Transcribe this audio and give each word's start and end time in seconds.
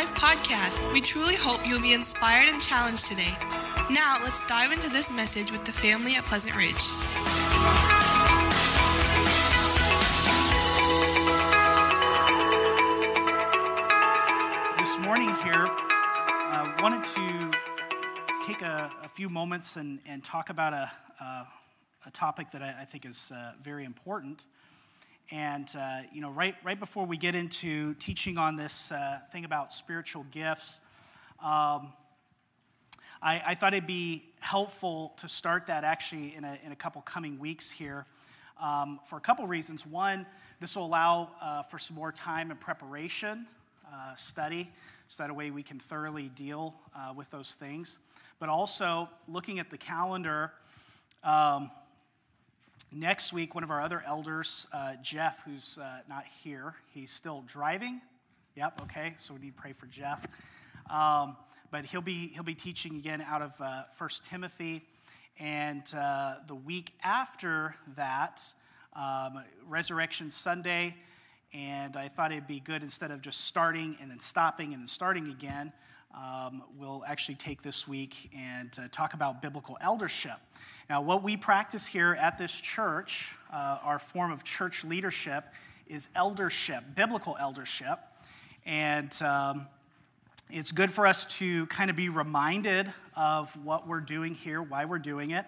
Life 0.00 0.14
podcast. 0.14 0.92
We 0.94 1.02
truly 1.02 1.34
hope 1.36 1.60
you'll 1.68 1.82
be 1.82 1.92
inspired 1.92 2.48
and 2.48 2.58
challenged 2.58 3.04
today. 3.04 3.36
Now, 3.90 4.16
let's 4.22 4.40
dive 4.46 4.72
into 4.72 4.88
this 4.88 5.10
message 5.10 5.52
with 5.52 5.66
the 5.66 5.72
family 5.72 6.14
at 6.14 6.24
Pleasant 6.24 6.56
Ridge. 6.56 6.72
This 14.78 14.98
morning 15.00 15.34
here, 15.44 15.68
uh, 15.68 16.72
wanted 16.80 17.04
to 17.04 17.50
take 18.46 18.62
a, 18.62 18.90
a 19.02 19.08
few 19.10 19.28
moments 19.28 19.76
and, 19.76 19.98
and 20.06 20.24
talk 20.24 20.48
about 20.48 20.72
a, 20.72 20.90
a, 21.20 21.46
a 22.06 22.10
topic 22.14 22.50
that 22.52 22.62
I, 22.62 22.74
I 22.80 22.84
think 22.86 23.04
is 23.04 23.30
uh, 23.34 23.52
very 23.62 23.84
important. 23.84 24.46
And, 25.32 25.68
uh, 25.78 26.00
you 26.12 26.20
know, 26.20 26.30
right, 26.30 26.56
right 26.64 26.78
before 26.78 27.06
we 27.06 27.16
get 27.16 27.36
into 27.36 27.94
teaching 27.94 28.36
on 28.36 28.56
this 28.56 28.90
uh, 28.90 29.20
thing 29.30 29.44
about 29.44 29.72
spiritual 29.72 30.26
gifts, 30.32 30.80
um, 31.38 31.92
I, 33.22 33.40
I, 33.46 33.54
thought 33.54 33.72
it'd 33.72 33.86
be 33.86 34.24
helpful 34.40 35.12
to 35.18 35.28
start 35.28 35.68
that 35.68 35.84
actually 35.84 36.34
in 36.34 36.44
a, 36.44 36.58
in 36.64 36.72
a 36.72 36.76
couple 36.76 37.00
coming 37.02 37.38
weeks 37.38 37.70
here 37.70 38.06
um, 38.60 38.98
for 39.06 39.18
a 39.18 39.20
couple 39.20 39.46
reasons. 39.46 39.86
One, 39.86 40.26
this 40.58 40.74
will 40.74 40.86
allow 40.86 41.30
uh, 41.40 41.62
for 41.62 41.78
some 41.78 41.94
more 41.94 42.10
time 42.10 42.50
and 42.50 42.58
preparation, 42.58 43.46
uh, 43.92 44.16
study, 44.16 44.68
so 45.06 45.22
that 45.22 45.34
way 45.34 45.52
we 45.52 45.62
can 45.62 45.78
thoroughly 45.78 46.28
deal 46.30 46.74
uh, 46.96 47.12
with 47.14 47.30
those 47.30 47.54
things. 47.54 48.00
But 48.40 48.48
also, 48.48 49.08
looking 49.28 49.60
at 49.60 49.70
the 49.70 49.78
calendar, 49.78 50.50
um, 51.22 51.70
Next 52.92 53.32
week, 53.32 53.54
one 53.54 53.62
of 53.62 53.70
our 53.70 53.80
other 53.80 54.02
elders, 54.04 54.66
uh, 54.72 54.94
Jeff, 55.00 55.44
who's 55.44 55.78
uh, 55.80 56.00
not 56.08 56.24
here, 56.42 56.74
he's 56.92 57.12
still 57.12 57.44
driving. 57.46 58.00
Yep, 58.56 58.82
okay, 58.82 59.14
so 59.16 59.32
we 59.32 59.38
need 59.38 59.54
to 59.54 59.62
pray 59.62 59.72
for 59.72 59.86
Jeff. 59.86 60.26
Um, 60.92 61.36
but 61.70 61.84
he'll 61.84 62.00
be, 62.00 62.32
he'll 62.34 62.42
be 62.42 62.56
teaching 62.56 62.96
again 62.96 63.22
out 63.22 63.42
of 63.42 63.52
uh, 63.60 63.84
1 63.96 64.10
Timothy. 64.28 64.82
And 65.38 65.84
uh, 65.96 66.38
the 66.48 66.56
week 66.56 66.92
after 67.04 67.76
that, 67.94 68.42
um, 68.94 69.44
Resurrection 69.68 70.28
Sunday, 70.28 70.96
and 71.54 71.96
I 71.96 72.08
thought 72.08 72.32
it'd 72.32 72.48
be 72.48 72.58
good 72.58 72.82
instead 72.82 73.12
of 73.12 73.20
just 73.20 73.42
starting 73.42 73.98
and 74.00 74.10
then 74.10 74.18
stopping 74.18 74.72
and 74.74 74.82
then 74.82 74.88
starting 74.88 75.28
again, 75.28 75.72
um, 76.14 76.62
we'll 76.78 77.04
actually 77.06 77.36
take 77.36 77.62
this 77.62 77.86
week 77.86 78.30
and 78.36 78.70
uh, 78.78 78.88
talk 78.90 79.14
about 79.14 79.40
biblical 79.40 79.78
eldership. 79.80 80.38
Now, 80.88 81.00
what 81.00 81.22
we 81.22 81.36
practice 81.36 81.86
here 81.86 82.16
at 82.20 82.36
this 82.36 82.60
church, 82.60 83.30
uh, 83.52 83.78
our 83.82 83.98
form 83.98 84.32
of 84.32 84.42
church 84.42 84.84
leadership, 84.84 85.44
is 85.86 86.08
eldership, 86.16 86.82
biblical 86.94 87.36
eldership. 87.38 87.98
And 88.66 89.14
um, 89.22 89.66
it's 90.50 90.72
good 90.72 90.90
for 90.90 91.06
us 91.06 91.26
to 91.38 91.66
kind 91.66 91.90
of 91.90 91.96
be 91.96 92.08
reminded 92.08 92.92
of 93.16 93.54
what 93.64 93.86
we're 93.86 94.00
doing 94.00 94.34
here, 94.34 94.62
why 94.62 94.84
we're 94.84 94.98
doing 94.98 95.30
it. 95.30 95.46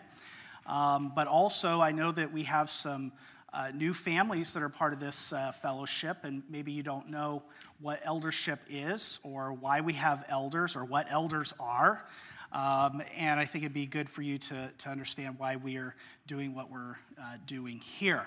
Um, 0.67 1.13
but 1.15 1.27
also, 1.27 1.81
I 1.81 1.91
know 1.91 2.13
that 2.13 2.33
we 2.33 2.45
have 2.45 2.71
some 2.71 3.13
uh, 3.53 3.71
new 3.75 3.93
families 3.93 4.53
that 4.55 4.63
are 4.63 4.69
part 4.69 4.93
of 4.93 5.01
this 5.01 5.33
uh, 5.33 5.53
fellowship, 5.61 6.19
and 6.23 6.43
maybe 6.49 6.73
you 6.73 6.83
don't 6.83 7.11
know 7.11 7.43
what 7.83 8.01
eldership 8.05 8.61
is, 8.71 9.19
or 9.25 9.53
why 9.53 9.81
we 9.81 9.93
have 9.95 10.25
elders, 10.29 10.77
or 10.77 10.85
what 10.85 11.11
elders 11.11 11.53
are. 11.59 12.07
Um, 12.53 13.03
and 13.19 13.41
I 13.41 13.45
think 13.45 13.65
it'd 13.65 13.75
be 13.75 13.87
good 13.87 14.09
for 14.09 14.23
you 14.23 14.39
to, 14.39 14.71
to 14.79 14.89
understand 14.89 15.35
why 15.39 15.57
we 15.57 15.77
are 15.79 15.95
doing 16.27 16.55
what 16.55 16.71
we're 16.71 16.97
uh, 17.19 17.37
doing 17.47 17.79
here. 17.79 18.27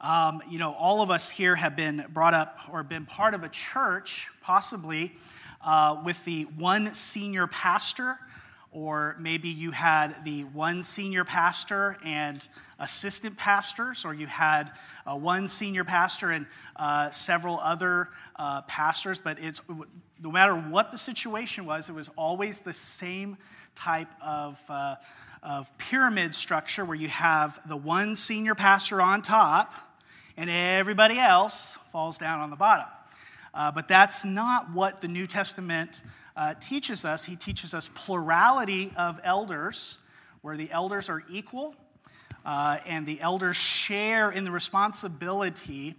Um, 0.00 0.42
you 0.48 0.58
know, 0.58 0.72
all 0.72 1.02
of 1.02 1.10
us 1.10 1.30
here 1.30 1.54
have 1.54 1.76
been 1.76 2.04
brought 2.10 2.34
up 2.34 2.60
or 2.72 2.82
been 2.82 3.06
part 3.06 3.34
of 3.34 3.44
a 3.44 3.48
church, 3.48 4.28
possibly 4.40 5.14
uh, 5.60 6.00
with 6.04 6.24
the 6.24 6.44
one 6.56 6.94
senior 6.94 7.46
pastor, 7.46 8.18
or 8.78 9.16
maybe 9.18 9.48
you 9.48 9.72
had 9.72 10.24
the 10.24 10.44
one 10.44 10.84
senior 10.84 11.24
pastor 11.24 11.96
and 12.04 12.48
assistant 12.78 13.36
pastors, 13.36 14.04
or 14.04 14.14
you 14.14 14.28
had 14.28 14.70
uh, 15.04 15.16
one 15.16 15.48
senior 15.48 15.82
pastor 15.82 16.30
and 16.30 16.46
uh, 16.76 17.10
several 17.10 17.58
other 17.58 18.08
uh, 18.36 18.62
pastors. 18.62 19.18
But 19.18 19.40
it's 19.40 19.60
no 20.22 20.30
matter 20.30 20.54
what 20.54 20.92
the 20.92 20.98
situation 20.98 21.66
was, 21.66 21.88
it 21.88 21.92
was 21.92 22.08
always 22.14 22.60
the 22.60 22.72
same 22.72 23.36
type 23.74 24.10
of, 24.22 24.62
uh, 24.68 24.94
of 25.42 25.76
pyramid 25.78 26.32
structure 26.32 26.84
where 26.84 26.96
you 26.96 27.08
have 27.08 27.60
the 27.68 27.76
one 27.76 28.14
senior 28.14 28.54
pastor 28.54 29.02
on 29.02 29.22
top 29.22 29.74
and 30.36 30.48
everybody 30.48 31.18
else 31.18 31.76
falls 31.90 32.16
down 32.16 32.38
on 32.38 32.50
the 32.50 32.56
bottom. 32.56 32.86
Uh, 33.52 33.72
but 33.72 33.88
that's 33.88 34.24
not 34.24 34.72
what 34.72 35.00
the 35.00 35.08
New 35.08 35.26
Testament 35.26 36.04
uh, 36.38 36.54
teaches 36.54 37.04
us. 37.04 37.24
He 37.24 37.34
teaches 37.34 37.74
us 37.74 37.90
plurality 37.94 38.92
of 38.96 39.20
elders, 39.24 39.98
where 40.40 40.56
the 40.56 40.70
elders 40.70 41.10
are 41.10 41.22
equal 41.28 41.74
uh, 42.46 42.78
and 42.86 43.04
the 43.04 43.20
elders 43.20 43.56
share 43.56 44.30
in 44.30 44.44
the 44.44 44.50
responsibility 44.50 45.96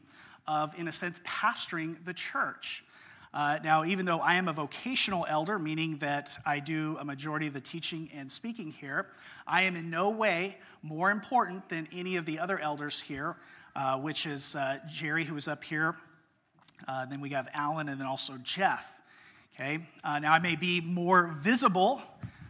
of, 0.47 0.73
in 0.79 0.87
a 0.87 0.93
sense, 0.93 1.19
pastoring 1.19 2.03
the 2.05 2.13
church. 2.13 2.85
Uh, 3.33 3.59
now, 3.63 3.83
even 3.83 4.05
though 4.05 4.19
I 4.19 4.35
am 4.35 4.47
a 4.47 4.53
vocational 4.53 5.25
elder, 5.29 5.59
meaning 5.59 5.97
that 5.97 6.35
I 6.45 6.59
do 6.59 6.97
a 6.99 7.05
majority 7.05 7.45
of 7.45 7.53
the 7.53 7.61
teaching 7.61 8.09
and 8.15 8.31
speaking 8.31 8.71
here, 8.71 9.07
I 9.45 9.63
am 9.63 9.75
in 9.75 9.89
no 9.89 10.09
way 10.09 10.57
more 10.81 11.11
important 11.11 11.67
than 11.69 11.87
any 11.93 12.15
of 12.15 12.25
the 12.25 12.39
other 12.39 12.57
elders 12.57 12.99
here, 12.99 13.35
uh, 13.75 13.99
which 13.99 14.25
is 14.25 14.55
uh, 14.55 14.79
Jerry, 14.89 15.25
who 15.25 15.35
is 15.35 15.47
up 15.47 15.63
here. 15.63 15.95
Uh, 16.87 17.05
then 17.05 17.19
we 17.19 17.29
have 17.29 17.49
Alan, 17.53 17.89
and 17.89 17.99
then 17.99 18.07
also 18.07 18.37
Jeff. 18.41 18.98
Okay. 19.59 19.79
Uh, 20.05 20.19
now, 20.19 20.31
I 20.31 20.39
may 20.39 20.55
be 20.55 20.79
more 20.79 21.35
visible, 21.41 22.01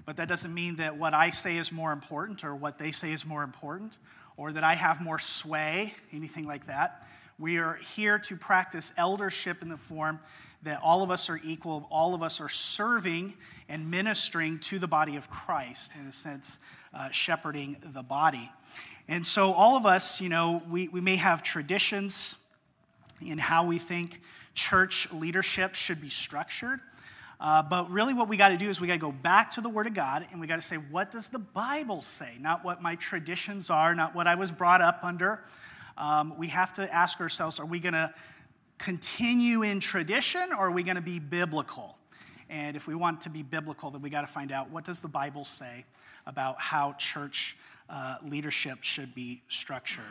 but 0.05 0.15
that 0.17 0.27
doesn't 0.27 0.53
mean 0.53 0.75
that 0.75 0.95
what 0.95 1.15
I 1.15 1.31
say 1.31 1.57
is 1.57 1.71
more 1.71 1.91
important 1.91 2.43
or 2.43 2.55
what 2.55 2.77
they 2.77 2.91
say 2.91 3.11
is 3.11 3.25
more 3.25 3.41
important 3.41 3.97
or 4.37 4.53
that 4.53 4.63
I 4.63 4.75
have 4.75 5.01
more 5.01 5.17
sway, 5.17 5.95
anything 6.13 6.43
like 6.43 6.67
that. 6.67 7.07
We 7.39 7.57
are 7.57 7.79
here 7.95 8.19
to 8.19 8.35
practice 8.35 8.93
eldership 8.95 9.63
in 9.63 9.69
the 9.69 9.77
form 9.77 10.19
that 10.61 10.81
all 10.83 11.01
of 11.01 11.09
us 11.09 11.31
are 11.31 11.39
equal, 11.43 11.87
all 11.89 12.13
of 12.13 12.21
us 12.21 12.39
are 12.39 12.49
serving 12.49 13.33
and 13.69 13.89
ministering 13.89 14.59
to 14.59 14.77
the 14.77 14.87
body 14.87 15.15
of 15.15 15.31
Christ, 15.31 15.93
in 15.99 16.05
a 16.05 16.13
sense, 16.13 16.59
uh, 16.93 17.09
shepherding 17.09 17.77
the 17.91 18.03
body. 18.03 18.51
And 19.07 19.25
so, 19.25 19.53
all 19.53 19.75
of 19.75 19.87
us, 19.87 20.21
you 20.21 20.29
know, 20.29 20.61
we, 20.69 20.89
we 20.89 21.01
may 21.01 21.15
have 21.15 21.41
traditions 21.41 22.35
in 23.19 23.39
how 23.39 23.65
we 23.65 23.79
think 23.79 24.21
church 24.53 25.11
leadership 25.11 25.73
should 25.73 26.01
be 26.01 26.09
structured. 26.11 26.81
Uh, 27.39 27.63
but 27.63 27.89
really, 27.89 28.13
what 28.13 28.27
we 28.27 28.35
got 28.35 28.49
to 28.49 28.57
do 28.57 28.69
is 28.69 28.81
we 28.81 28.87
got 28.87 28.93
to 28.93 28.99
go 28.99 29.13
back 29.13 29.51
to 29.51 29.61
the 29.61 29.69
Word 29.69 29.87
of 29.87 29.93
God 29.93 30.27
and 30.31 30.41
we 30.41 30.47
got 30.47 30.57
to 30.57 30.61
say, 30.61 30.75
what 30.75 31.09
does 31.09 31.29
the 31.29 31.39
Bible 31.39 32.01
say? 32.01 32.33
Not 32.41 32.65
what 32.65 32.81
my 32.81 32.95
traditions 32.95 33.69
are, 33.69 33.95
not 33.95 34.13
what 34.13 34.27
I 34.27 34.35
was 34.35 34.51
brought 34.51 34.81
up 34.81 34.99
under. 35.03 35.43
Um, 35.97 36.37
we 36.37 36.47
have 36.47 36.73
to 36.73 36.93
ask 36.93 37.21
ourselves, 37.21 37.59
are 37.59 37.65
we 37.65 37.79
going 37.79 37.93
to 37.93 38.13
continue 38.77 39.63
in 39.63 39.79
tradition 39.79 40.51
or 40.51 40.67
are 40.67 40.71
we 40.71 40.83
going 40.83 40.97
to 40.97 41.01
be 41.01 41.19
biblical? 41.19 41.97
And 42.49 42.75
if 42.75 42.87
we 42.87 42.95
want 42.95 43.21
to 43.21 43.29
be 43.29 43.43
biblical, 43.43 43.91
then 43.91 44.01
we 44.01 44.09
got 44.09 44.21
to 44.21 44.27
find 44.27 44.51
out 44.51 44.69
what 44.69 44.83
does 44.83 44.99
the 44.99 45.07
Bible 45.07 45.45
say 45.45 45.85
about 46.25 46.59
how 46.59 46.93
church 46.93 47.55
uh, 47.89 48.17
leadership 48.23 48.79
should 48.81 49.15
be 49.15 49.41
structured. 49.47 50.03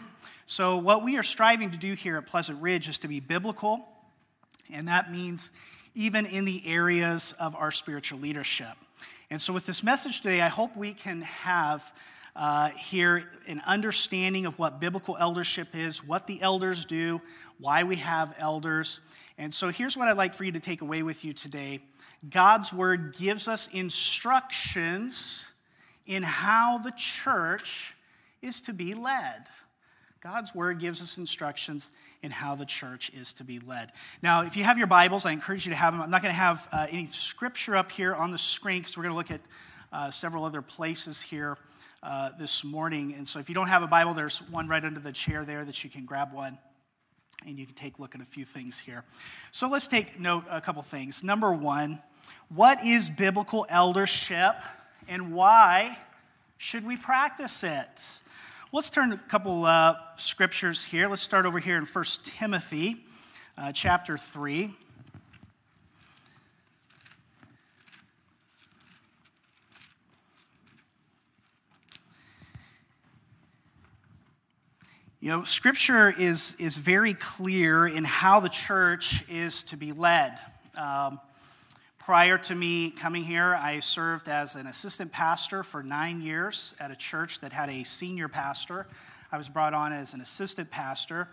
So, 0.46 0.78
what 0.78 1.04
we 1.04 1.16
are 1.16 1.22
striving 1.22 1.70
to 1.70 1.78
do 1.78 1.92
here 1.94 2.16
at 2.16 2.26
Pleasant 2.26 2.60
Ridge 2.60 2.88
is 2.88 2.98
to 2.98 3.08
be 3.08 3.20
biblical, 3.20 3.86
and 4.70 4.88
that 4.88 5.12
means 5.12 5.50
even 5.98 6.26
in 6.26 6.44
the 6.44 6.62
areas 6.64 7.34
of 7.40 7.56
our 7.56 7.72
spiritual 7.72 8.20
leadership. 8.20 8.76
And 9.30 9.42
so, 9.42 9.52
with 9.52 9.66
this 9.66 9.82
message 9.82 10.20
today, 10.20 10.40
I 10.40 10.46
hope 10.46 10.76
we 10.76 10.94
can 10.94 11.22
have 11.22 11.92
uh, 12.36 12.68
here 12.68 13.24
an 13.48 13.60
understanding 13.66 14.46
of 14.46 14.56
what 14.60 14.78
biblical 14.78 15.16
eldership 15.18 15.74
is, 15.74 16.04
what 16.04 16.28
the 16.28 16.40
elders 16.40 16.84
do, 16.84 17.20
why 17.58 17.82
we 17.82 17.96
have 17.96 18.32
elders. 18.38 19.00
And 19.38 19.52
so 19.52 19.70
here's 19.70 19.96
what 19.96 20.06
I'd 20.06 20.16
like 20.16 20.34
for 20.34 20.44
you 20.44 20.52
to 20.52 20.60
take 20.60 20.82
away 20.82 21.02
with 21.02 21.24
you 21.24 21.32
today 21.32 21.80
God's 22.30 22.72
word 22.72 23.16
gives 23.18 23.48
us 23.48 23.68
instructions 23.72 25.50
in 26.06 26.22
how 26.22 26.78
the 26.78 26.92
church 26.92 27.96
is 28.40 28.60
to 28.62 28.72
be 28.72 28.94
led. 28.94 29.48
God's 30.20 30.54
word 30.54 30.78
gives 30.78 31.02
us 31.02 31.18
instructions 31.18 31.90
in 32.22 32.30
how 32.30 32.54
the 32.54 32.66
church 32.66 33.10
is 33.14 33.32
to 33.34 33.44
be 33.44 33.60
led. 33.60 33.92
Now, 34.22 34.42
if 34.42 34.56
you 34.56 34.64
have 34.64 34.78
your 34.78 34.86
Bibles, 34.86 35.24
I 35.24 35.32
encourage 35.32 35.66
you 35.66 35.70
to 35.70 35.76
have 35.76 35.92
them. 35.92 36.02
I'm 36.02 36.10
not 36.10 36.22
going 36.22 36.34
to 36.34 36.40
have 36.40 36.68
uh, 36.72 36.86
any 36.90 37.06
scripture 37.06 37.76
up 37.76 37.92
here 37.92 38.14
on 38.14 38.30
the 38.30 38.38
screen 38.38 38.80
because 38.80 38.96
we're 38.96 39.04
going 39.04 39.14
to 39.14 39.18
look 39.18 39.30
at 39.30 39.40
uh, 39.92 40.10
several 40.10 40.44
other 40.44 40.62
places 40.62 41.20
here 41.20 41.56
uh, 42.02 42.30
this 42.38 42.64
morning. 42.64 43.14
And 43.16 43.26
so 43.26 43.38
if 43.38 43.48
you 43.48 43.54
don't 43.54 43.68
have 43.68 43.82
a 43.82 43.86
Bible, 43.86 44.14
there's 44.14 44.38
one 44.50 44.68
right 44.68 44.84
under 44.84 45.00
the 45.00 45.12
chair 45.12 45.44
there 45.44 45.64
that 45.64 45.84
you 45.84 45.90
can 45.90 46.04
grab 46.04 46.32
one 46.32 46.58
and 47.46 47.58
you 47.58 47.66
can 47.66 47.74
take 47.74 47.98
a 47.98 48.02
look 48.02 48.14
at 48.14 48.20
a 48.20 48.24
few 48.24 48.44
things 48.44 48.78
here. 48.78 49.04
So 49.52 49.68
let's 49.68 49.86
take 49.86 50.18
note 50.18 50.44
a 50.50 50.60
couple 50.60 50.82
things. 50.82 51.22
Number 51.22 51.52
one, 51.52 52.00
what 52.48 52.84
is 52.84 53.08
biblical 53.10 53.64
eldership 53.68 54.56
and 55.06 55.32
why 55.32 55.98
should 56.56 56.84
we 56.84 56.96
practice 56.96 57.62
it? 57.62 58.20
Let's 58.70 58.90
turn 58.90 59.12
a 59.12 59.16
couple 59.16 59.64
uh, 59.64 59.94
scriptures 60.16 60.84
here. 60.84 61.08
Let's 61.08 61.22
start 61.22 61.46
over 61.46 61.58
here 61.58 61.78
in 61.78 61.86
1 61.86 62.04
Timothy 62.22 63.02
uh, 63.56 63.72
chapter 63.72 64.18
3. 64.18 64.74
You 75.20 75.28
know, 75.30 75.44
Scripture 75.44 76.10
is, 76.10 76.54
is 76.58 76.76
very 76.76 77.14
clear 77.14 77.86
in 77.86 78.04
how 78.04 78.40
the 78.40 78.50
church 78.50 79.24
is 79.30 79.62
to 79.62 79.78
be 79.78 79.92
led. 79.92 80.38
Um, 80.76 81.20
prior 82.08 82.38
to 82.38 82.54
me 82.54 82.90
coming 82.90 83.22
here, 83.22 83.54
I 83.54 83.80
served 83.80 84.30
as 84.30 84.54
an 84.54 84.66
assistant 84.66 85.12
pastor 85.12 85.62
for 85.62 85.82
nine 85.82 86.22
years 86.22 86.74
at 86.80 86.90
a 86.90 86.96
church 86.96 87.38
that 87.40 87.52
had 87.52 87.68
a 87.68 87.84
senior 87.84 88.28
pastor. 88.28 88.86
I 89.30 89.36
was 89.36 89.50
brought 89.50 89.74
on 89.74 89.92
as 89.92 90.14
an 90.14 90.22
assistant 90.22 90.70
pastor. 90.70 91.28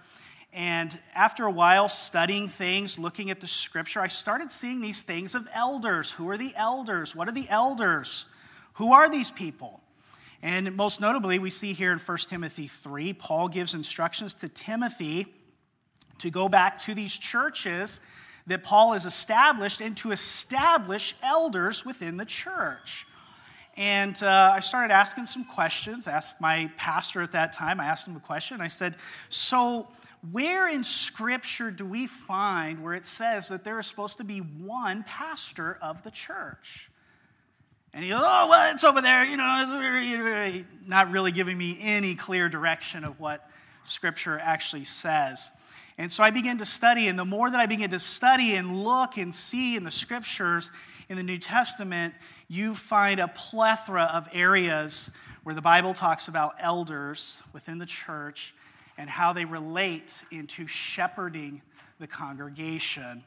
And 0.52 1.00
after 1.14 1.46
a 1.46 1.50
while 1.50 1.88
studying 1.88 2.50
things, 2.50 3.00
looking 3.00 3.32
at 3.32 3.40
the 3.40 3.48
scripture, 3.48 4.02
I 4.02 4.10
started 4.10 4.52
seeing 4.52 4.82
these 4.82 5.04
things 5.04 5.34
of 5.34 5.48
elders. 5.54 6.12
Who 6.12 6.28
are 6.28 6.38
the 6.38 6.52
elders? 6.58 7.16
What 7.16 7.30
are 7.30 7.32
the 7.32 7.48
elders? 7.48 8.26
Who 8.74 8.92
are 8.92 9.10
these 9.10 9.32
people? 9.32 9.80
And 10.42 10.76
most 10.76 11.00
notably, 11.00 11.40
we 11.40 11.52
see 11.52 11.72
here 11.72 11.94
in 11.94 12.00
1 12.00 12.18
Timothy 12.28 12.68
3, 12.68 13.14
Paul 13.14 13.48
gives 13.48 13.74
instructions 13.74 14.34
to 14.34 14.50
Timothy 14.50 15.28
to 16.18 16.30
go 16.30 16.50
back 16.50 16.80
to 16.80 16.94
these 16.94 17.18
churches 17.18 18.02
that 18.48 18.64
Paul 18.64 18.94
has 18.94 19.06
established 19.06 19.82
and 19.82 19.98
to 19.98 20.12
establish 20.12 21.16
elders 21.24 21.86
within 21.86 22.18
the 22.18 22.26
church. 22.26 23.06
And 23.78 24.22
uh, 24.24 24.54
I 24.56 24.60
started 24.62 24.94
asking 24.94 25.26
some 25.26 25.46
questions, 25.46 26.08
asked 26.08 26.40
my 26.40 26.72
pastor 26.78 27.22
at 27.22 27.34
that 27.34 27.52
time, 27.52 27.80
I 27.80 27.86
asked 27.86 28.08
him 28.08 28.16
a 28.16 28.22
question. 28.22 28.62
I 28.62 28.68
said, 28.68 28.96
So, 29.30 29.88
where 30.32 30.68
in 30.68 30.84
Scripture 30.84 31.72
do 31.72 31.86
we 31.86 32.08
find 32.08 32.82
where 32.82 32.94
it 32.94 33.06
says 33.06 33.50
that 33.50 33.64
there 33.64 33.78
is 33.78 33.86
supposed 33.86 34.18
to 34.18 34.24
be 34.24 34.40
one 34.40 35.04
pastor 35.04 35.78
of 35.82 36.04
the 36.04 36.12
church? 36.12 36.90
And 37.94 38.04
he 38.04 38.10
goes, 38.10 38.22
oh, 38.24 38.48
well, 38.50 38.74
it's 38.74 38.84
over 38.84 39.02
there, 39.02 39.24
you 39.24 39.38
know, 39.38 40.64
not 40.86 41.12
really 41.12 41.32
giving 41.32 41.58
me 41.58 41.78
any 41.80 42.16
clear 42.16 42.50
direction 42.50 43.06
of 43.06 43.20
what 43.22 43.50
Scripture 43.86 44.38
actually 44.38 44.84
says. 44.84 45.52
And 45.98 46.12
so 46.12 46.24
I 46.24 46.30
began 46.30 46.58
to 46.58 46.66
study, 46.66 47.08
and 47.08 47.18
the 47.18 47.26
more 47.26 47.50
that 47.50 47.60
I 47.60 47.68
began 47.68 47.90
to 47.92 48.00
study 48.00 48.56
and 48.56 48.84
look 48.84 49.18
and 49.18 49.34
see 49.34 49.76
in 49.76 49.84
the 49.84 49.92
Scriptures 49.92 50.72
in 51.08 51.16
the 51.16 51.24
New 51.24 51.38
Testament, 51.38 52.14
you 52.48 52.76
find 52.76 53.20
a 53.20 53.30
plethora 53.30 54.10
of 54.14 54.28
areas 54.34 55.10
where 55.44 55.56
the 55.56 55.62
Bible 55.62 55.94
talks 55.94 56.28
about 56.28 56.56
elders 56.60 57.42
within 57.54 57.78
the 57.78 57.86
church 57.86 58.54
and 58.98 59.10
how 59.10 59.32
they 59.32 59.46
relate 59.46 60.22
into 60.32 60.68
shepherding 60.68 61.62
the 62.00 62.08
congregation. 62.08 63.24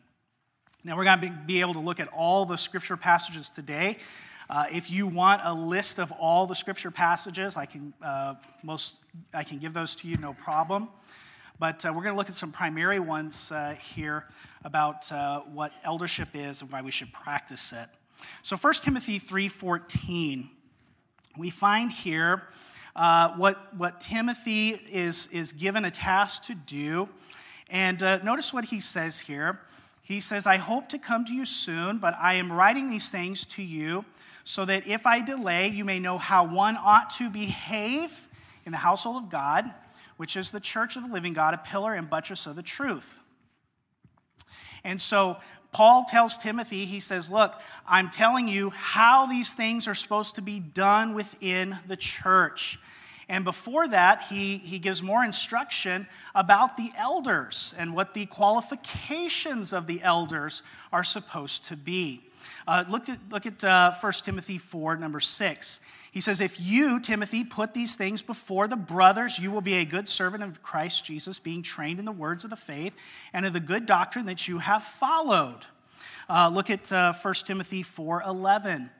Now, 0.84 0.96
we're 0.96 1.04
going 1.04 1.20
to 1.20 1.38
be 1.46 1.60
able 1.60 1.74
to 1.74 1.80
look 1.80 2.00
at 2.00 2.08
all 2.08 2.44
the 2.44 2.56
scripture 2.56 2.96
passages 2.96 3.50
today. 3.50 3.98
Uh, 4.50 4.66
if 4.72 4.90
you 4.90 5.06
want 5.06 5.42
a 5.44 5.52
list 5.52 5.98
of 5.98 6.12
all 6.12 6.46
the 6.46 6.54
scripture 6.54 6.90
passages, 6.90 7.56
I 7.56 7.66
can, 7.66 7.92
uh, 8.02 8.34
most, 8.62 8.96
I 9.32 9.44
can 9.44 9.58
give 9.58 9.74
those 9.74 9.94
to 9.96 10.08
you, 10.08 10.16
no 10.16 10.34
problem. 10.34 10.88
But 11.60 11.84
uh, 11.84 11.88
we're 11.88 12.02
going 12.02 12.14
to 12.14 12.16
look 12.16 12.28
at 12.28 12.36
some 12.36 12.52
primary 12.52 13.00
ones 13.00 13.50
uh, 13.50 13.74
here 13.94 14.26
about 14.64 15.10
uh, 15.10 15.40
what 15.40 15.72
eldership 15.82 16.28
is 16.34 16.62
and 16.62 16.70
why 16.70 16.82
we 16.82 16.92
should 16.92 17.12
practice 17.12 17.72
it. 17.72 17.88
So 18.42 18.56
1 18.56 18.74
Timothy 18.74 19.18
3.14, 19.18 20.48
we 21.36 21.50
find 21.50 21.90
here 21.90 22.44
uh, 22.94 23.34
what, 23.34 23.74
what 23.76 24.00
Timothy 24.00 24.80
is, 24.90 25.26
is 25.32 25.50
given 25.50 25.84
a 25.84 25.90
task 25.90 26.44
to 26.44 26.54
do. 26.54 27.08
And 27.68 28.00
notice 28.00 28.52
what 28.52 28.66
he 28.66 28.78
says 28.78 29.18
here. 29.18 29.60
He 30.02 30.20
says, 30.20 30.46
I 30.46 30.56
hope 30.56 30.88
to 30.90 30.98
come 30.98 31.24
to 31.24 31.34
you 31.34 31.44
soon, 31.44 31.98
but 31.98 32.16
I 32.20 32.34
am 32.34 32.50
writing 32.52 32.88
these 32.88 33.10
things 33.10 33.44
to 33.46 33.62
you 33.62 34.04
so 34.44 34.64
that 34.64 34.86
if 34.86 35.06
I 35.06 35.20
delay, 35.20 35.68
you 35.68 35.84
may 35.84 35.98
know 35.98 36.18
how 36.18 36.46
one 36.46 36.78
ought 36.82 37.10
to 37.18 37.28
behave 37.28 38.28
in 38.64 38.72
the 38.72 38.78
household 38.78 39.24
of 39.24 39.28
God, 39.28 39.70
which 40.18 40.36
is 40.36 40.50
the 40.50 40.60
church 40.60 40.96
of 40.96 41.02
the 41.02 41.08
living 41.08 41.32
God, 41.32 41.54
a 41.54 41.58
pillar 41.58 41.94
and 41.94 42.10
buttress 42.10 42.46
of 42.46 42.54
the 42.54 42.62
truth. 42.62 43.18
And 44.84 45.00
so 45.00 45.38
Paul 45.72 46.04
tells 46.08 46.36
Timothy, 46.36 46.84
he 46.84 47.00
says, 47.00 47.30
Look, 47.30 47.54
I'm 47.86 48.10
telling 48.10 48.48
you 48.48 48.70
how 48.70 49.26
these 49.26 49.54
things 49.54 49.88
are 49.88 49.94
supposed 49.94 50.34
to 50.34 50.42
be 50.42 50.60
done 50.60 51.14
within 51.14 51.78
the 51.86 51.96
church. 51.96 52.78
And 53.28 53.44
before 53.44 53.86
that, 53.88 54.24
he, 54.24 54.56
he 54.56 54.78
gives 54.78 55.02
more 55.02 55.22
instruction 55.22 56.06
about 56.34 56.76
the 56.78 56.90
elders 56.96 57.74
and 57.76 57.94
what 57.94 58.14
the 58.14 58.24
qualifications 58.26 59.74
of 59.74 59.86
the 59.86 60.02
elders 60.02 60.62
are 60.92 61.04
supposed 61.04 61.64
to 61.66 61.76
be. 61.76 62.22
Uh, 62.66 62.84
look 62.88 63.08
at, 63.08 63.18
look 63.30 63.44
at 63.44 63.62
uh, 63.62 63.92
1 64.00 64.12
Timothy 64.24 64.56
4, 64.56 64.96
number 64.96 65.20
6. 65.20 65.80
He 66.10 66.20
says, 66.20 66.40
If 66.40 66.60
you, 66.60 67.00
Timothy, 67.00 67.44
put 67.44 67.74
these 67.74 67.96
things 67.96 68.22
before 68.22 68.68
the 68.68 68.76
brothers, 68.76 69.38
you 69.38 69.50
will 69.50 69.60
be 69.60 69.74
a 69.74 69.84
good 69.84 70.08
servant 70.08 70.42
of 70.42 70.62
Christ 70.62 71.04
Jesus, 71.04 71.38
being 71.38 71.62
trained 71.62 71.98
in 71.98 72.04
the 72.04 72.12
words 72.12 72.44
of 72.44 72.50
the 72.50 72.56
faith 72.56 72.94
and 73.32 73.44
in 73.44 73.52
the 73.52 73.60
good 73.60 73.86
doctrine 73.86 74.26
that 74.26 74.48
you 74.48 74.58
have 74.58 74.82
followed. 74.82 75.66
Uh, 76.28 76.50
look 76.52 76.70
at 76.70 76.90
uh, 76.92 77.12
1 77.12 77.34
Timothy 77.44 77.82
4 77.82 78.22
11. 78.26 78.90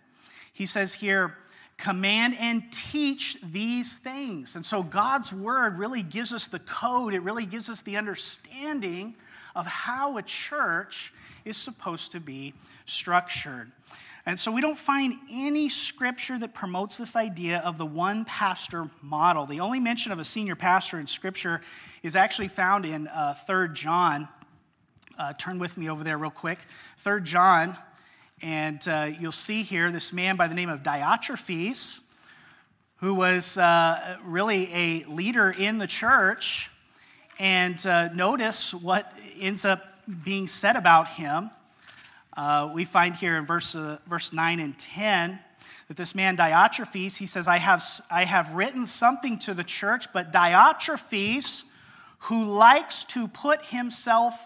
He 0.53 0.67
says 0.67 0.95
here, 0.95 1.37
command 1.79 2.37
and 2.39 2.71
teach 2.73 3.39
these 3.43 3.97
things. 3.97 4.57
And 4.57 4.67
so 4.67 4.83
God's 4.83 5.33
word 5.33 5.79
really 5.79 6.03
gives 6.03 6.35
us 6.35 6.49
the 6.49 6.59
code, 6.59 7.15
it 7.15 7.21
really 7.21 7.47
gives 7.47 7.71
us 7.71 7.83
the 7.83 7.97
understanding 7.97 9.15
of 9.55 9.67
how 9.67 10.19
a 10.19 10.23
church 10.23 11.13
is 11.45 11.57
supposed 11.57 12.13
to 12.13 12.21
be 12.21 12.53
structured. 12.85 13.71
And 14.29 14.39
so 14.39 14.53
we 14.53 14.61
don't 14.61 14.79
find 14.79 15.15
any 15.33 15.71
scripture 15.71 16.39
that 16.39 16.53
promotes 16.53 16.99
this 16.99 17.17
idea 17.17 17.61
of 17.61 17.79
the 17.79 17.87
one 17.87 18.27
pastor 18.27 18.91
model. 19.01 19.47
The 19.47 19.61
only 19.61 19.81
mention 19.81 20.13
of 20.13 20.19
a 20.19 20.25
senior 20.25 20.55
pastor 20.55 21.01
in 21.01 21.07
scripture 21.07 21.63
is 22.03 22.15
actually 22.15 22.49
found 22.49 22.85
in 22.85 23.09
uh, 23.09 23.33
3 23.33 23.71
John. 23.73 24.29
Uh, 25.19 25.33
turn 25.33 25.59
with 25.59 25.79
me 25.79 25.89
over 25.89 26.05
there, 26.05 26.19
real 26.19 26.31
quick. 26.31 26.59
3 26.99 27.23
John, 27.23 27.75
and 28.43 28.87
uh, 28.87 29.13
you'll 29.19 29.33
see 29.33 29.63
here 29.63 29.91
this 29.91 30.13
man 30.13 30.37
by 30.37 30.47
the 30.47 30.55
name 30.55 30.69
of 30.69 30.83
Diotrephes, 30.83 32.01
who 32.97 33.15
was 33.15 33.57
uh, 33.57 34.19
really 34.23 34.71
a 34.75 35.05
leader 35.05 35.55
in 35.57 35.79
the 35.79 35.87
church. 35.87 36.71
And 37.39 37.85
uh, 37.87 38.13
notice 38.13 38.75
what 38.75 39.11
ends 39.41 39.65
up 39.65 39.87
being 40.23 40.47
said 40.47 40.77
about 40.77 41.13
him. 41.13 41.49
Uh, 42.39 42.71
we 42.73 42.85
find 42.85 43.17
here 43.17 43.37
in 43.37 43.45
verse, 43.45 43.75
uh, 43.75 43.99
verse 44.07 44.33
9 44.33 44.61
and 44.61 44.79
10 44.79 45.41
that 45.89 45.97
this 45.97 46.15
man 46.15 46.37
Diotrephes, 46.37 47.17
he 47.17 47.27
says, 47.27 47.49
I 47.49 47.59
have, 47.59 47.83
I 48.09 48.25
have 48.25 48.55
written 48.55 48.87
something 48.87 49.41
to 49.41 49.55
the 49.55 49.65
church, 49.65 50.13
but 50.13 50.31
Diotrephes, 50.31 51.65
who 52.21 52.45
likes 52.45 53.03
to 53.07 53.27
put 53.27 53.65
himself 53.65 54.39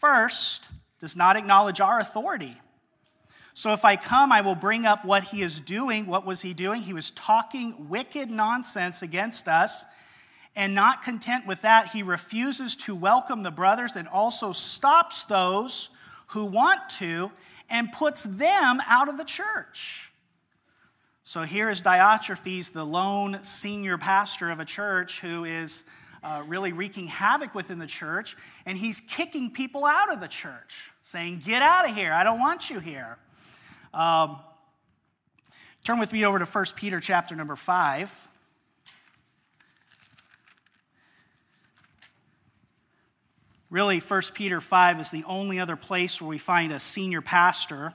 first, 0.00 0.66
does 0.98 1.14
not 1.14 1.36
acknowledge 1.36 1.78
our 1.78 2.00
authority. 2.00 2.56
So 3.52 3.74
if 3.74 3.84
I 3.84 3.96
come, 3.96 4.32
I 4.32 4.40
will 4.40 4.54
bring 4.54 4.86
up 4.86 5.04
what 5.04 5.24
he 5.24 5.42
is 5.42 5.60
doing. 5.60 6.06
What 6.06 6.24
was 6.24 6.40
he 6.40 6.54
doing? 6.54 6.80
He 6.80 6.94
was 6.94 7.10
talking 7.10 7.90
wicked 7.90 8.30
nonsense 8.30 9.02
against 9.02 9.46
us. 9.46 9.84
And 10.54 10.74
not 10.74 11.02
content 11.02 11.46
with 11.46 11.60
that, 11.60 11.90
he 11.90 12.02
refuses 12.02 12.76
to 12.76 12.94
welcome 12.94 13.42
the 13.42 13.50
brothers 13.50 13.94
and 13.94 14.08
also 14.08 14.52
stops 14.52 15.24
those 15.24 15.90
who 16.28 16.44
want 16.44 16.88
to 16.98 17.30
and 17.68 17.92
puts 17.92 18.22
them 18.22 18.80
out 18.86 19.08
of 19.08 19.18
the 19.18 19.24
church. 19.24 20.10
So 21.24 21.42
here 21.42 21.70
is 21.70 21.82
Diotrephes, 21.82 22.72
the 22.72 22.84
lone 22.84 23.40
senior 23.42 23.98
pastor 23.98 24.50
of 24.50 24.60
a 24.60 24.64
church 24.64 25.20
who 25.20 25.44
is 25.44 25.84
uh, 26.22 26.42
really 26.46 26.72
wreaking 26.72 27.08
havoc 27.08 27.54
within 27.54 27.78
the 27.78 27.86
church, 27.86 28.36
and 28.64 28.78
he's 28.78 29.00
kicking 29.00 29.50
people 29.50 29.84
out 29.84 30.12
of 30.12 30.20
the 30.20 30.28
church, 30.28 30.92
saying, 31.02 31.42
Get 31.44 31.62
out 31.62 31.88
of 31.88 31.96
here, 31.96 32.12
I 32.12 32.24
don't 32.24 32.40
want 32.40 32.70
you 32.70 32.78
here. 32.78 33.18
Um, 33.92 34.38
turn 35.82 35.98
with 35.98 36.12
me 36.12 36.24
over 36.24 36.38
to 36.38 36.44
1 36.44 36.64
Peter 36.76 37.00
chapter 37.00 37.34
number 37.34 37.56
5. 37.56 38.25
Really, 43.68 43.98
1 43.98 44.22
Peter 44.34 44.60
5 44.60 45.00
is 45.00 45.10
the 45.10 45.24
only 45.24 45.58
other 45.58 45.74
place 45.74 46.20
where 46.20 46.28
we 46.28 46.38
find 46.38 46.70
a 46.70 46.78
senior 46.78 47.20
pastor. 47.20 47.92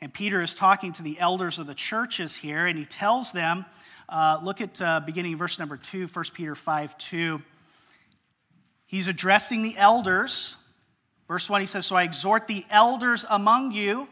And 0.00 0.12
Peter 0.12 0.42
is 0.42 0.54
talking 0.54 0.92
to 0.94 1.04
the 1.04 1.20
elders 1.20 1.60
of 1.60 1.68
the 1.68 1.74
churches 1.74 2.34
here, 2.34 2.66
and 2.66 2.76
he 2.76 2.84
tells 2.84 3.30
them, 3.30 3.64
uh, 4.08 4.40
look 4.42 4.60
at 4.60 4.82
uh, 4.82 5.00
beginning 5.06 5.36
verse 5.36 5.56
number 5.60 5.76
2, 5.76 6.08
1 6.08 6.24
Peter 6.34 6.56
5 6.56 6.98
2. 6.98 7.40
He's 8.86 9.06
addressing 9.06 9.62
the 9.62 9.76
elders. 9.76 10.56
Verse 11.28 11.48
1, 11.48 11.60
he 11.60 11.66
says, 11.68 11.86
So 11.86 11.94
I 11.94 12.02
exhort 12.02 12.48
the 12.48 12.66
elders 12.68 13.24
among 13.30 13.70
you. 13.70 14.08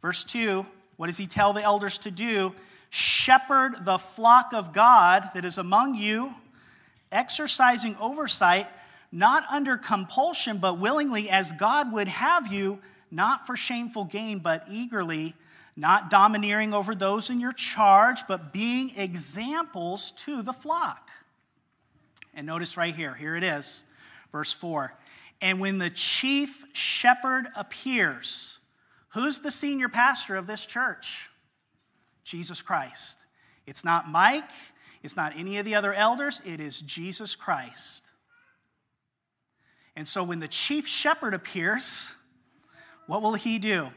Verse 0.00 0.22
2, 0.22 0.64
what 0.96 1.08
does 1.08 1.16
he 1.16 1.26
tell 1.26 1.54
the 1.54 1.62
elders 1.62 1.98
to 1.98 2.12
do? 2.12 2.54
Shepherd 2.90 3.84
the 3.84 3.98
flock 3.98 4.52
of 4.52 4.72
God 4.72 5.28
that 5.34 5.44
is 5.44 5.58
among 5.58 5.96
you, 5.96 6.32
exercising 7.10 7.96
oversight 8.00 8.68
not 9.12 9.44
under 9.50 9.76
compulsion, 9.76 10.58
but 10.58 10.78
willingly, 10.78 11.30
as 11.30 11.52
God 11.52 11.92
would 11.92 12.08
have 12.08 12.52
you, 12.52 12.78
not 13.10 13.46
for 13.46 13.56
shameful 13.56 14.04
gain, 14.04 14.40
but 14.40 14.64
eagerly, 14.70 15.34
not 15.76 16.10
domineering 16.10 16.72
over 16.72 16.94
those 16.94 17.30
in 17.30 17.40
your 17.40 17.52
charge, 17.52 18.26
but 18.26 18.52
being 18.52 18.96
examples 18.96 20.12
to 20.12 20.42
the 20.42 20.52
flock. 20.52 21.10
And 22.34 22.46
notice 22.46 22.76
right 22.76 22.94
here, 22.94 23.14
here 23.14 23.36
it 23.36 23.44
is, 23.44 23.84
verse 24.32 24.52
4. 24.52 24.92
And 25.40 25.60
when 25.60 25.78
the 25.78 25.90
chief 25.90 26.64
shepherd 26.72 27.48
appears, 27.54 28.58
who's 29.10 29.40
the 29.40 29.50
senior 29.50 29.88
pastor 29.88 30.36
of 30.36 30.46
this 30.46 30.64
church? 30.66 31.28
Jesus 32.24 32.62
Christ. 32.62 33.18
It's 33.66 33.84
not 33.84 34.08
Mike, 34.08 34.50
it's 35.02 35.16
not 35.16 35.36
any 35.36 35.58
of 35.58 35.64
the 35.64 35.74
other 35.74 35.92
elders, 35.94 36.40
it 36.44 36.60
is 36.60 36.80
Jesus 36.80 37.36
Christ. 37.36 38.05
And 39.96 40.06
so 40.06 40.22
when 40.22 40.40
the 40.40 40.48
chief 40.48 40.86
shepherd 40.86 41.32
appears, 41.32 42.12
what 43.06 43.22
will 43.22 43.34
he 43.34 43.58
do? 43.58 43.88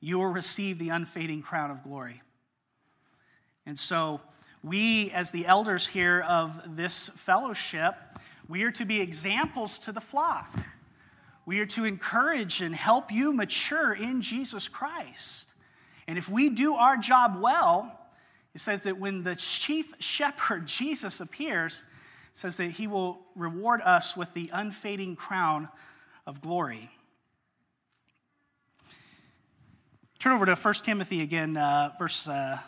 You 0.00 0.18
will 0.18 0.26
receive 0.26 0.78
the 0.78 0.88
unfading 0.88 1.42
crown 1.42 1.70
of 1.70 1.82
glory. 1.82 2.22
And 3.64 3.78
so, 3.78 4.20
we, 4.64 5.10
as 5.12 5.30
the 5.30 5.46
elders 5.46 5.86
here 5.86 6.24
of 6.26 6.76
this 6.76 7.10
fellowship, 7.14 7.94
we 8.48 8.64
are 8.64 8.70
to 8.72 8.84
be 8.84 9.00
examples 9.00 9.78
to 9.80 9.92
the 9.92 10.00
flock. 10.00 10.52
We 11.46 11.60
are 11.60 11.66
to 11.66 11.84
encourage 11.84 12.60
and 12.60 12.74
help 12.74 13.12
you 13.12 13.32
mature 13.32 13.92
in 13.92 14.20
Jesus 14.20 14.68
Christ. 14.68 15.54
And 16.08 16.18
if 16.18 16.28
we 16.28 16.48
do 16.48 16.74
our 16.74 16.96
job 16.96 17.40
well, 17.40 17.94
it 18.54 18.60
says 18.60 18.82
that 18.84 18.98
when 18.98 19.22
the 19.22 19.36
chief 19.36 19.94
shepherd, 19.98 20.66
Jesus, 20.66 21.20
appears, 21.20 21.84
says 22.38 22.56
that 22.56 22.70
he 22.70 22.86
will 22.86 23.18
reward 23.34 23.80
us 23.82 24.16
with 24.16 24.32
the 24.32 24.48
unfading 24.52 25.16
crown 25.16 25.68
of 26.24 26.40
glory. 26.40 26.88
Turn 30.20 30.34
over 30.34 30.46
to 30.46 30.54
1 30.54 30.74
Timothy 30.84 31.22
again, 31.22 31.56
uh, 31.56 31.90
verse 31.98 32.28
uh, 32.28 32.58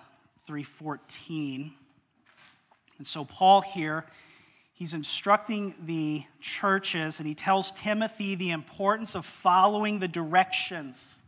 314. 0.44 1.72
And 2.98 3.06
so, 3.06 3.24
Paul 3.24 3.60
here, 3.60 4.06
he's 4.72 4.92
instructing 4.92 5.76
the 5.84 6.24
churches 6.40 7.20
and 7.20 7.28
he 7.28 7.36
tells 7.36 7.70
Timothy 7.70 8.34
the 8.34 8.50
importance 8.50 9.14
of 9.14 9.24
following 9.24 10.00
the 10.00 10.08
directions. 10.08 11.20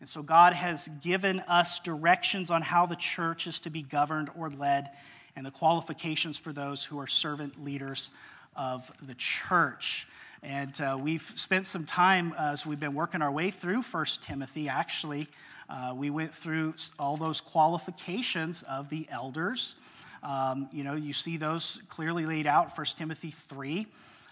And 0.00 0.08
so, 0.08 0.22
God 0.22 0.54
has 0.54 0.88
given 1.02 1.40
us 1.40 1.78
directions 1.80 2.50
on 2.50 2.62
how 2.62 2.86
the 2.86 2.96
church 2.96 3.46
is 3.46 3.60
to 3.60 3.70
be 3.70 3.82
governed 3.82 4.30
or 4.34 4.48
led 4.48 4.88
and 5.36 5.44
the 5.44 5.50
qualifications 5.50 6.38
for 6.38 6.52
those 6.52 6.84
who 6.84 6.98
are 6.98 7.06
servant 7.06 7.62
leaders 7.62 8.10
of 8.56 8.90
the 9.06 9.14
church. 9.14 10.08
And 10.42 10.80
uh, 10.80 10.98
we've 11.00 11.32
spent 11.36 11.66
some 11.66 11.84
time 11.84 12.32
uh, 12.38 12.52
as 12.52 12.64
we've 12.64 12.80
been 12.80 12.94
working 12.94 13.20
our 13.22 13.30
way 13.30 13.50
through 13.50 13.82
First 13.82 14.22
Timothy, 14.22 14.68
actually. 14.68 15.28
Uh, 15.68 15.92
we 15.96 16.10
went 16.10 16.34
through 16.34 16.74
all 16.98 17.16
those 17.16 17.40
qualifications 17.40 18.62
of 18.62 18.88
the 18.88 19.06
elders. 19.10 19.74
Um, 20.22 20.68
you 20.72 20.84
know, 20.84 20.94
you 20.94 21.12
see 21.12 21.36
those 21.36 21.80
clearly 21.88 22.26
laid 22.26 22.46
out, 22.46 22.76
1 22.76 22.86
Timothy 22.96 23.32
3. 23.48 23.86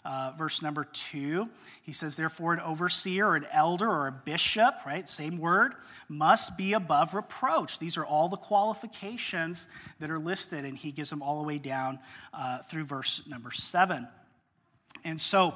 Uh, 0.05 0.33
verse 0.37 0.61
number 0.61 0.85
two, 0.85 1.49
he 1.83 1.93
says, 1.93 2.15
Therefore, 2.15 2.53
an 2.53 2.61
overseer 2.61 3.29
or 3.29 3.37
an 3.37 3.47
elder 3.51 3.89
or 3.89 4.07
a 4.07 4.13
bishop, 4.13 4.75
right, 4.85 5.09
same 5.09 5.39
word, 5.39 5.75
must 6.09 6.59
be 6.59 6.75
above 6.75 7.15
reproach. 7.15 7.79
These 7.79 7.97
are 7.97 8.05
all 8.05 8.29
the 8.29 8.37
qualifications 8.37 9.67
that 10.01 10.11
are 10.11 10.19
listed, 10.19 10.67
and 10.67 10.77
he 10.77 10.93
gives 10.93 11.09
them 11.09 11.23
all 11.23 11.41
the 11.41 11.47
way 11.47 11.57
down 11.57 11.99
uh, 12.35 12.59
through 12.59 12.85
verse 12.85 13.23
number 13.27 13.51
seven. 13.51 14.07
And 15.05 15.19
so, 15.19 15.55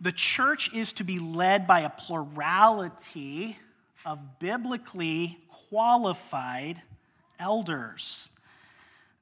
the 0.00 0.12
church 0.12 0.74
is 0.74 0.94
to 0.94 1.04
be 1.04 1.18
led 1.18 1.66
by 1.66 1.80
a 1.80 1.90
plurality 1.90 3.58
of 4.04 4.38
biblically 4.40 5.38
qualified 5.68 6.82
elders. 7.38 8.28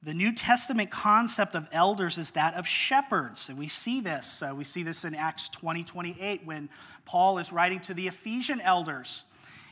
The 0.03 0.13
New 0.15 0.33
Testament 0.33 0.89
concept 0.89 1.55
of 1.55 1.67
elders 1.71 2.17
is 2.17 2.31
that 2.31 2.55
of 2.55 2.67
shepherds. 2.67 3.49
And 3.49 3.57
we 3.57 3.67
see 3.67 4.01
this. 4.01 4.41
Uh, 4.41 4.53
we 4.55 4.63
see 4.63 4.81
this 4.81 5.05
in 5.05 5.13
Acts 5.13 5.47
20 5.49 5.83
28 5.83 6.45
when 6.45 6.69
Paul 7.05 7.37
is 7.37 7.53
writing 7.53 7.79
to 7.81 7.93
the 7.93 8.07
Ephesian 8.07 8.59
elders. 8.61 9.25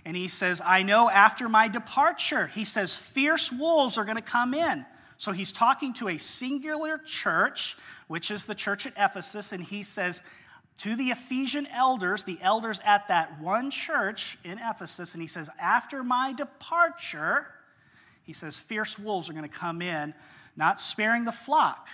And 0.06 0.16
he 0.16 0.28
says, 0.28 0.62
I 0.64 0.84
know 0.84 1.10
after 1.10 1.50
my 1.50 1.68
departure, 1.68 2.48
he 2.48 2.64
says, 2.64 2.96
fierce 2.96 3.52
wolves 3.52 3.98
are 3.98 4.06
going 4.06 4.18
to 4.18 4.22
come 4.22 4.54
in. 4.54 4.86
So 5.18 5.32
he's 5.32 5.52
talking 5.52 5.94
to 5.96 6.10
a 6.10 6.18
singular 6.18 7.00
church, 7.00 7.76
which 8.08 8.32
is 8.32 8.46
the 8.46 8.56
church 8.56 8.86
at 8.86 8.94
Ephesus. 8.98 9.52
And 9.52 9.62
he 9.62 9.84
says, 9.84 10.24
to 10.78 10.96
the 10.96 11.10
Ephesian 11.10 11.68
elders, 11.68 12.24
the 12.24 12.38
elders 12.42 12.80
at 12.86 13.08
that 13.10 13.42
one 13.42 13.70
church 13.70 14.38
in 14.46 14.60
Ephesus, 14.60 15.14
and 15.14 15.22
he 15.22 15.28
says, 15.28 15.50
After 15.60 16.06
my 16.06 16.32
departure, 16.32 17.48
he 18.30 18.34
says, 18.34 18.60
fierce 18.60 19.00
wolves 19.00 19.28
are 19.28 19.34
going 19.34 19.42
to 19.42 19.50
come 19.50 19.82
in, 19.82 20.14
not 20.56 20.80
sparing 20.80 21.26
the 21.26 21.32
flock. 21.32 21.88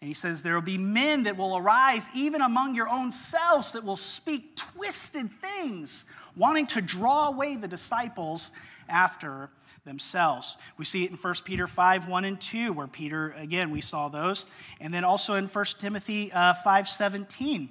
And 0.00 0.06
he 0.06 0.14
says, 0.14 0.40
There 0.42 0.54
will 0.54 0.60
be 0.60 0.78
men 0.78 1.24
that 1.24 1.36
will 1.36 1.56
arise 1.56 2.08
even 2.14 2.40
among 2.40 2.76
your 2.76 2.88
own 2.88 3.10
selves 3.10 3.72
that 3.72 3.82
will 3.82 3.96
speak 3.96 4.54
twisted 4.54 5.28
things, 5.42 6.04
wanting 6.36 6.68
to 6.68 6.80
draw 6.80 7.26
away 7.26 7.56
the 7.56 7.66
disciples 7.66 8.52
after 8.88 9.50
themselves. 9.84 10.56
We 10.78 10.84
see 10.84 11.02
it 11.02 11.10
in 11.10 11.16
1 11.16 11.34
Peter 11.44 11.66
5 11.66 12.06
1 12.06 12.24
and 12.24 12.40
2, 12.40 12.72
where 12.72 12.86
Peter, 12.86 13.34
again, 13.36 13.72
we 13.72 13.80
saw 13.80 14.08
those. 14.08 14.46
And 14.80 14.94
then 14.94 15.02
also 15.02 15.34
in 15.34 15.48
1 15.48 15.64
Timothy 15.80 16.32
uh, 16.32 16.54
5 16.54 16.88
17 16.88 17.70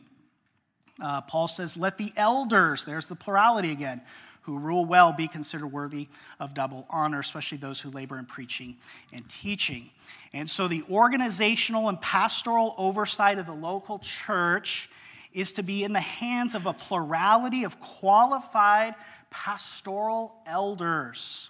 uh, 1.01 1.21
Paul 1.21 1.47
says, 1.47 1.75
Let 1.75 1.97
the 1.97 2.13
elders, 2.15 2.85
there's 2.85 3.07
the 3.07 3.15
plurality 3.15 3.71
again, 3.71 4.01
who 4.45 4.59
rule 4.59 4.85
well 4.85 5.11
be 5.11 5.27
considered 5.27 5.67
worthy 5.67 6.07
of 6.39 6.53
double 6.53 6.85
honor, 6.89 7.19
especially 7.19 7.57
those 7.57 7.81
who 7.81 7.89
labor 7.89 8.19
in 8.19 8.25
preaching 8.25 8.77
and 9.11 9.27
teaching. 9.27 9.89
And 10.33 10.47
so 10.49 10.67
the 10.67 10.83
organizational 10.89 11.89
and 11.89 11.99
pastoral 11.99 12.75
oversight 12.77 13.39
of 13.39 13.47
the 13.47 13.53
local 13.53 13.99
church 13.99 14.89
is 15.33 15.53
to 15.53 15.63
be 15.63 15.83
in 15.83 15.93
the 15.93 15.99
hands 15.99 16.53
of 16.53 16.67
a 16.67 16.73
plurality 16.73 17.63
of 17.63 17.79
qualified 17.81 18.93
pastoral 19.31 20.33
elders, 20.45 21.49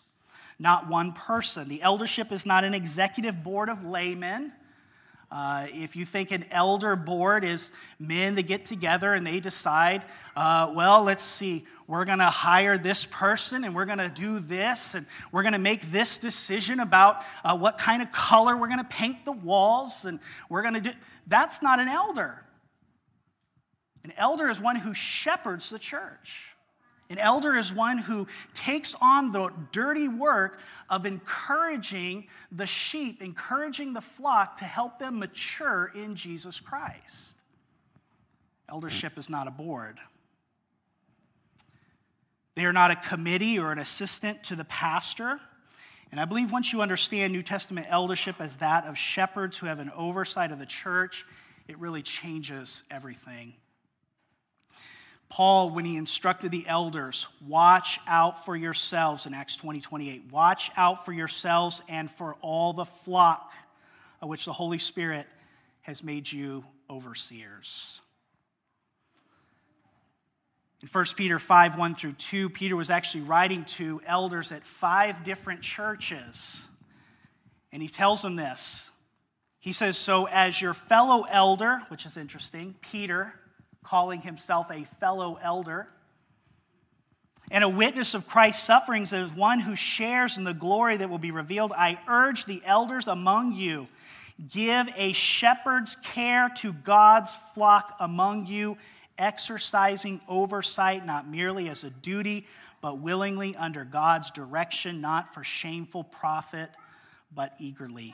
not 0.57 0.87
one 0.87 1.11
person. 1.11 1.67
The 1.67 1.81
eldership 1.81 2.31
is 2.31 2.45
not 2.45 2.63
an 2.63 2.73
executive 2.73 3.43
board 3.43 3.69
of 3.69 3.83
laymen 3.83 4.53
uh, 5.35 5.67
if 5.73 5.97
you 5.97 6.05
think 6.05 6.31
an 6.31 6.45
elder 6.49 6.95
board 6.95 7.43
is 7.43 7.69
men 7.99 8.35
that 8.35 8.43
get 8.43 8.63
together 8.63 9.13
and 9.13 9.27
they 9.27 9.41
decide, 9.41 10.05
uh, 10.37 10.71
well, 10.73 11.03
let's 11.03 11.23
see, 11.23 11.65
we're 11.87 12.05
going 12.05 12.19
to 12.19 12.29
hire 12.29 12.77
this 12.77 13.03
person 13.03 13.65
and 13.65 13.75
we're 13.75 13.83
going 13.83 13.97
to 13.97 14.07
do 14.07 14.39
this 14.39 14.95
and 14.95 15.05
we're 15.33 15.41
going 15.41 15.51
to 15.51 15.59
make 15.59 15.91
this 15.91 16.19
decision 16.19 16.79
about 16.79 17.21
uh, 17.43 17.57
what 17.57 17.77
kind 17.77 18.01
of 18.01 18.13
color 18.13 18.55
we're 18.55 18.69
going 18.69 18.79
to 18.79 18.85
paint 18.85 19.25
the 19.25 19.33
walls 19.33 20.05
and 20.05 20.21
we're 20.47 20.61
going 20.61 20.75
to 20.75 20.79
do. 20.79 20.91
That's 21.27 21.61
not 21.61 21.81
an 21.81 21.89
elder. 21.89 22.41
An 24.05 24.13
elder 24.15 24.47
is 24.47 24.61
one 24.61 24.77
who 24.77 24.93
shepherds 24.93 25.69
the 25.69 25.79
church. 25.79 26.54
An 27.09 27.19
elder 27.19 27.55
is 27.55 27.71
one 27.71 27.99
who 27.99 28.27
takes 28.53 28.95
on 28.99 29.31
the 29.31 29.51
dirty 29.71 30.07
work 30.07 30.59
of 30.89 31.05
encouraging 31.05 32.27
the 32.51 32.65
sheep, 32.65 33.21
encouraging 33.21 33.93
the 33.93 34.01
flock 34.01 34.57
to 34.57 34.65
help 34.65 34.97
them 34.97 35.19
mature 35.19 35.91
in 35.93 36.15
Jesus 36.15 36.59
Christ. 36.59 37.37
Eldership 38.67 39.17
is 39.17 39.29
not 39.29 39.47
a 39.47 39.51
board. 39.51 39.99
They 42.55 42.65
are 42.65 42.73
not 42.73 42.89
a 42.89 42.95
committee 42.95 43.59
or 43.59 43.71
an 43.71 43.79
assistant 43.79 44.43
to 44.45 44.55
the 44.55 44.65
pastor. 44.65 45.39
And 46.11 46.19
I 46.19 46.25
believe 46.25 46.51
once 46.51 46.73
you 46.73 46.81
understand 46.81 47.33
New 47.33 47.43
Testament 47.43 47.85
eldership 47.89 48.37
as 48.39 48.57
that 48.57 48.85
of 48.85 48.97
shepherds 48.97 49.57
who 49.57 49.67
have 49.67 49.79
an 49.79 49.91
oversight 49.95 50.51
of 50.51 50.57
the 50.57 50.65
church, 50.65 51.25
it 51.67 51.77
really 51.77 52.01
changes 52.01 52.83
everything 52.89 53.53
Paul, 55.29 55.71
when 55.71 55.85
he 55.85 55.97
instructed 55.97 56.51
the 56.51 56.67
elders, 56.67 57.27
watch 57.45 57.99
out 58.07 58.45
for 58.45 58.55
yourselves 58.55 59.25
in 59.25 59.33
Acts 59.33 59.55
20 59.57 59.81
28. 59.81 60.31
Watch 60.31 60.71
out 60.77 61.05
for 61.05 61.13
yourselves 61.13 61.81
and 61.89 62.09
for 62.09 62.35
all 62.41 62.73
the 62.73 62.85
flock 62.85 63.51
of 64.21 64.29
which 64.29 64.45
the 64.45 64.53
Holy 64.53 64.77
Spirit 64.77 65.27
has 65.81 66.03
made 66.03 66.31
you 66.31 66.63
overseers. 66.89 67.99
In 70.81 70.89
1 70.89 71.05
Peter 71.15 71.39
5 71.39 71.77
1 71.77 71.95
through 71.95 72.13
2, 72.13 72.49
Peter 72.49 72.75
was 72.75 72.89
actually 72.89 73.21
writing 73.21 73.65
to 73.65 74.01
elders 74.05 74.51
at 74.51 74.63
five 74.63 75.23
different 75.23 75.61
churches. 75.61 76.67
And 77.71 77.81
he 77.81 77.89
tells 77.89 78.21
them 78.21 78.35
this. 78.35 78.91
He 79.59 79.73
says, 79.73 79.97
So, 79.97 80.27
as 80.27 80.61
your 80.61 80.75
fellow 80.75 81.23
elder, 81.23 81.81
which 81.87 82.05
is 82.05 82.17
interesting, 82.17 82.75
Peter, 82.81 83.33
calling 83.85 84.21
himself 84.21 84.69
a 84.71 84.83
fellow 84.99 85.37
elder, 85.41 85.87
and 87.51 87.63
a 87.63 87.69
witness 87.69 88.15
of 88.15 88.27
Christ's 88.27 88.63
sufferings 88.63 89.13
as 89.13 89.31
one 89.31 89.59
who 89.59 89.75
shares 89.75 90.37
in 90.37 90.43
the 90.43 90.53
glory 90.53 90.97
that 90.97 91.09
will 91.09 91.19
be 91.19 91.31
revealed, 91.31 91.71
I 91.71 91.99
urge 92.07 92.45
the 92.45 92.61
elders 92.65 93.07
among 93.07 93.53
you 93.53 93.87
give 94.49 94.87
a 94.97 95.13
shepherd's 95.13 95.95
care 95.97 96.49
to 96.57 96.73
God's 96.73 97.35
flock 97.53 97.95
among 97.99 98.47
you, 98.47 98.77
exercising 99.17 100.19
oversight 100.27 101.05
not 101.05 101.27
merely 101.27 101.69
as 101.69 101.83
a 101.83 101.89
duty, 101.89 102.47
but 102.81 102.99
willingly 102.99 103.55
under 103.55 103.85
God's 103.85 104.31
direction, 104.31 104.99
not 104.99 105.33
for 105.33 105.43
shameful 105.43 106.03
profit, 106.03 106.69
but 107.33 107.53
eagerly. 107.59 108.13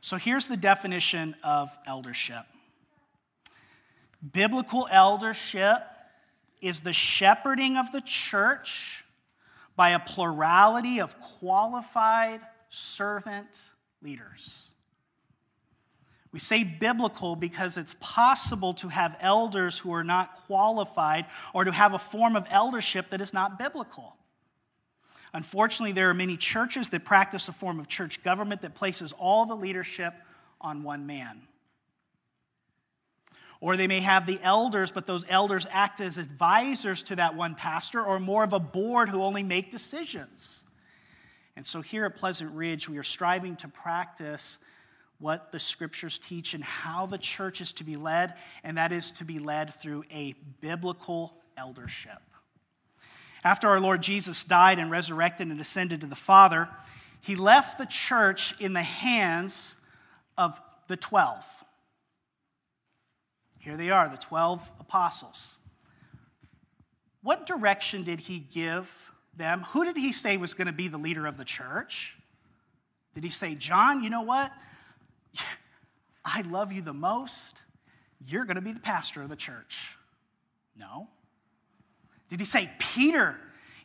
So 0.00 0.16
here's 0.16 0.46
the 0.46 0.56
definition 0.56 1.34
of 1.42 1.76
eldership 1.86 2.44
biblical 4.32 4.88
eldership 4.90 5.82
is 6.60 6.80
the 6.80 6.92
shepherding 6.92 7.76
of 7.76 7.92
the 7.92 8.00
church 8.00 9.04
by 9.76 9.90
a 9.90 9.98
plurality 9.98 11.00
of 11.00 11.20
qualified 11.20 12.40
servant 12.68 13.60
leaders. 14.02 14.68
We 16.32 16.40
say 16.40 16.64
biblical 16.64 17.36
because 17.36 17.76
it's 17.76 17.94
possible 18.00 18.74
to 18.74 18.88
have 18.88 19.16
elders 19.20 19.78
who 19.78 19.92
are 19.92 20.02
not 20.02 20.46
qualified 20.46 21.26
or 21.52 21.64
to 21.64 21.70
have 21.70 21.94
a 21.94 21.98
form 21.98 22.34
of 22.34 22.46
eldership 22.50 23.10
that 23.10 23.20
is 23.20 23.32
not 23.32 23.58
biblical. 23.58 24.16
Unfortunately, 25.32 25.92
there 25.92 26.10
are 26.10 26.14
many 26.14 26.36
churches 26.36 26.88
that 26.90 27.04
practice 27.04 27.48
a 27.48 27.52
form 27.52 27.78
of 27.78 27.88
church 27.88 28.22
government 28.22 28.62
that 28.62 28.74
places 28.74 29.12
all 29.12 29.46
the 29.46 29.54
leadership 29.54 30.14
on 30.60 30.82
one 30.82 31.06
man. 31.06 31.42
Or 33.64 33.78
they 33.78 33.86
may 33.86 34.00
have 34.00 34.26
the 34.26 34.38
elders, 34.42 34.90
but 34.90 35.06
those 35.06 35.24
elders 35.26 35.66
act 35.70 35.98
as 36.02 36.18
advisors 36.18 37.02
to 37.04 37.16
that 37.16 37.34
one 37.34 37.54
pastor, 37.54 38.04
or 38.04 38.20
more 38.20 38.44
of 38.44 38.52
a 38.52 38.60
board 38.60 39.08
who 39.08 39.22
only 39.22 39.42
make 39.42 39.70
decisions. 39.70 40.66
And 41.56 41.64
so 41.64 41.80
here 41.80 42.04
at 42.04 42.14
Pleasant 42.14 42.52
Ridge, 42.52 42.90
we 42.90 42.98
are 42.98 43.02
striving 43.02 43.56
to 43.56 43.68
practice 43.68 44.58
what 45.18 45.50
the 45.50 45.58
scriptures 45.58 46.18
teach 46.18 46.52
and 46.52 46.62
how 46.62 47.06
the 47.06 47.16
church 47.16 47.62
is 47.62 47.72
to 47.72 47.84
be 47.84 47.96
led, 47.96 48.34
and 48.64 48.76
that 48.76 48.92
is 48.92 49.10
to 49.12 49.24
be 49.24 49.38
led 49.38 49.72
through 49.72 50.04
a 50.12 50.34
biblical 50.60 51.32
eldership. 51.56 52.20
After 53.44 53.70
our 53.70 53.80
Lord 53.80 54.02
Jesus 54.02 54.44
died 54.44 54.78
and 54.78 54.90
resurrected 54.90 55.48
and 55.48 55.58
ascended 55.58 56.02
to 56.02 56.06
the 56.06 56.14
Father, 56.14 56.68
he 57.22 57.34
left 57.34 57.78
the 57.78 57.86
church 57.86 58.54
in 58.60 58.74
the 58.74 58.82
hands 58.82 59.76
of 60.36 60.60
the 60.86 60.98
12. 60.98 61.46
Here 63.64 63.78
they 63.78 63.88
are, 63.88 64.10
the 64.10 64.18
12 64.18 64.70
apostles. 64.78 65.56
What 67.22 67.46
direction 67.46 68.02
did 68.02 68.20
he 68.20 68.38
give 68.38 69.10
them? 69.34 69.62
Who 69.70 69.86
did 69.86 69.96
he 69.96 70.12
say 70.12 70.36
was 70.36 70.52
going 70.52 70.66
to 70.66 70.72
be 70.72 70.88
the 70.88 70.98
leader 70.98 71.26
of 71.26 71.38
the 71.38 71.46
church? 71.46 72.14
Did 73.14 73.24
he 73.24 73.30
say, 73.30 73.54
John, 73.54 74.04
you 74.04 74.10
know 74.10 74.20
what? 74.20 74.52
I 76.26 76.42
love 76.42 76.72
you 76.72 76.82
the 76.82 76.92
most. 76.92 77.62
You're 78.26 78.44
going 78.44 78.56
to 78.56 78.62
be 78.62 78.72
the 78.72 78.80
pastor 78.80 79.22
of 79.22 79.30
the 79.30 79.36
church. 79.36 79.96
No. 80.78 81.08
Did 82.28 82.40
he 82.40 82.44
say, 82.44 82.70
Peter, 82.78 83.34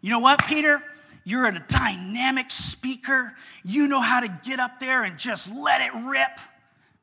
you 0.01 0.09
know 0.09 0.19
what, 0.19 0.43
Peter? 0.45 0.83
You're 1.24 1.45
a 1.45 1.57
dynamic 1.69 2.51
speaker. 2.51 3.33
You 3.63 3.88
know 3.88 4.01
how 4.01 4.19
to 4.19 4.39
get 4.43 4.59
up 4.59 4.81
there 4.81 5.03
and 5.03 5.17
just 5.17 5.53
let 5.53 5.79
it 5.79 5.93
rip. 6.05 6.38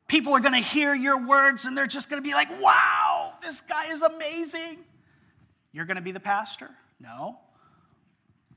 People 0.07 0.33
are 0.33 0.39
going 0.39 0.53
to 0.53 0.59
hear 0.59 0.95
your 0.95 1.25
words 1.25 1.65
and 1.65 1.77
they're 1.77 1.85
just 1.85 2.09
going 2.09 2.21
to 2.21 2.27
be 2.27 2.33
like, 2.33 2.49
wow, 2.61 3.33
this 3.41 3.61
guy 3.61 3.91
is 3.91 4.01
amazing. 4.01 4.79
You're 5.73 5.85
going 5.85 5.97
to 5.97 6.01
be 6.01 6.11
the 6.11 6.19
pastor? 6.19 6.69
No. 6.99 7.37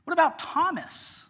What 0.04 0.12
about 0.12 0.38
Thomas? 0.38 1.26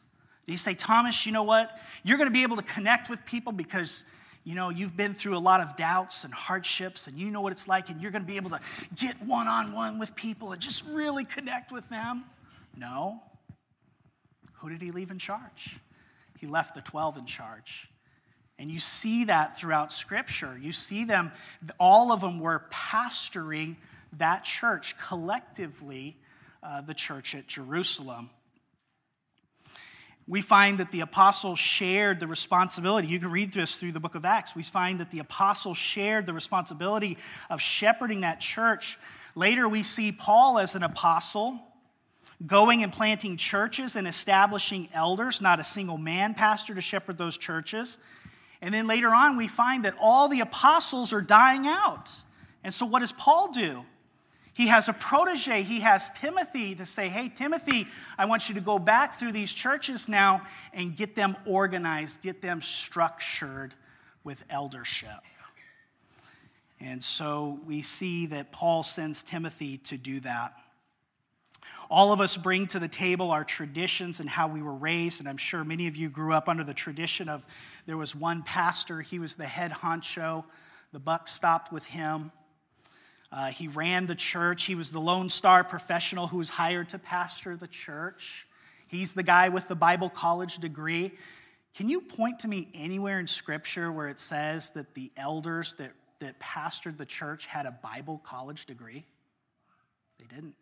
Did 0.46 0.52
he 0.52 0.56
say, 0.56 0.74
Thomas, 0.74 1.24
you 1.24 1.32
know 1.32 1.42
what? 1.42 1.78
You're 2.04 2.18
going 2.18 2.28
to 2.28 2.32
be 2.32 2.42
able 2.42 2.56
to 2.56 2.62
connect 2.62 3.08
with 3.08 3.24
people 3.24 3.52
because, 3.52 4.04
you 4.44 4.54
know, 4.54 4.68
you've 4.68 4.96
been 4.96 5.14
through 5.14 5.36
a 5.36 5.40
lot 5.40 5.60
of 5.60 5.74
doubts 5.76 6.24
and 6.24 6.34
hardships 6.34 7.06
and 7.06 7.18
you 7.18 7.30
know 7.30 7.40
what 7.40 7.52
it's 7.52 7.66
like 7.66 7.88
and 7.88 8.00
you're 8.00 8.10
going 8.10 8.22
to 8.22 8.28
be 8.28 8.36
able 8.36 8.50
to 8.50 8.60
get 8.94 9.20
one 9.22 9.48
on 9.48 9.72
one 9.72 9.98
with 9.98 10.14
people 10.14 10.52
and 10.52 10.60
just 10.60 10.84
really 10.88 11.24
connect 11.24 11.72
with 11.72 11.88
them? 11.88 12.24
No. 12.76 13.22
Who 14.54 14.68
did 14.68 14.82
he 14.82 14.90
leave 14.90 15.10
in 15.10 15.18
charge? 15.18 15.78
He 16.38 16.46
left 16.46 16.74
the 16.74 16.82
12 16.82 17.18
in 17.18 17.26
charge. 17.26 17.88
And 18.60 18.70
you 18.70 18.78
see 18.78 19.24
that 19.24 19.58
throughout 19.58 19.90
Scripture. 19.90 20.56
You 20.60 20.72
see 20.72 21.04
them, 21.04 21.32
all 21.78 22.12
of 22.12 22.20
them 22.20 22.38
were 22.38 22.66
pastoring 22.70 23.76
that 24.18 24.44
church 24.44 24.96
collectively, 24.98 26.18
uh, 26.62 26.82
the 26.82 26.92
church 26.92 27.34
at 27.34 27.46
Jerusalem. 27.46 28.28
We 30.28 30.42
find 30.42 30.76
that 30.76 30.90
the 30.92 31.00
apostles 31.00 31.58
shared 31.58 32.20
the 32.20 32.26
responsibility. 32.26 33.08
You 33.08 33.18
can 33.18 33.30
read 33.30 33.50
this 33.54 33.76
through 33.76 33.92
the 33.92 34.00
book 34.00 34.14
of 34.14 34.26
Acts. 34.26 34.54
We 34.54 34.62
find 34.62 35.00
that 35.00 35.10
the 35.10 35.20
apostles 35.20 35.78
shared 35.78 36.26
the 36.26 36.34
responsibility 36.34 37.16
of 37.48 37.62
shepherding 37.62 38.20
that 38.20 38.40
church. 38.40 38.98
Later, 39.34 39.70
we 39.70 39.82
see 39.82 40.12
Paul 40.12 40.58
as 40.58 40.74
an 40.74 40.82
apostle 40.82 41.58
going 42.46 42.82
and 42.82 42.92
planting 42.92 43.38
churches 43.38 43.96
and 43.96 44.06
establishing 44.06 44.90
elders, 44.92 45.40
not 45.40 45.60
a 45.60 45.64
single 45.64 45.96
man 45.96 46.34
pastor 46.34 46.74
to 46.74 46.82
shepherd 46.82 47.16
those 47.16 47.38
churches. 47.38 47.96
And 48.62 48.74
then 48.74 48.86
later 48.86 49.08
on, 49.08 49.36
we 49.36 49.48
find 49.48 49.84
that 49.84 49.94
all 49.98 50.28
the 50.28 50.40
apostles 50.40 51.12
are 51.12 51.22
dying 51.22 51.66
out. 51.66 52.10
And 52.62 52.74
so, 52.74 52.84
what 52.84 53.00
does 53.00 53.12
Paul 53.12 53.52
do? 53.52 53.84
He 54.52 54.66
has 54.66 54.88
a 54.88 54.92
protege. 54.92 55.62
He 55.62 55.80
has 55.80 56.10
Timothy 56.10 56.74
to 56.74 56.84
say, 56.84 57.08
Hey, 57.08 57.30
Timothy, 57.30 57.86
I 58.18 58.26
want 58.26 58.48
you 58.48 58.54
to 58.56 58.60
go 58.60 58.78
back 58.78 59.14
through 59.14 59.32
these 59.32 59.54
churches 59.54 60.08
now 60.08 60.42
and 60.74 60.94
get 60.94 61.14
them 61.14 61.36
organized, 61.46 62.20
get 62.20 62.42
them 62.42 62.60
structured 62.60 63.74
with 64.24 64.44
eldership. 64.50 65.20
And 66.80 67.02
so 67.02 67.58
we 67.66 67.82
see 67.82 68.26
that 68.26 68.52
Paul 68.52 68.82
sends 68.82 69.22
Timothy 69.22 69.78
to 69.78 69.96
do 69.96 70.20
that. 70.20 70.54
All 71.90 72.12
of 72.12 72.20
us 72.20 72.36
bring 72.36 72.68
to 72.68 72.78
the 72.78 72.86
table 72.86 73.32
our 73.32 73.42
traditions 73.42 74.20
and 74.20 74.30
how 74.30 74.46
we 74.46 74.62
were 74.62 74.74
raised, 74.74 75.18
and 75.18 75.28
I'm 75.28 75.36
sure 75.36 75.64
many 75.64 75.88
of 75.88 75.96
you 75.96 76.08
grew 76.08 76.32
up 76.32 76.48
under 76.48 76.62
the 76.62 76.72
tradition 76.72 77.28
of 77.28 77.44
there 77.86 77.96
was 77.96 78.14
one 78.14 78.44
pastor, 78.44 79.00
he 79.00 79.18
was 79.18 79.34
the 79.34 79.46
head 79.46 79.72
honcho. 79.72 80.44
The 80.92 81.00
buck 81.00 81.26
stopped 81.26 81.72
with 81.72 81.84
him. 81.84 82.30
Uh, 83.32 83.46
he 83.46 83.66
ran 83.66 84.06
the 84.06 84.14
church. 84.14 84.64
He 84.64 84.76
was 84.76 84.90
the 84.90 85.00
Lone 85.00 85.28
Star 85.28 85.64
professional 85.64 86.28
who 86.28 86.38
was 86.38 86.48
hired 86.48 86.88
to 86.90 86.98
pastor 86.98 87.56
the 87.56 87.68
church. 87.68 88.46
He's 88.86 89.14
the 89.14 89.22
guy 89.22 89.48
with 89.48 89.66
the 89.66 89.76
Bible 89.76 90.10
college 90.10 90.58
degree. 90.58 91.12
Can 91.74 91.88
you 91.88 92.00
point 92.00 92.40
to 92.40 92.48
me 92.48 92.68
anywhere 92.74 93.20
in 93.20 93.26
Scripture 93.26 93.90
where 93.90 94.08
it 94.08 94.18
says 94.18 94.70
that 94.70 94.94
the 94.94 95.10
elders 95.16 95.74
that, 95.78 95.92
that 96.18 96.38
pastored 96.40 96.98
the 96.98 97.06
church 97.06 97.46
had 97.46 97.66
a 97.66 97.70
Bible 97.70 98.20
college 98.24 98.66
degree? 98.66 99.04
They 100.18 100.26
didn't. 100.32 100.54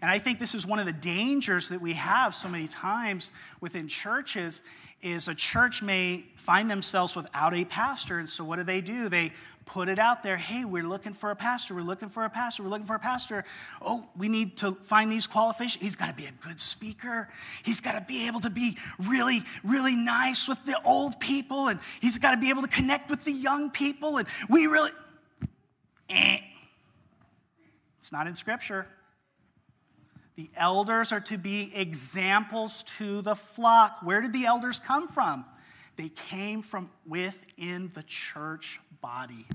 And 0.00 0.10
I 0.10 0.18
think 0.18 0.38
this 0.38 0.54
is 0.54 0.66
one 0.66 0.78
of 0.78 0.86
the 0.86 0.92
dangers 0.92 1.68
that 1.68 1.80
we 1.80 1.94
have 1.94 2.34
so 2.34 2.48
many 2.48 2.68
times 2.68 3.32
within 3.60 3.88
churches 3.88 4.62
is 5.02 5.28
a 5.28 5.34
church 5.34 5.82
may 5.82 6.24
find 6.34 6.70
themselves 6.70 7.14
without 7.14 7.54
a 7.54 7.64
pastor. 7.64 8.18
And 8.18 8.28
so 8.28 8.42
what 8.42 8.56
do 8.56 8.64
they 8.64 8.80
do? 8.80 9.08
They 9.08 9.32
put 9.66 9.88
it 9.88 9.98
out 9.98 10.22
there 10.22 10.36
hey, 10.36 10.64
we're 10.64 10.86
looking 10.86 11.14
for 11.14 11.30
a 11.30 11.36
pastor, 11.36 11.74
we're 11.74 11.82
looking 11.82 12.08
for 12.08 12.24
a 12.24 12.30
pastor, 12.30 12.62
we're 12.62 12.68
looking 12.68 12.86
for 12.86 12.96
a 12.96 13.00
pastor. 13.00 13.44
Oh, 13.80 14.06
we 14.16 14.28
need 14.28 14.56
to 14.58 14.74
find 14.82 15.10
these 15.10 15.26
qualifications. 15.26 15.82
He's 15.82 15.96
got 15.96 16.08
to 16.08 16.14
be 16.14 16.26
a 16.26 16.46
good 16.46 16.60
speaker, 16.60 17.28
he's 17.62 17.80
got 17.80 17.92
to 17.92 18.00
be 18.00 18.26
able 18.26 18.40
to 18.40 18.50
be 18.50 18.76
really, 18.98 19.42
really 19.62 19.96
nice 19.96 20.48
with 20.48 20.64
the 20.64 20.80
old 20.84 21.18
people, 21.20 21.68
and 21.68 21.80
he's 22.00 22.18
got 22.18 22.32
to 22.32 22.40
be 22.40 22.50
able 22.50 22.62
to 22.62 22.68
connect 22.68 23.10
with 23.10 23.24
the 23.24 23.32
young 23.32 23.70
people. 23.70 24.18
And 24.18 24.28
we 24.48 24.66
really, 24.66 24.90
eh. 26.08 26.38
It's 28.00 28.12
not 28.12 28.26
in 28.26 28.36
Scripture. 28.36 28.86
The 30.36 30.50
elders 30.56 31.12
are 31.12 31.20
to 31.20 31.38
be 31.38 31.72
examples 31.74 32.82
to 32.98 33.22
the 33.22 33.36
flock. 33.36 33.98
Where 34.02 34.20
did 34.20 34.32
the 34.32 34.46
elders 34.46 34.80
come 34.80 35.08
from? 35.08 35.44
They 35.96 36.08
came 36.08 36.62
from 36.62 36.90
within 37.06 37.90
the 37.94 38.02
church 38.02 38.80
body. 39.00 39.46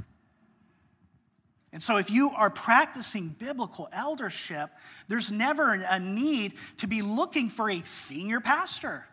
And 1.71 1.83
so, 1.83 1.97
if 1.97 2.09
you 2.09 2.31
are 2.31 2.49
practicing 2.49 3.27
biblical 3.27 3.89
eldership, 3.91 4.71
there's 5.07 5.31
never 5.31 5.73
a 5.73 5.99
need 5.99 6.55
to 6.77 6.87
be 6.87 7.01
looking 7.01 7.49
for 7.49 7.69
a 7.69 7.83
senior 7.83 8.39
pastor. 8.39 9.05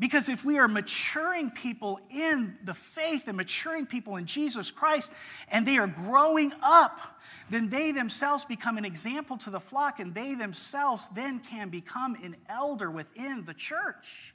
Because 0.00 0.30
if 0.30 0.46
we 0.46 0.58
are 0.58 0.66
maturing 0.66 1.50
people 1.50 2.00
in 2.10 2.56
the 2.64 2.72
faith 2.72 3.24
and 3.28 3.36
maturing 3.36 3.84
people 3.84 4.16
in 4.16 4.24
Jesus 4.24 4.70
Christ, 4.70 5.12
and 5.48 5.66
they 5.66 5.76
are 5.76 5.86
growing 5.86 6.54
up, 6.62 7.20
then 7.50 7.68
they 7.68 7.92
themselves 7.92 8.46
become 8.46 8.78
an 8.78 8.86
example 8.86 9.36
to 9.36 9.50
the 9.50 9.60
flock, 9.60 10.00
and 10.00 10.14
they 10.14 10.34
themselves 10.34 11.10
then 11.14 11.38
can 11.38 11.68
become 11.68 12.16
an 12.24 12.34
elder 12.48 12.90
within 12.90 13.44
the 13.44 13.52
church. 13.52 14.34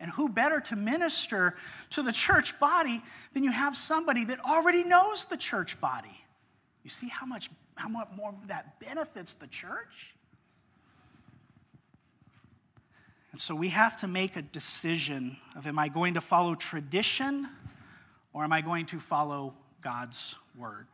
And 0.00 0.10
who 0.10 0.26
better 0.26 0.58
to 0.60 0.76
minister 0.76 1.54
to 1.90 2.02
the 2.02 2.12
church 2.12 2.58
body 2.58 3.02
than 3.34 3.44
you 3.44 3.52
have 3.52 3.76
somebody 3.76 4.24
that 4.24 4.40
already 4.40 4.84
knows 4.84 5.26
the 5.26 5.36
church 5.36 5.78
body? 5.82 6.24
You 6.82 6.88
see 6.88 7.08
how 7.08 7.26
much, 7.26 7.50
how 7.74 7.90
much 7.90 8.08
more 8.16 8.34
that 8.46 8.80
benefits 8.80 9.34
the 9.34 9.48
church? 9.48 10.14
And 13.34 13.40
so 13.40 13.52
we 13.52 13.70
have 13.70 13.96
to 13.96 14.06
make 14.06 14.36
a 14.36 14.42
decision 14.42 15.36
of 15.56 15.66
am 15.66 15.76
I 15.76 15.88
going 15.88 16.14
to 16.14 16.20
follow 16.20 16.54
tradition 16.54 17.48
or 18.32 18.44
am 18.44 18.52
I 18.52 18.60
going 18.60 18.86
to 18.86 19.00
follow 19.00 19.54
God's 19.82 20.36
word? 20.56 20.86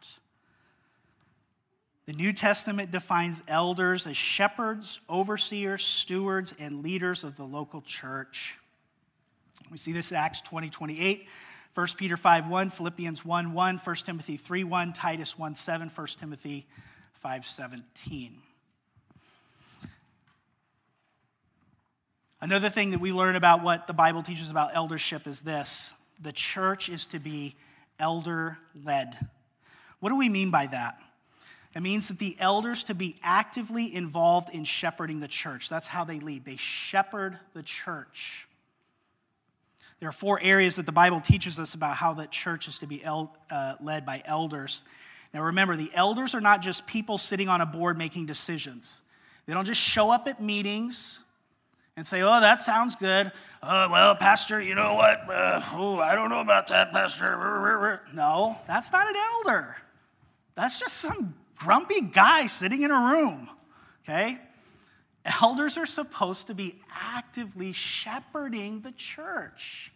The 2.06 2.14
New 2.14 2.32
Testament 2.32 2.90
defines 2.90 3.42
elders 3.46 4.06
as 4.06 4.16
shepherds, 4.16 5.02
overseers, 5.10 5.84
stewards, 5.84 6.54
and 6.58 6.82
leaders 6.82 7.24
of 7.24 7.36
the 7.36 7.44
local 7.44 7.82
church. 7.82 8.56
We 9.70 9.76
see 9.76 9.92
this 9.92 10.10
in 10.10 10.16
Acts 10.16 10.40
20 10.40 10.70
28. 10.70 11.28
1 11.74 11.86
Peter 11.98 12.16
5 12.16 12.48
1, 12.48 12.70
Philippians 12.70 13.22
1 13.22 13.52
1, 13.52 13.76
1 13.76 13.96
Timothy 13.96 14.38
3 14.38 14.64
1, 14.64 14.92
Titus 14.94 15.38
1 15.38 15.54
7, 15.54 15.90
1 15.90 16.06
Timothy 16.18 16.66
5 17.12 17.44
17. 17.44 18.40
Another 22.42 22.70
thing 22.70 22.90
that 22.92 23.00
we 23.00 23.12
learn 23.12 23.36
about 23.36 23.62
what 23.62 23.86
the 23.86 23.92
Bible 23.92 24.22
teaches 24.22 24.50
about 24.50 24.74
eldership 24.74 25.26
is 25.26 25.42
this 25.42 25.92
the 26.22 26.32
church 26.32 26.88
is 26.88 27.06
to 27.06 27.18
be 27.18 27.54
elder 27.98 28.58
led. 28.74 29.16
What 30.00 30.08
do 30.08 30.16
we 30.16 30.28
mean 30.28 30.50
by 30.50 30.66
that? 30.66 30.98
It 31.74 31.82
means 31.82 32.08
that 32.08 32.18
the 32.18 32.36
elders 32.40 32.84
to 32.84 32.94
be 32.94 33.16
actively 33.22 33.94
involved 33.94 34.50
in 34.50 34.64
shepherding 34.64 35.20
the 35.20 35.28
church. 35.28 35.68
That's 35.68 35.86
how 35.86 36.04
they 36.04 36.18
lead. 36.18 36.44
They 36.44 36.56
shepherd 36.56 37.38
the 37.54 37.62
church. 37.62 38.48
There 40.00 40.08
are 40.08 40.12
four 40.12 40.40
areas 40.40 40.76
that 40.76 40.86
the 40.86 40.92
Bible 40.92 41.20
teaches 41.20 41.60
us 41.60 41.74
about 41.74 41.96
how 41.96 42.14
the 42.14 42.26
church 42.26 42.66
is 42.68 42.78
to 42.78 42.86
be 42.86 43.04
el- 43.04 43.36
uh, 43.50 43.74
led 43.80 44.06
by 44.06 44.22
elders. 44.24 44.82
Now 45.32 45.42
remember, 45.42 45.76
the 45.76 45.90
elders 45.94 46.34
are 46.34 46.40
not 46.40 46.62
just 46.62 46.86
people 46.86 47.18
sitting 47.18 47.48
on 47.48 47.60
a 47.60 47.66
board 47.66 47.98
making 47.98 48.26
decisions. 48.26 49.02
They 49.46 49.52
don't 49.52 49.66
just 49.66 49.80
show 49.80 50.10
up 50.10 50.26
at 50.26 50.42
meetings 50.42 51.20
and 52.00 52.06
say, 52.06 52.22
oh, 52.22 52.40
that 52.40 52.62
sounds 52.62 52.96
good. 52.96 53.30
Uh, 53.62 53.86
well, 53.90 54.16
Pastor, 54.16 54.58
you 54.58 54.74
know 54.74 54.94
what? 54.94 55.20
Uh, 55.28 55.60
oh, 55.74 55.98
I 55.98 56.14
don't 56.14 56.30
know 56.30 56.40
about 56.40 56.68
that, 56.68 56.94
Pastor. 56.94 58.00
No, 58.14 58.56
that's 58.66 58.90
not 58.90 59.06
an 59.06 59.16
elder. 59.16 59.76
That's 60.54 60.80
just 60.80 60.96
some 60.96 61.34
grumpy 61.56 62.00
guy 62.00 62.46
sitting 62.46 62.80
in 62.80 62.90
a 62.90 62.98
room, 62.98 63.50
okay? 64.02 64.40
Elders 65.42 65.76
are 65.76 65.84
supposed 65.84 66.46
to 66.46 66.54
be 66.54 66.80
actively 66.90 67.72
shepherding 67.72 68.80
the 68.80 68.92
church. 68.92 69.92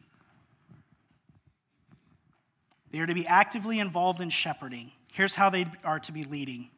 They 2.91 2.99
are 2.99 3.07
to 3.07 3.15
be 3.15 3.27
actively 3.27 3.79
involved 3.79 4.21
in 4.21 4.29
shepherding. 4.29 4.93
Here's 5.11 5.35
how 5.35 5.49
they 5.49 5.67
are 5.83 6.01
to 6.01 6.13
be 6.13 6.25
leading. 6.25 6.69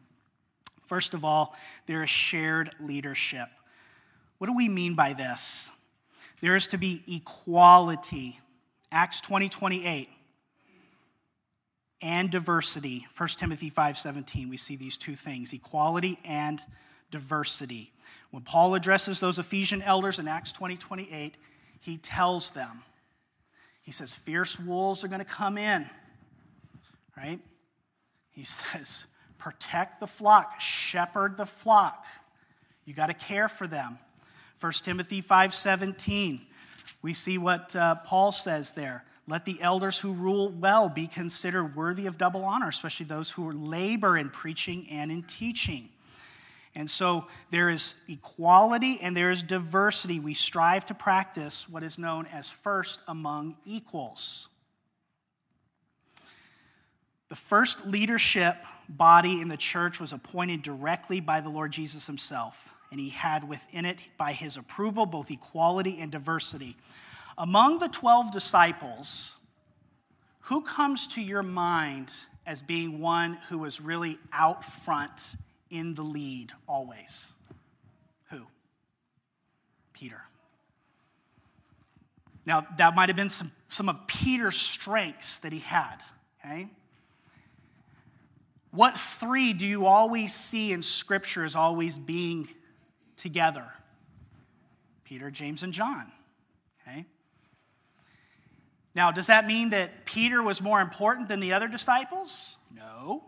First 0.85 1.15
of 1.15 1.25
all, 1.25 1.57
there 1.87 2.05
is 2.05 2.11
shared 2.11 2.71
leadership. 2.79 3.49
What 4.38 4.49
do 4.49 4.57
we 4.57 4.68
mean 4.68 4.94
by 4.94 5.12
this? 5.12 5.70
There 6.40 6.57
is 6.57 6.66
to 6.68 6.79
be 6.79 7.03
equality. 7.09 8.40
Acts 8.92 9.20
20 9.20 9.49
28 9.49 10.09
and 12.03 12.31
diversity. 12.31 13.07
1 13.16 13.29
timothy 13.31 13.70
5.17 13.70 14.49
we 14.51 14.57
see 14.57 14.77
these 14.77 14.96
two 14.96 15.16
things 15.16 15.53
equality 15.53 16.18
and 16.25 16.61
diversity. 17.11 17.92
When 18.31 18.42
paul 18.42 18.75
addresses 18.75 19.18
those 19.18 19.38
ephesian 19.38 19.83
elders 19.83 20.18
in 20.18 20.29
acts 20.29 20.53
20 20.53 20.77
28 20.77 21.35
he 21.81 21.96
tells 21.99 22.51
them. 22.51 22.83
He 23.83 23.92
says 23.92 24.14
fierce 24.14 24.59
wolves 24.59 25.05
are 25.05 25.09
going 25.09 25.20
to 25.20 25.25
come 25.25 25.59
in 25.59 25.88
right? 27.16 27.40
He 28.31 28.44
says 28.44 29.07
protect 29.38 30.01
the 30.01 30.07
flock 30.07 30.61
shepherd 30.61 31.37
the 31.37 31.46
flock. 31.46 32.05
You 32.85 32.94
got 32.94 33.07
to 33.07 33.14
care 33.14 33.49
for 33.49 33.66
them 33.66 33.99
1 34.61 34.73
timothy 34.73 35.23
5.17 35.23 36.40
we 37.03 37.12
see 37.12 37.38
what 37.38 37.75
uh, 37.77 37.97
paul 37.97 38.33
says 38.33 38.73
there 38.73 39.05
let 39.29 39.45
the 39.45 39.61
elders 39.61 39.99
who 39.99 40.12
rule 40.12 40.51
well 40.51 40.88
be 40.88 41.09
considered 41.09 41.75
worthy 41.75 42.07
of 42.07 42.16
double 42.16 42.45
honor, 42.45 42.69
especially 42.69 43.07
those 43.07 43.31
who 43.31 43.51
labor 43.51 44.16
in 44.16 44.31
preaching 44.31 44.87
and 44.90 45.11
in 45.11 45.25
teaching. 45.25 45.88
And 46.77 46.88
so 46.88 47.27
there 47.51 47.69
is 47.69 47.97
equality 48.07 48.99
and 49.01 49.16
there 49.16 49.31
is 49.31 49.42
diversity. 49.42 50.21
We 50.21 50.35
strive 50.35 50.85
to 50.87 50.95
practice 50.95 51.69
what 51.69 51.83
is 51.83 51.99
known 51.99 52.27
as 52.27 52.51
first 52.51 53.01
among 53.09 53.57
equals. 53.64 54.49
The 57.29 57.37
first 57.37 57.85
leadership 57.85 58.57
body 58.88 59.40
in 59.40 59.49
the 59.49 59.57
church 59.57 59.99
was 59.99 60.12
appointed 60.12 60.62
directly 60.62 61.19
by 61.19 61.40
the 61.40 61.49
Lord 61.49 61.73
Jesus 61.73 62.07
himself, 62.07 62.73
and 62.90 63.01
he 63.01 63.09
had 63.09 63.49
within 63.49 63.85
it, 63.85 63.99
by 64.18 64.33
his 64.33 64.57
approval, 64.57 65.07
both 65.07 65.31
equality 65.31 65.99
and 66.01 66.12
diversity. 66.12 66.77
Among 67.38 67.79
the 67.79 67.88
12 67.88 68.33
disciples, 68.33 69.37
who 70.40 70.62
comes 70.62 71.07
to 71.09 71.20
your 71.20 71.42
mind 71.42 72.12
as 72.46 72.62
being 72.62 73.01
one 73.01 73.35
who 73.49 73.59
was 73.59 73.81
really 73.81 74.18
out 74.33 74.64
front 74.64 75.35
in 75.70 75.94
the 75.94 76.03
lead 76.03 76.53
always? 76.68 77.33
Who? 78.31 78.42
Peter. 79.92 80.22
Now, 82.46 82.64
that 82.79 82.94
might 82.94 83.09
have 83.09 83.16
been 83.16 83.29
some, 83.29 83.51
some 83.68 83.88
of 83.88 84.07
Peter's 84.07 84.57
strengths 84.57 85.40
that 85.40 85.53
he 85.53 85.59
had, 85.59 85.96
okay? 86.44 86.68
What 88.70 88.96
three 88.96 89.53
do 89.53 89.66
you 89.66 89.87
always 89.87 90.33
see 90.33 90.72
in 90.72 90.83
Scripture 90.83 91.44
as 91.44 91.57
always 91.57 91.99
being 91.99 92.49
together? 93.16 93.66
Peter, 95.05 95.31
James, 95.31 95.62
and 95.62 95.72
John, 95.72 96.11
okay? 96.83 97.07
Now, 98.94 99.12
does 99.12 99.26
that 99.29 99.46
mean 99.46 99.70
that 99.70 100.05
Peter 100.07 100.42
was 100.42 100.61
more 100.61 100.81
important 100.81 101.29
than 101.29 101.40
the 101.40 101.52
other 101.52 101.68
disciples? 101.68 102.57
No. 102.74 103.22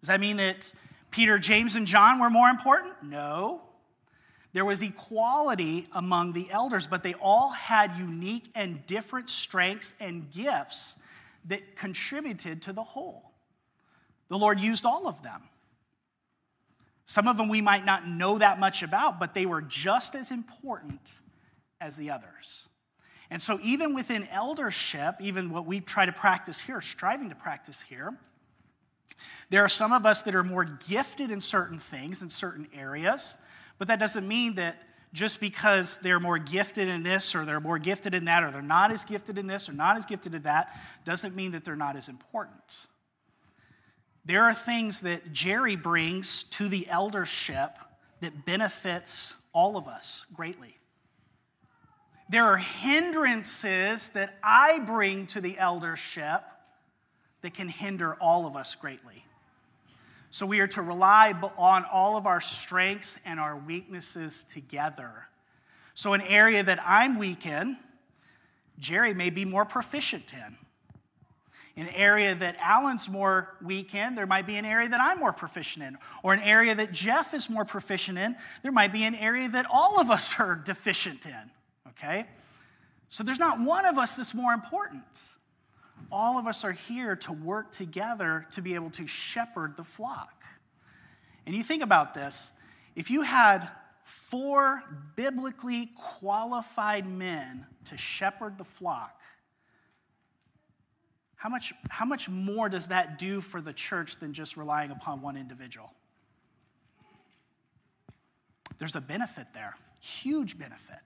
Does 0.00 0.08
that 0.08 0.20
mean 0.20 0.36
that 0.38 0.72
Peter, 1.10 1.38
James, 1.38 1.76
and 1.76 1.86
John 1.86 2.18
were 2.18 2.30
more 2.30 2.48
important? 2.48 2.94
No. 3.02 3.62
There 4.52 4.64
was 4.64 4.82
equality 4.82 5.88
among 5.92 6.34
the 6.34 6.50
elders, 6.50 6.86
but 6.86 7.02
they 7.02 7.14
all 7.14 7.50
had 7.50 7.96
unique 7.96 8.50
and 8.54 8.84
different 8.86 9.30
strengths 9.30 9.94
and 9.98 10.30
gifts 10.30 10.96
that 11.46 11.76
contributed 11.76 12.62
to 12.62 12.72
the 12.72 12.82
whole. 12.82 13.32
The 14.28 14.38
Lord 14.38 14.60
used 14.60 14.86
all 14.86 15.08
of 15.08 15.22
them. 15.22 15.42
Some 17.12 17.28
of 17.28 17.36
them 17.36 17.50
we 17.50 17.60
might 17.60 17.84
not 17.84 18.08
know 18.08 18.38
that 18.38 18.58
much 18.58 18.82
about, 18.82 19.20
but 19.20 19.34
they 19.34 19.44
were 19.44 19.60
just 19.60 20.14
as 20.14 20.30
important 20.30 21.20
as 21.78 21.94
the 21.94 22.08
others. 22.08 22.68
And 23.28 23.42
so, 23.42 23.58
even 23.62 23.94
within 23.94 24.26
eldership, 24.28 25.16
even 25.20 25.50
what 25.50 25.66
we 25.66 25.80
try 25.80 26.06
to 26.06 26.12
practice 26.12 26.58
here, 26.58 26.80
striving 26.80 27.28
to 27.28 27.34
practice 27.34 27.82
here, 27.82 28.16
there 29.50 29.62
are 29.62 29.68
some 29.68 29.92
of 29.92 30.06
us 30.06 30.22
that 30.22 30.34
are 30.34 30.42
more 30.42 30.64
gifted 30.64 31.30
in 31.30 31.42
certain 31.42 31.78
things, 31.78 32.22
in 32.22 32.30
certain 32.30 32.66
areas, 32.74 33.36
but 33.76 33.88
that 33.88 33.98
doesn't 34.00 34.26
mean 34.26 34.54
that 34.54 34.76
just 35.12 35.38
because 35.38 35.98
they're 35.98 36.18
more 36.18 36.38
gifted 36.38 36.88
in 36.88 37.02
this 37.02 37.34
or 37.34 37.44
they're 37.44 37.60
more 37.60 37.78
gifted 37.78 38.14
in 38.14 38.24
that 38.24 38.42
or 38.42 38.50
they're 38.50 38.62
not 38.62 38.90
as 38.90 39.04
gifted 39.04 39.36
in 39.36 39.46
this 39.46 39.68
or 39.68 39.74
not 39.74 39.98
as 39.98 40.06
gifted 40.06 40.32
in 40.34 40.44
that 40.44 40.74
doesn't 41.04 41.36
mean 41.36 41.52
that 41.52 41.62
they're 41.62 41.76
not 41.76 41.94
as 41.94 42.08
important. 42.08 42.86
There 44.24 44.44
are 44.44 44.54
things 44.54 45.00
that 45.00 45.32
Jerry 45.32 45.76
brings 45.76 46.44
to 46.44 46.68
the 46.68 46.88
eldership 46.88 47.76
that 48.20 48.44
benefits 48.44 49.36
all 49.52 49.76
of 49.76 49.88
us 49.88 50.24
greatly. 50.32 50.76
There 52.28 52.44
are 52.44 52.56
hindrances 52.56 54.10
that 54.10 54.38
I 54.42 54.78
bring 54.78 55.26
to 55.28 55.40
the 55.40 55.58
eldership 55.58 56.42
that 57.42 57.52
can 57.52 57.68
hinder 57.68 58.14
all 58.14 58.46
of 58.46 58.56
us 58.56 58.74
greatly. 58.74 59.24
So 60.30 60.46
we 60.46 60.60
are 60.60 60.68
to 60.68 60.80
rely 60.80 61.34
on 61.58 61.84
all 61.84 62.16
of 62.16 62.26
our 62.26 62.40
strengths 62.40 63.18
and 63.26 63.38
our 63.38 63.56
weaknesses 63.56 64.44
together. 64.44 65.28
So, 65.94 66.14
an 66.14 66.22
area 66.22 66.62
that 66.62 66.78
I'm 66.86 67.18
weak 67.18 67.44
in, 67.44 67.76
Jerry 68.78 69.12
may 69.12 69.28
be 69.28 69.44
more 69.44 69.66
proficient 69.66 70.32
in. 70.32 70.56
An 71.76 71.88
area 71.88 72.34
that 72.34 72.56
Alan's 72.60 73.08
more 73.08 73.56
weak 73.62 73.94
in, 73.94 74.14
there 74.14 74.26
might 74.26 74.46
be 74.46 74.56
an 74.56 74.66
area 74.66 74.88
that 74.88 75.00
I'm 75.00 75.18
more 75.18 75.32
proficient 75.32 75.86
in. 75.86 75.96
Or 76.22 76.34
an 76.34 76.40
area 76.40 76.74
that 76.74 76.92
Jeff 76.92 77.32
is 77.32 77.48
more 77.48 77.64
proficient 77.64 78.18
in, 78.18 78.36
there 78.62 78.72
might 78.72 78.92
be 78.92 79.04
an 79.04 79.14
area 79.14 79.48
that 79.48 79.66
all 79.70 80.00
of 80.00 80.10
us 80.10 80.34
are 80.38 80.54
deficient 80.54 81.24
in 81.26 81.50
okay? 82.02 82.26
So 83.08 83.22
there's 83.22 83.38
not 83.38 83.60
one 83.60 83.84
of 83.86 83.98
us 83.98 84.16
that's 84.16 84.34
more 84.34 84.52
important. 84.52 85.02
All 86.10 86.38
of 86.38 86.46
us 86.46 86.64
are 86.64 86.72
here 86.72 87.16
to 87.16 87.32
work 87.32 87.72
together 87.72 88.46
to 88.52 88.62
be 88.62 88.74
able 88.74 88.90
to 88.90 89.06
shepherd 89.06 89.76
the 89.76 89.84
flock. 89.84 90.42
And 91.46 91.54
you 91.54 91.62
think 91.62 91.82
about 91.82 92.14
this 92.14 92.52
if 92.94 93.10
you 93.10 93.22
had 93.22 93.68
four 94.04 94.82
biblically 95.16 95.90
qualified 95.96 97.06
men 97.06 97.66
to 97.86 97.96
shepherd 97.96 98.58
the 98.58 98.64
flock, 98.64 99.20
how 101.42 101.48
much, 101.48 101.74
how 101.90 102.04
much 102.04 102.28
more 102.28 102.68
does 102.68 102.86
that 102.86 103.18
do 103.18 103.40
for 103.40 103.60
the 103.60 103.72
church 103.72 104.20
than 104.20 104.32
just 104.32 104.56
relying 104.56 104.92
upon 104.92 105.20
one 105.20 105.36
individual? 105.36 105.92
There's 108.78 108.94
a 108.94 109.00
benefit 109.00 109.48
there, 109.52 109.74
huge 109.98 110.56
benefit. 110.56 111.02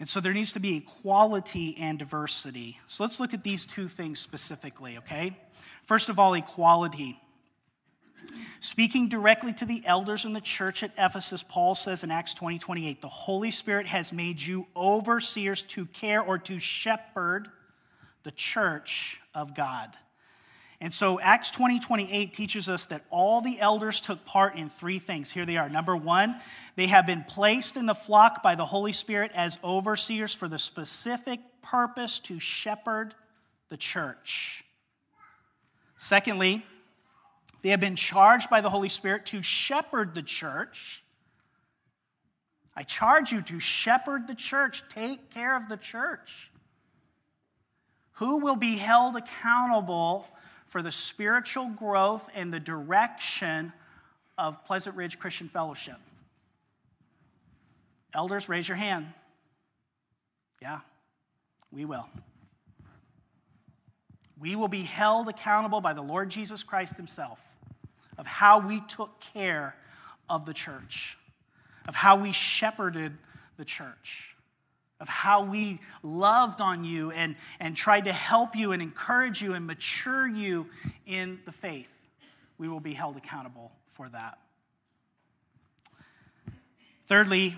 And 0.00 0.08
so 0.08 0.18
there 0.18 0.32
needs 0.32 0.52
to 0.54 0.58
be 0.58 0.78
equality 0.78 1.76
and 1.78 1.96
diversity. 1.96 2.80
So 2.88 3.04
let's 3.04 3.20
look 3.20 3.32
at 3.32 3.44
these 3.44 3.64
two 3.64 3.86
things 3.86 4.18
specifically, 4.18 4.98
okay? 4.98 5.38
First 5.84 6.08
of 6.08 6.18
all, 6.18 6.34
equality. 6.34 7.20
Speaking 8.60 9.08
directly 9.08 9.54
to 9.54 9.64
the 9.64 9.82
elders 9.86 10.26
in 10.26 10.34
the 10.34 10.40
church 10.40 10.82
at 10.82 10.92
Ephesus, 10.98 11.42
Paul 11.42 11.74
says 11.74 12.04
in 12.04 12.10
Acts 12.10 12.34
20 12.34 12.58
28, 12.58 13.00
the 13.00 13.08
Holy 13.08 13.50
Spirit 13.50 13.86
has 13.86 14.12
made 14.12 14.40
you 14.40 14.66
overseers 14.76 15.64
to 15.64 15.86
care 15.86 16.20
or 16.20 16.36
to 16.38 16.58
shepherd 16.58 17.48
the 18.22 18.30
church 18.30 19.18
of 19.34 19.56
God. 19.56 19.96
And 20.82 20.92
so 20.92 21.18
Acts 21.18 21.50
20 21.50 21.80
28 21.80 22.34
teaches 22.34 22.68
us 22.68 22.84
that 22.86 23.02
all 23.08 23.40
the 23.40 23.58
elders 23.58 23.98
took 23.98 24.26
part 24.26 24.56
in 24.56 24.68
three 24.68 24.98
things. 24.98 25.30
Here 25.30 25.46
they 25.46 25.56
are. 25.56 25.70
Number 25.70 25.96
one, 25.96 26.36
they 26.76 26.86
have 26.86 27.06
been 27.06 27.24
placed 27.24 27.78
in 27.78 27.86
the 27.86 27.94
flock 27.94 28.42
by 28.42 28.56
the 28.56 28.66
Holy 28.66 28.92
Spirit 28.92 29.30
as 29.34 29.58
overseers 29.64 30.34
for 30.34 30.48
the 30.48 30.58
specific 30.58 31.40
purpose 31.62 32.20
to 32.20 32.38
shepherd 32.38 33.14
the 33.70 33.78
church. 33.78 34.64
Secondly, 35.96 36.64
they 37.62 37.70
have 37.70 37.80
been 37.80 37.96
charged 37.96 38.48
by 38.48 38.60
the 38.60 38.70
Holy 38.70 38.88
Spirit 38.88 39.26
to 39.26 39.42
shepherd 39.42 40.14
the 40.14 40.22
church. 40.22 41.04
I 42.74 42.82
charge 42.82 43.32
you 43.32 43.42
to 43.42 43.60
shepherd 43.60 44.26
the 44.26 44.34
church, 44.34 44.82
take 44.88 45.30
care 45.30 45.54
of 45.56 45.68
the 45.68 45.76
church. 45.76 46.50
Who 48.12 48.38
will 48.38 48.56
be 48.56 48.76
held 48.76 49.16
accountable 49.16 50.26
for 50.66 50.82
the 50.82 50.90
spiritual 50.90 51.68
growth 51.68 52.28
and 52.34 52.52
the 52.52 52.60
direction 52.60 53.72
of 54.38 54.64
Pleasant 54.64 54.96
Ridge 54.96 55.18
Christian 55.18 55.48
Fellowship? 55.48 55.96
Elders, 58.14 58.48
raise 58.48 58.68
your 58.68 58.76
hand. 58.76 59.06
Yeah, 60.62 60.80
we 61.70 61.84
will. 61.84 62.08
We 64.38 64.56
will 64.56 64.68
be 64.68 64.82
held 64.82 65.28
accountable 65.28 65.82
by 65.82 65.92
the 65.92 66.02
Lord 66.02 66.30
Jesus 66.30 66.62
Christ 66.62 66.96
Himself 66.96 67.49
of 68.20 68.26
how 68.26 68.60
we 68.60 68.80
took 68.82 69.18
care 69.18 69.74
of 70.28 70.44
the 70.44 70.52
church, 70.52 71.16
of 71.88 71.94
how 71.94 72.16
we 72.16 72.32
shepherded 72.32 73.16
the 73.56 73.64
church, 73.64 74.36
of 75.00 75.08
how 75.08 75.42
we 75.42 75.80
loved 76.02 76.60
on 76.60 76.84
you 76.84 77.10
and, 77.12 77.34
and 77.58 77.74
tried 77.74 78.04
to 78.04 78.12
help 78.12 78.54
you 78.54 78.72
and 78.72 78.82
encourage 78.82 79.40
you 79.40 79.54
and 79.54 79.66
mature 79.66 80.28
you 80.28 80.66
in 81.06 81.40
the 81.46 81.52
faith. 81.52 81.90
We 82.58 82.68
will 82.68 82.78
be 82.78 82.92
held 82.92 83.16
accountable 83.16 83.72
for 83.92 84.06
that. 84.10 84.38
Thirdly, 87.06 87.56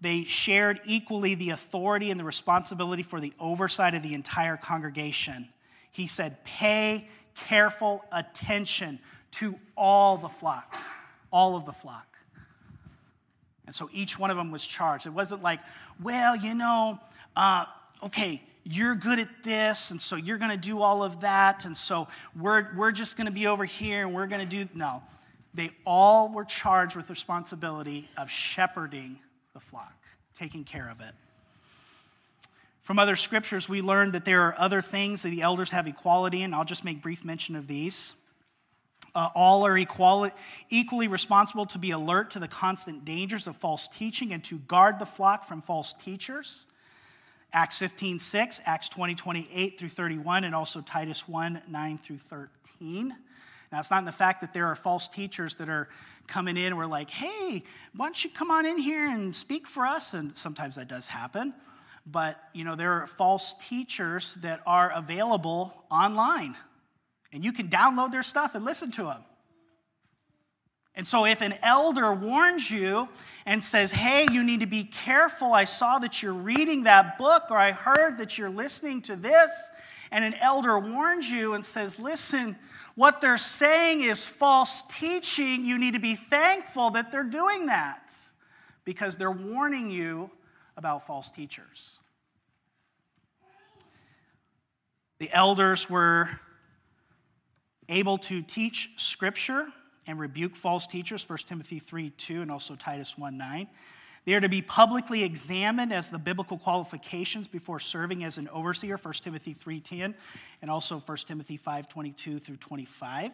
they 0.00 0.24
shared 0.24 0.80
equally 0.86 1.34
the 1.34 1.50
authority 1.50 2.10
and 2.10 2.18
the 2.18 2.24
responsibility 2.24 3.02
for 3.02 3.20
the 3.20 3.34
oversight 3.38 3.94
of 3.94 4.02
the 4.02 4.14
entire 4.14 4.56
congregation. 4.56 5.50
He 5.92 6.06
said, 6.06 6.42
Pay 6.44 7.06
careful 7.34 8.04
attention 8.12 8.98
to 9.32 9.54
all 9.76 10.16
the 10.16 10.28
flock, 10.28 10.76
all 11.32 11.56
of 11.56 11.64
the 11.64 11.72
flock. 11.72 12.06
And 13.66 13.74
so 13.74 13.88
each 13.92 14.18
one 14.18 14.30
of 14.30 14.36
them 14.36 14.50
was 14.50 14.66
charged. 14.66 15.06
It 15.06 15.10
wasn't 15.10 15.42
like, 15.42 15.60
well, 16.02 16.34
you 16.34 16.54
know, 16.54 16.98
uh, 17.36 17.66
okay, 18.02 18.42
you're 18.64 18.94
good 18.94 19.18
at 19.18 19.28
this, 19.42 19.90
and 19.90 20.00
so 20.00 20.16
you're 20.16 20.38
going 20.38 20.50
to 20.50 20.56
do 20.56 20.82
all 20.82 21.02
of 21.02 21.20
that, 21.20 21.64
and 21.64 21.76
so 21.76 22.08
we're, 22.38 22.74
we're 22.76 22.92
just 22.92 23.16
going 23.16 23.26
to 23.26 23.32
be 23.32 23.46
over 23.46 23.64
here 23.64 24.04
and 24.04 24.14
we're 24.14 24.26
going 24.26 24.46
to 24.46 24.64
do. 24.64 24.68
No. 24.74 25.02
They 25.54 25.70
all 25.84 26.28
were 26.28 26.44
charged 26.44 26.96
with 26.96 27.10
responsibility 27.10 28.08
of 28.16 28.30
shepherding 28.30 29.18
the 29.52 29.60
flock, 29.60 29.96
taking 30.34 30.64
care 30.64 30.88
of 30.88 31.00
it. 31.00 31.14
From 32.82 32.98
other 32.98 33.16
scriptures, 33.16 33.68
we 33.68 33.82
learned 33.82 34.14
that 34.14 34.24
there 34.24 34.42
are 34.42 34.54
other 34.58 34.80
things 34.80 35.22
that 35.22 35.30
the 35.30 35.42
elders 35.42 35.70
have 35.70 35.86
equality 35.86 36.42
in. 36.42 36.54
I'll 36.54 36.64
just 36.64 36.84
make 36.84 37.02
brief 37.02 37.24
mention 37.24 37.56
of 37.56 37.66
these. 37.66 38.14
Uh, 39.14 39.28
all 39.34 39.66
are 39.66 39.76
equally, 39.76 40.30
equally 40.68 41.08
responsible 41.08 41.66
to 41.66 41.78
be 41.78 41.90
alert 41.90 42.30
to 42.30 42.38
the 42.38 42.48
constant 42.48 43.04
dangers 43.04 43.46
of 43.46 43.56
false 43.56 43.88
teaching 43.88 44.32
and 44.32 44.42
to 44.44 44.58
guard 44.58 44.98
the 44.98 45.06
flock 45.06 45.44
from 45.44 45.62
false 45.62 45.92
teachers. 45.92 46.66
Acts 47.52 47.78
15, 47.78 48.20
6, 48.20 48.60
Acts 48.64 48.88
20, 48.88 49.16
28 49.16 49.78
through 49.78 49.88
31, 49.88 50.44
and 50.44 50.54
also 50.54 50.80
Titus 50.80 51.26
1, 51.26 51.62
9 51.68 51.98
through 51.98 52.18
13. 52.18 53.14
Now, 53.72 53.78
it's 53.78 53.90
not 53.90 53.98
in 53.98 54.04
the 54.04 54.12
fact 54.12 54.40
that 54.40 54.54
there 54.54 54.66
are 54.66 54.76
false 54.76 55.08
teachers 55.08 55.56
that 55.56 55.68
are 55.68 55.88
coming 56.30 56.56
in 56.56 56.76
we're 56.76 56.86
like, 56.86 57.10
hey, 57.10 57.64
why 57.94 58.06
don't 58.06 58.24
you 58.24 58.30
come 58.30 58.50
on 58.52 58.64
in 58.64 58.78
here 58.78 59.06
and 59.08 59.34
speak 59.34 59.66
for 59.66 59.84
us? 59.84 60.14
And 60.14 60.36
sometimes 60.38 60.76
that 60.76 60.86
does 60.86 61.08
happen. 61.08 61.52
But, 62.06 62.40
you 62.54 62.64
know, 62.64 62.76
there 62.76 62.92
are 63.02 63.06
false 63.06 63.54
teachers 63.68 64.34
that 64.36 64.60
are 64.66 64.90
available 64.94 65.84
online. 65.90 66.56
And 67.32 67.44
you 67.44 67.52
can 67.52 67.68
download 67.68 68.10
their 68.10 68.22
stuff 68.22 68.54
and 68.54 68.64
listen 68.64 68.90
to 68.92 69.04
them. 69.04 69.24
And 70.96 71.06
so, 71.06 71.24
if 71.24 71.40
an 71.40 71.54
elder 71.62 72.12
warns 72.12 72.70
you 72.70 73.08
and 73.46 73.62
says, 73.62 73.92
Hey, 73.92 74.26
you 74.30 74.42
need 74.42 74.60
to 74.60 74.66
be 74.66 74.84
careful, 74.84 75.52
I 75.52 75.64
saw 75.64 75.98
that 76.00 76.22
you're 76.22 76.32
reading 76.32 76.82
that 76.82 77.16
book, 77.16 77.44
or 77.50 77.56
I 77.56 77.72
heard 77.72 78.18
that 78.18 78.36
you're 78.36 78.50
listening 78.50 79.00
to 79.02 79.16
this, 79.16 79.70
and 80.10 80.24
an 80.24 80.34
elder 80.34 80.78
warns 80.78 81.30
you 81.30 81.54
and 81.54 81.64
says, 81.64 82.00
Listen, 82.00 82.56
what 82.96 83.20
they're 83.20 83.36
saying 83.36 84.02
is 84.02 84.26
false 84.26 84.82
teaching, 84.90 85.64
you 85.64 85.78
need 85.78 85.94
to 85.94 86.00
be 86.00 86.16
thankful 86.16 86.90
that 86.90 87.12
they're 87.12 87.22
doing 87.22 87.66
that 87.66 88.12
because 88.84 89.16
they're 89.16 89.30
warning 89.30 89.90
you 89.90 90.30
about 90.80 91.06
false 91.06 91.28
teachers. 91.28 92.00
The 95.18 95.30
elders 95.30 95.90
were 95.90 96.30
able 97.90 98.16
to 98.16 98.40
teach 98.40 98.88
scripture 98.96 99.66
and 100.06 100.18
rebuke 100.18 100.56
false 100.56 100.86
teachers 100.86 101.28
1 101.28 101.38
timothy 101.46 101.78
3 101.78 102.08
2 102.10 102.40
and 102.40 102.50
also 102.50 102.76
titus 102.76 103.18
1 103.18 103.36
9 103.36 103.68
they 104.24 104.34
are 104.34 104.40
to 104.40 104.48
be 104.48 104.62
publicly 104.62 105.22
examined 105.22 105.92
as 105.92 106.08
the 106.08 106.18
biblical 106.18 106.56
qualifications 106.56 107.46
before 107.46 107.78
serving 107.78 108.24
as 108.24 108.38
an 108.38 108.48
overseer 108.48 108.96
1 108.96 109.12
timothy 109.14 109.54
3.10 109.54 110.14
and 110.62 110.70
also 110.70 111.00
1 111.00 111.16
timothy 111.26 111.58
5.22 111.58 112.40
through 112.40 112.56
25 112.56 113.32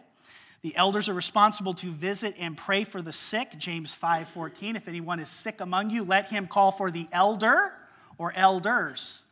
the 0.67 0.77
elders 0.77 1.09
are 1.09 1.15
responsible 1.15 1.75
to 1.75 1.93
visit 1.93 2.35
and 2.41 2.57
pray 2.57 2.83
for 2.83 3.01
the 3.01 3.13
sick 3.13 3.57
james 3.57 3.95
5.14 3.95 4.75
if 4.75 4.89
anyone 4.89 5.21
is 5.21 5.29
sick 5.29 5.61
among 5.61 5.91
you 5.91 6.03
let 6.03 6.27
him 6.27 6.49
call 6.49 6.73
for 6.73 6.91
the 6.91 7.07
elder 7.13 7.73
or 8.19 8.33
elders 8.35 9.23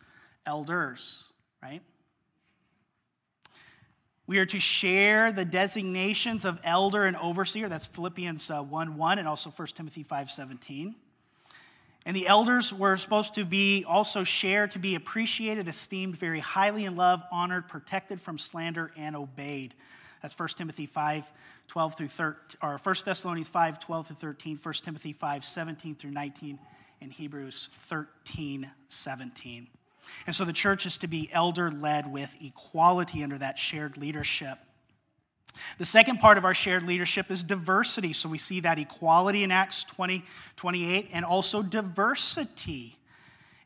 elders 0.46 1.24
right 1.60 1.82
we 4.26 4.38
are 4.38 4.46
to 4.46 4.60
share 4.60 5.32
the 5.32 5.44
designations 5.44 6.46
of 6.46 6.58
elder 6.64 7.04
and 7.04 7.16
overseer. 7.16 7.68
That's 7.68 7.86
Philippians 7.86 8.50
uh, 8.50 8.62
1 8.62 8.96
1 8.96 9.18
and 9.18 9.28
also 9.28 9.50
1 9.50 9.68
Timothy 9.68 10.02
5 10.02 10.30
17. 10.30 10.94
And 12.06 12.16
the 12.16 12.26
elders 12.26 12.72
were 12.72 12.96
supposed 12.96 13.34
to 13.34 13.44
be 13.44 13.84
also 13.86 14.24
shared 14.24 14.70
to 14.72 14.78
be 14.78 14.94
appreciated, 14.94 15.68
esteemed 15.68 16.16
very 16.16 16.40
highly 16.40 16.84
in 16.84 16.96
love, 16.96 17.22
honored, 17.32 17.68
protected 17.68 18.20
from 18.20 18.38
slander, 18.38 18.92
and 18.96 19.16
obeyed. 19.16 19.74
That's 20.24 20.38
1 20.38 20.48
Timothy 20.56 20.86
5 20.86 21.30
12 21.68 21.94
through 21.96 22.08
13, 22.08 22.58
or 22.62 22.80
1 22.82 22.94
Thessalonians 23.04 23.48
5 23.48 23.78
12 23.78 24.06
through 24.06 24.16
13, 24.16 24.58
1 24.62 24.74
Timothy 24.82 25.12
5 25.12 25.44
17 25.44 25.94
through 25.96 26.12
19, 26.12 26.58
and 27.02 27.12
Hebrews 27.12 27.68
13 27.82 28.70
17. 28.88 29.66
And 30.26 30.34
so 30.34 30.46
the 30.46 30.54
church 30.54 30.86
is 30.86 30.96
to 30.98 31.08
be 31.08 31.28
elder 31.30 31.70
led 31.70 32.10
with 32.10 32.34
equality 32.40 33.22
under 33.22 33.36
that 33.36 33.58
shared 33.58 33.98
leadership. 33.98 34.56
The 35.76 35.84
second 35.84 36.20
part 36.20 36.38
of 36.38 36.46
our 36.46 36.54
shared 36.54 36.84
leadership 36.84 37.30
is 37.30 37.44
diversity. 37.44 38.14
So 38.14 38.30
we 38.30 38.38
see 38.38 38.60
that 38.60 38.78
equality 38.78 39.44
in 39.44 39.50
Acts 39.50 39.84
20, 39.84 40.24
28, 40.56 41.10
and 41.12 41.26
also 41.26 41.60
diversity. 41.60 42.96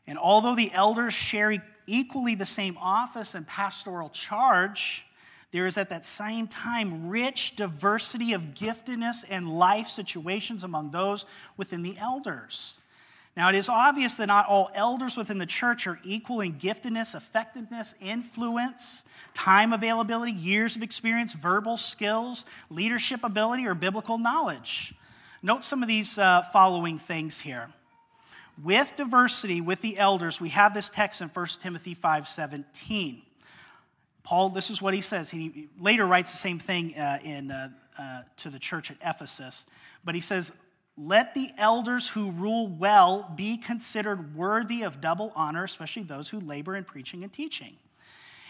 And 0.05 0.17
although 0.17 0.55
the 0.55 0.73
elders 0.73 1.13
share 1.13 1.63
equally 1.87 2.35
the 2.35 2.45
same 2.45 2.77
office 2.81 3.33
and 3.33 3.47
pastoral 3.47 4.09
charge, 4.09 5.05
there 5.51 5.65
is 5.65 5.77
at 5.77 5.89
that 5.89 6.05
same 6.05 6.47
time 6.47 7.09
rich 7.09 7.55
diversity 7.55 8.33
of 8.33 8.53
giftedness 8.53 9.25
and 9.27 9.49
life 9.49 9.87
situations 9.87 10.63
among 10.63 10.91
those 10.91 11.25
within 11.57 11.81
the 11.81 11.97
elders. 11.97 12.79
Now, 13.35 13.49
it 13.49 13.55
is 13.55 13.69
obvious 13.69 14.15
that 14.15 14.27
not 14.27 14.47
all 14.47 14.69
elders 14.73 15.15
within 15.15 15.37
the 15.37 15.45
church 15.45 15.87
are 15.87 15.99
equal 16.03 16.41
in 16.41 16.55
giftedness, 16.55 17.15
effectiveness, 17.15 17.95
influence, 18.01 19.03
time 19.33 19.71
availability, 19.71 20.33
years 20.33 20.75
of 20.75 20.83
experience, 20.83 21.33
verbal 21.33 21.77
skills, 21.77 22.45
leadership 22.69 23.23
ability, 23.23 23.65
or 23.65 23.75
biblical 23.75 24.17
knowledge. 24.17 24.93
Note 25.41 25.63
some 25.63 25.81
of 25.81 25.87
these 25.87 26.17
uh, 26.17 26.41
following 26.51 26.97
things 26.97 27.39
here. 27.39 27.69
With 28.61 28.97
diversity 28.97 29.61
with 29.61 29.79
the 29.79 29.97
elders, 29.97 30.41
we 30.41 30.49
have 30.49 30.73
this 30.73 30.89
text 30.89 31.21
in 31.21 31.29
1 31.29 31.45
Timothy 31.61 31.95
5:17. 31.95 33.21
Paul, 34.29 34.49
this 34.49 34.69
is 34.69 34.79
what 34.79 34.93
he 34.93 35.01
says. 35.01 35.31
He 35.31 35.69
later 35.79 36.05
writes 36.05 36.29
the 36.29 36.37
same 36.37 36.59
thing 36.59 36.95
uh, 36.95 37.17
in, 37.23 37.49
uh, 37.49 37.69
uh 37.97 38.21
to 38.37 38.51
the 38.51 38.59
church 38.59 38.91
at 38.91 38.97
Ephesus, 39.03 39.65
but 40.05 40.13
he 40.13 40.21
says, 40.21 40.53
let 40.95 41.33
the 41.33 41.49
elders 41.57 42.09
who 42.09 42.29
rule 42.29 42.67
well 42.67 43.33
be 43.35 43.57
considered 43.57 44.35
worthy 44.35 44.83
of 44.83 45.01
double 45.01 45.33
honor, 45.35 45.63
especially 45.63 46.03
those 46.03 46.29
who 46.29 46.39
labor 46.41 46.75
in 46.75 46.83
preaching 46.83 47.23
and 47.23 47.33
teaching. 47.33 47.75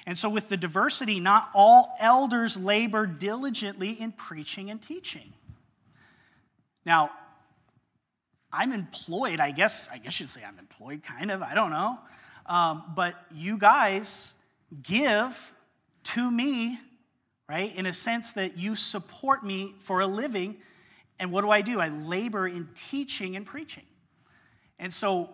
And 0.06 0.18
so, 0.18 0.28
with 0.28 0.50
the 0.50 0.58
diversity, 0.58 1.22
not 1.22 1.50
all 1.54 1.96
elders 2.02 2.58
labor 2.58 3.06
diligently 3.06 3.92
in 3.92 4.12
preaching 4.12 4.70
and 4.72 4.82
teaching. 4.82 5.32
Now, 6.86 7.12
I'm 8.52 8.74
employed, 8.74 9.40
I 9.40 9.52
guess, 9.52 9.88
I 9.90 9.98
guess 9.98 10.20
you'd 10.20 10.30
say 10.30 10.42
I'm 10.46 10.60
employed, 10.60 11.04
kind 11.04 11.32
of, 11.32 11.42
I 11.42 11.56
don't 11.56 11.72
know. 11.72 12.00
Um, 12.48 12.84
but 12.94 13.16
you 13.34 13.58
guys 13.58 14.36
give 14.84 15.54
to 16.14 16.30
me, 16.32 16.80
right, 17.48 17.76
in 17.76 17.86
a 17.86 17.94
sense 17.94 18.34
that 18.34 18.58
you 18.58 18.76
support 18.76 19.46
me 19.46 19.76
for 19.80 20.02
a 20.02 20.08
living. 20.08 20.58
And 21.20 21.32
what 21.32 21.42
do 21.42 21.50
I 21.50 21.62
do? 21.62 21.80
I 21.80 21.90
labor 21.90 22.48
in 22.48 22.70
teaching 22.76 23.36
and 23.36 23.46
preaching. 23.46 23.84
And 24.78 24.94
so 24.94 25.30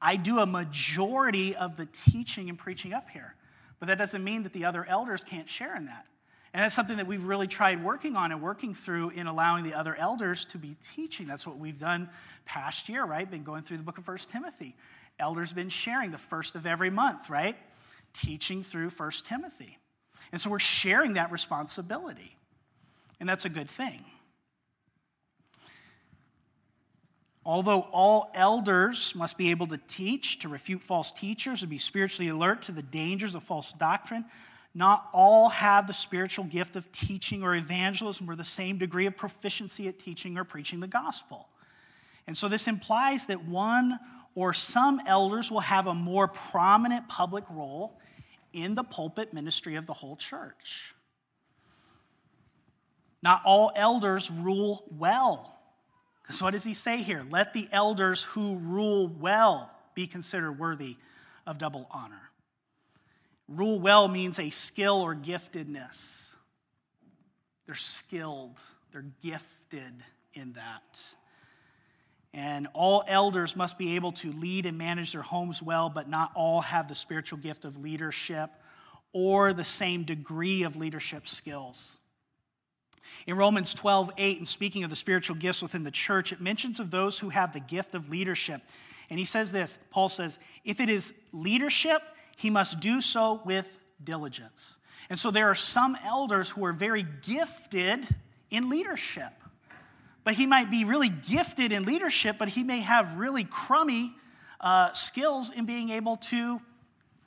I 0.00 0.16
do 0.16 0.38
a 0.38 0.46
majority 0.46 1.56
of 1.56 1.76
the 1.76 1.86
teaching 1.86 2.48
and 2.48 2.58
preaching 2.58 2.92
up 2.92 3.10
here. 3.10 3.34
But 3.78 3.88
that 3.88 3.98
doesn't 3.98 4.22
mean 4.22 4.42
that 4.44 4.52
the 4.52 4.64
other 4.64 4.84
elders 4.84 5.24
can't 5.24 5.48
share 5.48 5.76
in 5.76 5.86
that. 5.86 6.06
And 6.54 6.62
that's 6.62 6.74
something 6.74 6.96
that 6.96 7.06
we've 7.06 7.24
really 7.24 7.48
tried 7.48 7.84
working 7.84 8.16
on 8.16 8.32
and 8.32 8.40
working 8.40 8.72
through 8.72 9.10
in 9.10 9.26
allowing 9.26 9.64
the 9.64 9.74
other 9.74 9.94
elders 9.94 10.46
to 10.46 10.58
be 10.58 10.76
teaching. 10.80 11.26
That's 11.26 11.46
what 11.46 11.58
we've 11.58 11.76
done 11.76 12.08
past 12.46 12.88
year, 12.88 13.04
right? 13.04 13.30
Been 13.30 13.44
going 13.44 13.62
through 13.62 13.76
the 13.76 13.82
book 13.82 13.98
of 13.98 14.06
First 14.06 14.30
Timothy. 14.30 14.74
Elders 15.18 15.52
been 15.52 15.68
sharing 15.68 16.10
the 16.10 16.18
first 16.18 16.54
of 16.54 16.64
every 16.64 16.88
month, 16.88 17.28
right? 17.28 17.56
Teaching 18.14 18.62
through 18.62 18.90
First 18.90 19.26
Timothy. 19.26 19.78
And 20.32 20.40
so 20.40 20.50
we're 20.50 20.58
sharing 20.58 21.14
that 21.14 21.30
responsibility. 21.32 22.36
And 23.20 23.28
that's 23.28 23.44
a 23.44 23.48
good 23.48 23.70
thing. 23.70 24.04
Although 27.44 27.82
all 27.92 28.30
elders 28.34 29.14
must 29.14 29.38
be 29.38 29.50
able 29.50 29.68
to 29.68 29.78
teach, 29.86 30.40
to 30.40 30.48
refute 30.48 30.82
false 30.82 31.12
teachers, 31.12 31.62
and 31.62 31.70
be 31.70 31.78
spiritually 31.78 32.28
alert 32.28 32.62
to 32.62 32.72
the 32.72 32.82
dangers 32.82 33.36
of 33.36 33.44
false 33.44 33.72
doctrine, 33.72 34.24
not 34.74 35.08
all 35.12 35.48
have 35.48 35.86
the 35.86 35.92
spiritual 35.92 36.44
gift 36.44 36.74
of 36.74 36.90
teaching 36.90 37.42
or 37.42 37.54
evangelism 37.54 38.28
or 38.28 38.34
the 38.34 38.44
same 38.44 38.78
degree 38.78 39.06
of 39.06 39.16
proficiency 39.16 39.86
at 39.86 39.98
teaching 39.98 40.36
or 40.36 40.44
preaching 40.44 40.80
the 40.80 40.88
gospel. 40.88 41.48
And 42.26 42.36
so 42.36 42.48
this 42.48 42.66
implies 42.66 43.26
that 43.26 43.44
one 43.44 43.98
or 44.34 44.52
some 44.52 45.00
elders 45.06 45.50
will 45.50 45.60
have 45.60 45.86
a 45.86 45.94
more 45.94 46.28
prominent 46.28 47.08
public 47.08 47.44
role 47.48 47.98
in 48.56 48.74
the 48.74 48.82
pulpit 48.82 49.34
ministry 49.34 49.76
of 49.76 49.86
the 49.86 49.92
whole 49.92 50.16
church. 50.16 50.94
Not 53.22 53.42
all 53.44 53.70
elders 53.76 54.30
rule 54.30 54.84
well. 54.90 55.52
So, 56.30 56.46
what 56.46 56.52
does 56.52 56.64
he 56.64 56.74
say 56.74 56.98
here? 56.98 57.24
Let 57.30 57.52
the 57.52 57.68
elders 57.70 58.22
who 58.22 58.56
rule 58.56 59.08
well 59.08 59.70
be 59.94 60.06
considered 60.06 60.58
worthy 60.58 60.96
of 61.46 61.58
double 61.58 61.86
honor. 61.90 62.30
Rule 63.46 63.78
well 63.78 64.08
means 64.08 64.38
a 64.38 64.50
skill 64.50 65.02
or 65.02 65.14
giftedness. 65.14 66.34
They're 67.66 67.74
skilled, 67.74 68.60
they're 68.90 69.04
gifted 69.22 69.94
in 70.34 70.52
that. 70.54 71.00
And 72.36 72.68
all 72.74 73.02
elders 73.08 73.56
must 73.56 73.78
be 73.78 73.96
able 73.96 74.12
to 74.12 74.30
lead 74.30 74.66
and 74.66 74.76
manage 74.76 75.12
their 75.12 75.22
homes 75.22 75.62
well, 75.62 75.88
but 75.88 76.06
not 76.06 76.32
all 76.34 76.60
have 76.60 76.86
the 76.86 76.94
spiritual 76.94 77.38
gift 77.38 77.64
of 77.64 77.78
leadership 77.78 78.50
or 79.14 79.54
the 79.54 79.64
same 79.64 80.02
degree 80.02 80.62
of 80.64 80.76
leadership 80.76 81.26
skills. 81.26 81.98
In 83.26 83.38
Romans 83.38 83.72
12, 83.72 84.10
8, 84.18 84.38
and 84.38 84.46
speaking 84.46 84.84
of 84.84 84.90
the 84.90 84.96
spiritual 84.96 85.36
gifts 85.36 85.62
within 85.62 85.82
the 85.82 85.90
church, 85.90 86.30
it 86.30 86.42
mentions 86.42 86.78
of 86.78 86.90
those 86.90 87.18
who 87.18 87.30
have 87.30 87.54
the 87.54 87.60
gift 87.60 87.94
of 87.94 88.10
leadership. 88.10 88.60
And 89.08 89.18
he 89.18 89.24
says 89.24 89.50
this 89.50 89.78
Paul 89.90 90.10
says, 90.10 90.38
if 90.62 90.78
it 90.78 90.90
is 90.90 91.14
leadership, 91.32 92.02
he 92.36 92.50
must 92.50 92.80
do 92.80 93.00
so 93.00 93.40
with 93.46 93.66
diligence. 94.04 94.76
And 95.08 95.18
so 95.18 95.30
there 95.30 95.48
are 95.48 95.54
some 95.54 95.96
elders 96.04 96.50
who 96.50 96.66
are 96.66 96.74
very 96.74 97.06
gifted 97.22 98.06
in 98.50 98.68
leadership. 98.68 99.32
But 100.26 100.34
he 100.34 100.44
might 100.44 100.72
be 100.72 100.82
really 100.82 101.08
gifted 101.08 101.70
in 101.70 101.84
leadership, 101.84 102.34
but 102.36 102.48
he 102.48 102.64
may 102.64 102.80
have 102.80 103.16
really 103.16 103.44
crummy 103.44 104.12
uh, 104.60 104.92
skills 104.92 105.52
in 105.52 105.66
being 105.66 105.90
able 105.90 106.16
to 106.16 106.60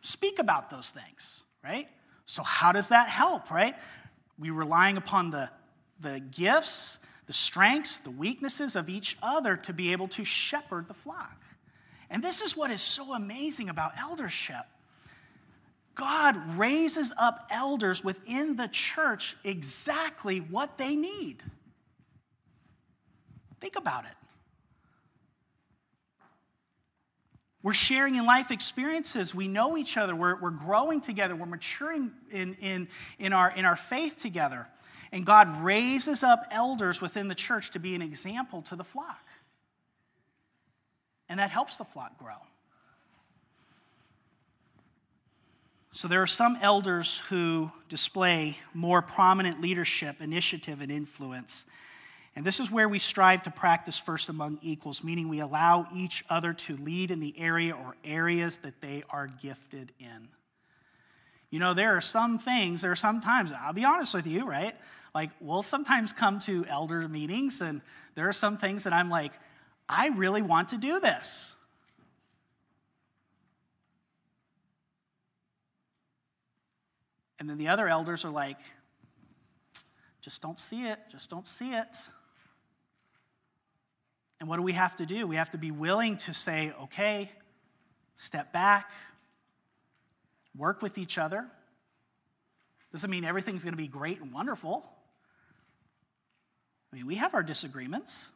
speak 0.01 0.37
about 0.37 0.69
those 0.69 0.89
things, 0.89 1.41
right? 1.63 1.87
So, 2.25 2.43
how 2.43 2.73
does 2.73 2.89
that 2.89 3.07
help, 3.07 3.51
right? 3.51 3.73
We're 4.37 4.51
relying 4.51 4.97
upon 4.97 5.31
the, 5.31 5.49
the 6.01 6.19
gifts, 6.19 6.99
the 7.25 7.31
strengths, 7.31 7.99
the 8.01 8.11
weaknesses 8.11 8.75
of 8.75 8.89
each 8.89 9.17
other 9.23 9.55
to 9.55 9.71
be 9.71 9.93
able 9.93 10.09
to 10.09 10.25
shepherd 10.25 10.89
the 10.89 10.93
flock. 10.93 11.41
And 12.09 12.21
this 12.21 12.41
is 12.41 12.57
what 12.57 12.69
is 12.69 12.81
so 12.81 13.13
amazing 13.13 13.69
about 13.69 13.97
eldership 13.97 14.65
God 15.95 16.57
raises 16.57 17.13
up 17.17 17.47
elders 17.49 18.03
within 18.03 18.57
the 18.57 18.67
church 18.67 19.37
exactly 19.45 20.39
what 20.39 20.77
they 20.77 20.97
need. 20.97 21.45
Think 23.59 23.75
about 23.75 24.05
it. 24.05 24.11
We're 27.61 27.73
sharing 27.73 28.15
in 28.15 28.25
life 28.25 28.51
experiences. 28.51 29.35
We 29.35 29.49
know 29.49 29.75
each 29.75 29.97
other. 29.97 30.15
We're, 30.15 30.39
we're 30.39 30.49
growing 30.49 31.01
together. 31.01 31.35
We're 31.35 31.45
maturing 31.45 32.11
in, 32.31 32.55
in, 32.55 32.87
in, 33.17 33.33
our, 33.33 33.51
in 33.51 33.65
our 33.65 33.75
faith 33.75 34.17
together. 34.17 34.67
And 35.11 35.25
God 35.25 35.61
raises 35.61 36.23
up 36.23 36.45
elders 36.51 37.01
within 37.01 37.27
the 37.27 37.35
church 37.35 37.71
to 37.71 37.79
be 37.79 37.95
an 37.95 38.01
example 38.01 38.61
to 38.63 38.75
the 38.75 38.83
flock. 38.83 39.25
And 41.27 41.39
that 41.39 41.49
helps 41.49 41.77
the 41.77 41.83
flock 41.83 42.17
grow. 42.17 42.35
So 45.91 46.07
there 46.07 46.21
are 46.21 46.27
some 46.27 46.57
elders 46.61 47.17
who 47.29 47.71
display 47.89 48.57
more 48.73 49.01
prominent 49.01 49.59
leadership, 49.59 50.21
initiative, 50.21 50.79
and 50.81 50.91
influence. 50.91 51.65
And 52.39 52.47
this 52.47 52.61
is 52.61 52.71
where 52.71 52.87
we 52.87 52.99
strive 52.99 53.43
to 53.43 53.51
practice 53.51 53.99
first 53.99 54.29
among 54.29 54.59
equals, 54.61 55.03
meaning 55.03 55.27
we 55.27 55.41
allow 55.41 55.87
each 55.93 56.23
other 56.29 56.53
to 56.53 56.77
lead 56.77 57.11
in 57.11 57.19
the 57.19 57.37
area 57.37 57.75
or 57.75 57.97
areas 58.05 58.59
that 58.59 58.79
they 58.79 59.03
are 59.09 59.27
gifted 59.27 59.91
in. 59.99 60.29
You 61.49 61.59
know, 61.59 61.73
there 61.73 61.97
are 61.97 61.99
some 61.99 62.39
things, 62.39 62.81
there 62.81 62.93
are 62.93 62.95
some 62.95 63.19
times, 63.19 63.51
I'll 63.51 63.73
be 63.73 63.83
honest 63.83 64.13
with 64.13 64.25
you, 64.25 64.45
right? 64.45 64.73
Like, 65.13 65.31
we'll 65.41 65.63
sometimes 65.63 66.13
come 66.13 66.39
to 66.39 66.63
elder 66.69 67.05
meetings, 67.09 67.59
and 67.59 67.81
there 68.15 68.29
are 68.29 68.31
some 68.31 68.57
things 68.57 68.85
that 68.85 68.93
I'm 68.93 69.09
like, 69.09 69.33
I 69.89 70.07
really 70.07 70.41
want 70.41 70.69
to 70.69 70.77
do 70.77 71.01
this. 71.01 71.53
And 77.37 77.49
then 77.49 77.57
the 77.57 77.67
other 77.67 77.89
elders 77.89 78.23
are 78.23 78.31
like, 78.31 78.59
just 80.21 80.41
don't 80.41 80.57
see 80.57 80.87
it, 80.87 80.99
just 81.11 81.29
don't 81.29 81.45
see 81.45 81.73
it. 81.73 81.97
And 84.39 84.47
what 84.47 84.57
do 84.57 84.63
we 84.63 84.73
have 84.73 84.95
to 84.97 85.05
do? 85.05 85.27
We 85.27 85.35
have 85.35 85.51
to 85.51 85.57
be 85.57 85.71
willing 85.71 86.17
to 86.17 86.33
say, 86.33 86.73
okay, 86.83 87.31
step 88.15 88.53
back, 88.53 88.89
work 90.55 90.81
with 90.81 90.97
each 90.97 91.17
other. 91.17 91.45
Doesn't 92.91 93.09
mean 93.09 93.25
everything's 93.25 93.63
going 93.63 93.73
to 93.73 93.77
be 93.77 93.87
great 93.87 94.21
and 94.21 94.33
wonderful. 94.33 94.83
I 96.91 96.95
mean, 96.95 97.05
we 97.05 97.15
have 97.15 97.33
our 97.33 97.43
disagreements. 97.43 98.31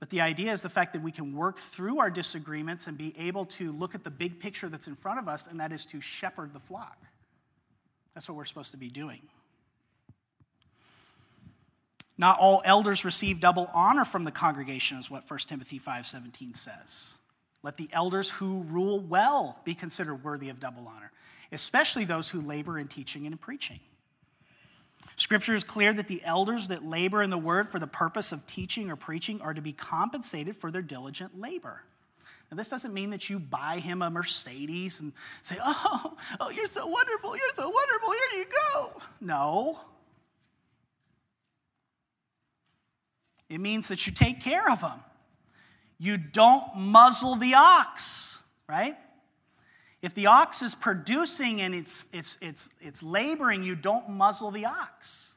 But 0.00 0.10
the 0.10 0.20
idea 0.20 0.52
is 0.52 0.62
the 0.62 0.68
fact 0.68 0.94
that 0.94 1.02
we 1.02 1.12
can 1.12 1.34
work 1.34 1.60
through 1.60 2.00
our 2.00 2.10
disagreements 2.10 2.88
and 2.88 2.98
be 2.98 3.14
able 3.16 3.46
to 3.46 3.70
look 3.70 3.94
at 3.94 4.02
the 4.02 4.10
big 4.10 4.40
picture 4.40 4.68
that's 4.68 4.88
in 4.88 4.96
front 4.96 5.20
of 5.20 5.28
us, 5.28 5.46
and 5.46 5.60
that 5.60 5.70
is 5.70 5.84
to 5.86 6.00
shepherd 6.00 6.52
the 6.52 6.58
flock. 6.58 6.98
That's 8.12 8.28
what 8.28 8.36
we're 8.36 8.44
supposed 8.44 8.72
to 8.72 8.76
be 8.76 8.88
doing. 8.88 9.22
Not 12.22 12.38
all 12.38 12.62
elders 12.64 13.04
receive 13.04 13.40
double 13.40 13.68
honor 13.74 14.04
from 14.04 14.22
the 14.22 14.30
congregation, 14.30 14.96
is 14.96 15.10
what 15.10 15.28
1 15.28 15.48
Timothy 15.48 15.80
5:17 15.80 16.54
says. 16.54 17.14
Let 17.64 17.76
the 17.76 17.88
elders 17.92 18.30
who 18.30 18.62
rule 18.62 19.00
well 19.00 19.58
be 19.64 19.74
considered 19.74 20.22
worthy 20.22 20.48
of 20.48 20.60
double 20.60 20.86
honor, 20.86 21.10
especially 21.50 22.04
those 22.04 22.28
who 22.28 22.40
labor 22.40 22.78
in 22.78 22.86
teaching 22.86 23.26
and 23.26 23.32
in 23.32 23.38
preaching. 23.38 23.80
Scripture 25.16 25.52
is 25.52 25.64
clear 25.64 25.92
that 25.92 26.06
the 26.06 26.22
elders 26.22 26.68
that 26.68 26.84
labor 26.84 27.24
in 27.24 27.30
the 27.30 27.36
word 27.36 27.68
for 27.68 27.80
the 27.80 27.88
purpose 27.88 28.30
of 28.30 28.46
teaching 28.46 28.88
or 28.88 28.94
preaching 28.94 29.42
are 29.42 29.52
to 29.52 29.60
be 29.60 29.72
compensated 29.72 30.56
for 30.56 30.70
their 30.70 30.80
diligent 30.80 31.40
labor. 31.40 31.82
Now, 32.52 32.56
this 32.56 32.68
doesn't 32.68 32.94
mean 32.94 33.10
that 33.10 33.30
you 33.30 33.40
buy 33.40 33.80
him 33.80 34.00
a 34.00 34.10
Mercedes 34.10 35.00
and 35.00 35.12
say, 35.42 35.56
Oh, 35.60 36.16
oh, 36.38 36.50
you're 36.50 36.66
so 36.66 36.86
wonderful, 36.86 37.36
you're 37.36 37.54
so 37.56 37.68
wonderful, 37.68 38.12
here 38.12 38.38
you 38.38 38.46
go. 38.72 39.02
No. 39.20 39.80
It 43.52 43.60
means 43.60 43.88
that 43.88 44.06
you 44.06 44.14
take 44.14 44.40
care 44.40 44.70
of 44.70 44.80
them. 44.80 44.98
You 45.98 46.16
don't 46.16 46.74
muzzle 46.74 47.36
the 47.36 47.52
ox, 47.54 48.38
right? 48.66 48.96
If 50.00 50.14
the 50.14 50.28
ox 50.28 50.62
is 50.62 50.74
producing 50.74 51.60
and 51.60 51.74
it's, 51.74 52.06
it's, 52.14 52.38
it's, 52.40 52.70
it's 52.80 53.02
laboring, 53.02 53.62
you 53.62 53.76
don't 53.76 54.08
muzzle 54.08 54.50
the 54.52 54.64
ox. 54.64 55.34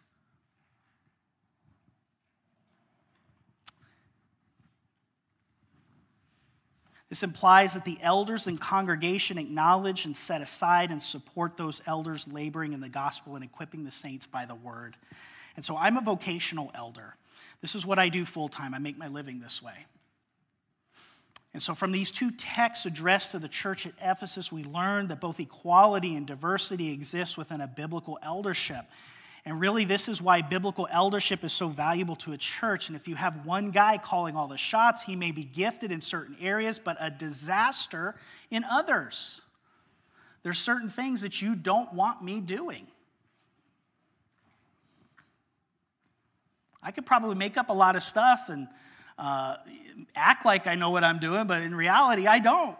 This 7.10 7.22
implies 7.22 7.74
that 7.74 7.84
the 7.84 7.98
elders 8.02 8.48
and 8.48 8.60
congregation 8.60 9.38
acknowledge 9.38 10.06
and 10.06 10.16
set 10.16 10.42
aside 10.42 10.90
and 10.90 11.04
support 11.04 11.58
those 11.58 11.82
elders 11.86 12.30
laboring 12.30 12.72
in 12.72 12.80
the 12.80 12.88
gospel 12.88 13.36
and 13.36 13.44
equipping 13.44 13.84
the 13.84 13.92
saints 13.92 14.26
by 14.26 14.46
the 14.46 14.56
word. 14.56 14.96
And 15.58 15.66
so 15.66 15.76
I'm 15.76 15.98
a 15.98 16.02
vocational 16.02 16.72
elder. 16.74 17.16
This 17.66 17.74
is 17.74 17.84
what 17.84 17.98
I 17.98 18.10
do 18.10 18.26
full 18.26 18.48
time. 18.48 18.76
I 18.76 18.78
make 18.78 18.96
my 18.96 19.08
living 19.08 19.40
this 19.40 19.60
way. 19.60 19.74
And 21.52 21.60
so, 21.60 21.74
from 21.74 21.92
these 21.92 22.12
two 22.12 22.30
texts 22.30 22.86
addressed 22.86 23.32
to 23.32 23.40
the 23.40 23.48
church 23.48 23.88
at 23.88 23.94
Ephesus, 24.00 24.52
we 24.52 24.64
learn 24.64 25.08
that 25.08 25.20
both 25.20 25.40
equality 25.40 26.16
and 26.16 26.28
diversity 26.28 26.94
exist 26.94 27.40
within 27.40 27.62
a 27.62 27.68
biblical 27.68 28.20
eldership. 28.22 28.86
And 29.46 29.60
really, 29.60 29.84
this 29.84 30.08
is 30.08 30.22
why 30.22 30.44
biblical 30.44 30.88
eldership 30.92 31.44
is 31.44 31.54
so 31.54 31.68
valuable 31.68 32.16
to 32.18 32.34
a 32.34 32.38
church. 32.38 32.88
And 32.88 32.96
if 32.96 33.08
you 33.08 33.16
have 33.16 33.48
one 33.48 33.72
guy 33.72 33.98
calling 33.98 34.36
all 34.36 34.48
the 34.48 34.60
shots, 34.60 35.02
he 35.02 35.16
may 35.16 35.32
be 35.32 35.44
gifted 35.44 35.92
in 35.92 36.02
certain 36.02 36.38
areas, 36.40 36.78
but 36.78 36.98
a 37.00 37.10
disaster 37.10 38.14
in 38.52 38.64
others. 38.64 39.42
There's 40.44 40.60
certain 40.60 40.92
things 40.92 41.24
that 41.24 41.42
you 41.42 41.56
don't 41.56 41.92
want 41.94 42.24
me 42.24 42.42
doing. 42.42 42.86
I 46.86 46.92
could 46.92 47.06
probably 47.06 47.36
make 47.36 47.58
up 47.58 47.70
a 47.70 47.74
lot 47.74 47.96
of 47.96 48.04
stuff 48.04 48.48
and 48.50 48.68
uh, 49.18 49.58
act 50.16 50.46
like 50.46 50.68
I 50.68 50.76
know 50.76 50.92
what 50.92 51.04
I'm 51.04 51.18
doing, 51.18 51.48
but 51.48 51.64
in 51.64 51.74
reality, 51.74 52.28
I 52.28 52.38
don't. 52.38 52.78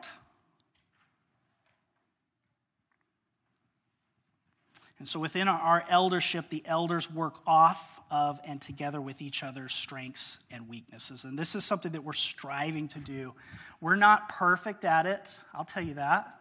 And 5.00 5.08
so 5.08 5.20
within 5.20 5.48
our 5.48 5.84
eldership, 5.90 6.50
the 6.50 6.62
elders 6.66 7.12
work 7.12 7.36
off 7.48 8.00
of 8.12 8.40
and 8.46 8.62
together 8.62 9.02
with 9.02 9.22
each 9.22 9.44
other's 9.44 9.74
strengths 9.74 10.40
and 10.52 10.70
weaknesses. 10.70 11.24
And 11.24 11.38
this 11.38 11.56
is 11.56 11.66
something 11.66 11.92
that 11.94 12.04
we're 12.04 12.14
striving 12.14 12.88
to 12.90 13.00
do. 13.00 13.34
We're 13.82 13.96
not 13.96 14.30
perfect 14.30 14.86
at 14.86 15.08
it, 15.08 15.38
I'll 15.54 15.66
tell 15.66 15.84
you 15.84 15.96
that. 15.96 16.40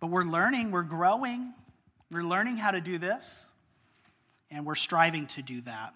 But 0.00 0.08
we're 0.08 0.24
learning, 0.24 0.72
we're 0.72 0.82
growing, 0.82 1.54
we're 2.10 2.24
learning 2.24 2.56
how 2.56 2.72
to 2.72 2.80
do 2.80 2.98
this, 2.98 3.46
and 4.50 4.66
we're 4.66 4.74
striving 4.74 5.26
to 5.28 5.42
do 5.42 5.60
that. 5.62 5.94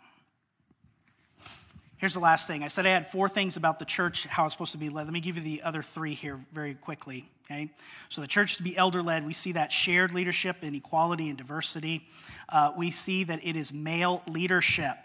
Here's 1.96 2.14
the 2.14 2.20
last 2.20 2.46
thing. 2.46 2.62
I 2.62 2.68
said 2.68 2.86
I 2.86 2.90
had 2.90 3.10
four 3.10 3.28
things 3.28 3.56
about 3.56 3.78
the 3.78 3.84
church, 3.84 4.24
how 4.24 4.44
it's 4.44 4.54
supposed 4.54 4.72
to 4.72 4.78
be 4.78 4.88
led. 4.88 5.04
Let 5.04 5.12
me 5.12 5.20
give 5.20 5.36
you 5.36 5.42
the 5.42 5.62
other 5.62 5.82
three 5.82 6.14
here 6.14 6.40
very 6.52 6.74
quickly. 6.74 7.30
Okay? 7.44 7.70
So, 8.08 8.20
the 8.20 8.26
church 8.26 8.56
to 8.56 8.62
be 8.62 8.76
elder 8.76 9.02
led, 9.02 9.24
we 9.26 9.32
see 9.32 9.52
that 9.52 9.70
shared 9.70 10.12
leadership 10.12 10.56
and 10.62 10.74
equality 10.74 11.28
and 11.28 11.38
diversity. 11.38 12.08
Uh, 12.48 12.72
we 12.76 12.90
see 12.90 13.24
that 13.24 13.44
it 13.44 13.54
is 13.56 13.72
male 13.72 14.22
leadership. 14.26 14.96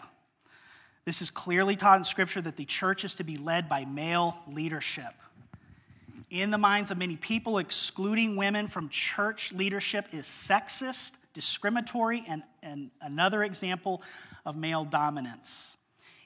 This 1.04 1.22
is 1.22 1.30
clearly 1.30 1.76
taught 1.76 1.98
in 1.98 2.04
Scripture 2.04 2.42
that 2.42 2.56
the 2.56 2.64
church 2.64 3.04
is 3.04 3.14
to 3.16 3.24
be 3.24 3.36
led 3.36 3.68
by 3.68 3.84
male 3.84 4.36
leadership. 4.48 5.14
In 6.30 6.50
the 6.50 6.58
minds 6.58 6.90
of 6.90 6.98
many 6.98 7.16
people, 7.16 7.58
excluding 7.58 8.36
women 8.36 8.68
from 8.68 8.88
church 8.88 9.52
leadership 9.52 10.06
is 10.12 10.26
sexist, 10.26 11.12
discriminatory, 11.34 12.24
and, 12.28 12.42
and 12.62 12.90
another 13.00 13.42
example 13.42 14.02
of 14.46 14.56
male 14.56 14.84
dominance. 14.84 15.76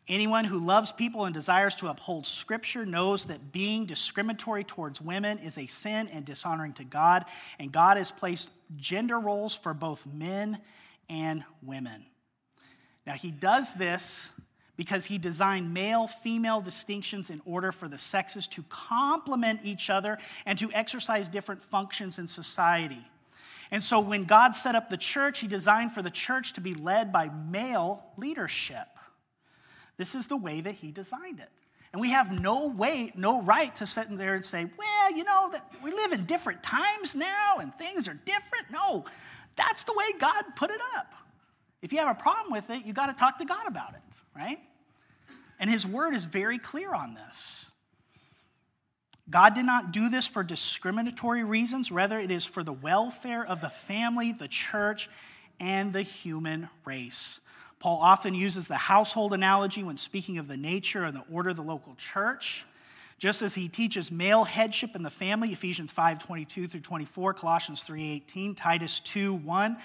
Anyone 0.07 0.45
who 0.45 0.59
loves 0.59 0.93
people 0.93 1.25
and 1.25 1.33
desires 1.33 1.75
to 1.77 1.87
uphold 1.87 2.27
Scripture 2.27 2.85
knows 2.85 3.27
that 3.27 3.53
being 3.53 3.87
discriminatory 3.87 4.63
towards 4.63 5.01
women 5.01 5.39
is 5.39 5.57
a 5.57 5.67
sin 5.67 6.09
and 6.09 6.27
dishonoring 6.27 6.75
to 6.75 6.85
God, 6.85 7.25
and 7.59 7.73
God 7.73 7.97
has 7.97 8.11
placed 8.11 8.51
gender 8.77 9.19
roles 9.19 9.57
for 9.57 9.73
both 9.73 10.07
men 10.07 10.59
and 11.09 11.43
women. 11.63 12.05
Now, 13.07 13.15
He 13.15 13.31
does 13.31 13.73
this 13.73 14.31
because 14.77 15.07
He 15.07 15.17
designed 15.17 15.73
male 15.73 16.07
female 16.07 16.61
distinctions 16.61 17.31
in 17.31 17.41
order 17.47 17.73
for 17.73 17.89
the 17.89 17.99
sexes 17.99 18.47
to 18.49 18.63
complement 18.69 19.61
each 19.65 19.89
other 19.89 20.19
and 20.45 20.59
to 20.59 20.71
exercise 20.73 21.31
different 21.31 21.65
functions 21.65 22.19
in 22.19 22.29
society. 22.29 23.07
And 23.71 23.83
so, 23.83 24.01
when 24.01 24.25
God 24.25 24.55
set 24.55 24.75
up 24.75 24.91
the 24.91 24.99
church, 24.99 25.41
He 25.41 25.49
designed 25.49 25.93
for 25.93 26.03
the 26.03 26.11
church 26.11 26.53
to 26.55 26.61
be 26.61 26.75
led 26.75 27.11
by 27.11 27.31
male 27.31 28.05
leadership. 28.19 28.87
This 29.97 30.15
is 30.15 30.27
the 30.27 30.37
way 30.37 30.61
that 30.61 30.75
he 30.75 30.91
designed 30.91 31.41
it. 31.41 31.51
And 31.93 32.01
we 32.01 32.11
have 32.11 32.41
no 32.41 32.67
way, 32.67 33.13
no 33.15 33.41
right 33.43 33.75
to 33.77 33.87
sit 33.87 34.09
in 34.09 34.17
there 34.17 34.35
and 34.35 34.45
say, 34.45 34.67
well, 34.77 35.17
you 35.17 35.23
know, 35.23 35.51
that 35.53 35.73
we 35.83 35.93
live 35.93 36.13
in 36.13 36.27
different 36.27 36.63
times 36.63 37.15
now 37.15 37.59
and 37.61 37.73
things 37.79 38.09
are 38.09 38.15
different. 38.15 38.71
No, 38.73 39.05
that's 39.55 39.85
the 39.85 39.93
way 39.93 40.07
God 40.19 40.43
put 40.57 40.71
it 40.71 40.81
up. 40.97 41.13
If 41.83 41.93
you 41.93 42.01
have 42.01 42.17
a 42.17 42.21
problem 42.21 42.53
with 42.53 42.69
it, 42.71 42.85
you 42.85 42.93
got 42.93 43.07
to 43.07 43.13
talk 43.13 43.39
to 43.39 43.45
God 43.45 43.69
about 43.69 43.95
it, 43.95 44.01
right? 44.35 44.59
And 45.61 45.71
his 45.71 45.87
word 45.87 46.15
is 46.15 46.25
very 46.25 46.59
clear 46.59 46.93
on 46.93 47.15
this. 47.15 47.71
God 49.31 49.55
did 49.55 49.65
not 49.65 49.93
do 49.93 50.09
this 50.09 50.27
for 50.27 50.43
discriminatory 50.43 51.45
reasons, 51.45 51.93
rather, 51.93 52.19
it 52.19 52.31
is 52.31 52.45
for 52.45 52.63
the 52.63 52.73
welfare 52.73 53.47
of 53.47 53.61
the 53.61 53.71
family, 53.71 54.33
the 54.33 54.49
church, 54.49 55.09
and 55.61 55.93
the 55.93 56.03
human 56.03 56.69
race. 56.85 57.41
Paul 57.85 57.99
often 58.01 58.35
uses 58.35 58.67
the 58.67 58.77
household 58.77 59.35
analogy 59.35 59.83
when 59.83 59.99
speaking 59.99 60.39
of 60.39 60.49
the 60.49 60.57
nature 60.57 61.05
and 61.05 61.15
the 61.15 61.23
order 61.31 61.51
of 61.51 61.57
the 61.57 61.63
local 61.63 61.95
church. 61.97 62.65
Just 63.19 63.43
as 63.43 63.55
he 63.55 63.69
teaches 63.69 64.11
male 64.11 64.45
headship 64.45 64.97
in 64.97 65.03
the 65.03 65.11
family, 65.11 65.53
Ephesians 65.53 65.93
5 65.93 66.19
22 66.19 66.67
through 66.67 66.81
24, 66.81 67.35
Colossians 67.35 67.83
3 67.83 68.13
18, 68.13 68.55
Titus 68.55 69.01
2 69.01 69.35
1, 69.35 69.77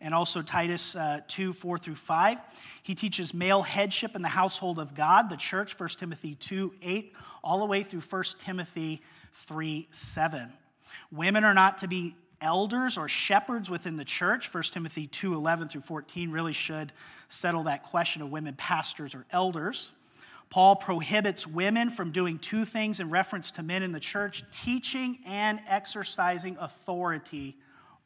and 0.00 0.14
also 0.14 0.40
Titus 0.40 0.94
uh, 0.94 1.18
2 1.26 1.52
4 1.52 1.78
through 1.78 1.96
5. 1.96 2.38
He 2.84 2.94
teaches 2.94 3.34
male 3.34 3.62
headship 3.62 4.14
in 4.14 4.22
the 4.22 4.28
household 4.28 4.78
of 4.78 4.94
God, 4.94 5.28
the 5.28 5.36
church, 5.36 5.76
1 5.76 5.88
Timothy 5.98 6.36
2 6.36 6.74
8, 6.80 7.12
all 7.42 7.58
the 7.58 7.66
way 7.66 7.82
through 7.82 8.02
1 8.02 8.22
Timothy 8.38 9.02
3 9.32 9.88
7. 9.90 10.52
Women 11.10 11.42
are 11.42 11.54
not 11.54 11.78
to 11.78 11.88
be 11.88 12.14
elders 12.40 12.98
or 12.98 13.08
shepherds 13.08 13.68
within 13.70 13.96
the 13.96 14.04
church. 14.04 14.52
1 14.52 14.62
timothy 14.64 15.06
2 15.06 15.34
11 15.34 15.68
through 15.68 15.80
14 15.80 16.30
really 16.30 16.52
should 16.52 16.92
settle 17.28 17.64
that 17.64 17.82
question 17.82 18.22
of 18.22 18.30
women 18.30 18.54
pastors 18.54 19.14
or 19.14 19.24
elders. 19.30 19.90
Paul 20.50 20.76
prohibits 20.76 21.46
women 21.46 21.90
from 21.90 22.10
doing 22.10 22.38
two 22.38 22.64
things 22.64 23.00
in 23.00 23.10
reference 23.10 23.50
to 23.52 23.62
men 23.62 23.82
in 23.82 23.92
the 23.92 24.00
church 24.00 24.44
teaching 24.50 25.18
and 25.26 25.60
exercising 25.68 26.56
authority 26.58 27.56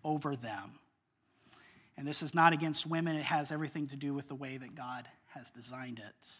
over 0.04 0.34
them. 0.34 0.72
And 1.96 2.06
this 2.06 2.22
is 2.22 2.34
not 2.34 2.52
against 2.52 2.86
women. 2.86 3.14
It 3.14 3.24
has 3.24 3.52
everything 3.52 3.86
to 3.88 3.96
do 3.96 4.12
with 4.12 4.26
the 4.26 4.34
way 4.34 4.56
that 4.56 4.74
god 4.74 5.06
has 5.28 5.50
designed 5.50 5.98
it. 5.98 6.32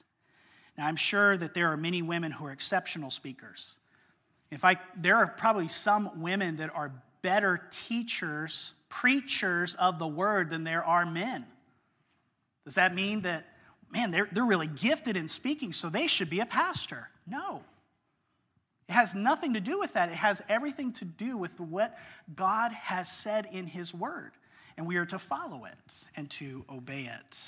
Now 0.76 0.86
i'm 0.86 0.97
sure 0.97 1.36
that 1.36 1.55
there 1.55 1.68
are 1.68 1.76
many 1.76 2.03
women 2.03 2.32
who 2.32 2.47
are 2.47 2.53
exceptional 2.53 3.11
speakers. 3.11 3.76
In 4.51 4.59
fact, 4.59 5.03
there 5.03 5.16
are 5.16 5.26
probably 5.26 5.68
some 5.68 6.20
women 6.20 6.57
that 6.57 6.70
are 6.74 6.93
better 7.23 7.62
teachers, 7.70 8.73
preachers 8.89 9.75
of 9.75 9.99
the 9.99 10.07
word 10.07 10.51
than 10.51 10.64
there 10.64 10.85
are 10.85 11.07
men. 11.07 11.47
Does 12.64 12.75
that 12.75 12.95
mean 12.95 13.23
that, 13.23 13.47
man, 13.91 14.11
they're, 14.11 14.29
they're 14.31 14.45
really 14.45 14.66
gifted 14.66 15.16
in 15.16 15.29
speaking, 15.29 15.73
so 15.73 15.89
they 15.89 16.07
should 16.07 16.31
be 16.31 16.41
a 16.41 16.47
pastor? 16.47 17.09
No. 17.27 17.62
It 18.89 18.93
has 18.93 19.14
nothing 19.14 19.55
to 19.55 19.61
do 19.61 19.79
with 19.79 19.95
that. 19.95 20.11
It 20.11 20.16
has 20.16 20.43
everything 20.49 20.93
to 20.95 21.05
do 21.05 21.37
with 21.37 21.59
what 21.59 21.97
God 22.35 22.73
has 22.73 23.11
said 23.11 23.49
in 23.51 23.66
His 23.66 23.95
Word. 23.95 24.33
And 24.77 24.87
we 24.87 24.97
are 24.97 25.07
to 25.07 25.18
follow 25.18 25.64
it 25.64 26.07
and 26.16 26.29
to 26.31 26.64
obey 26.70 27.11
it. 27.12 27.39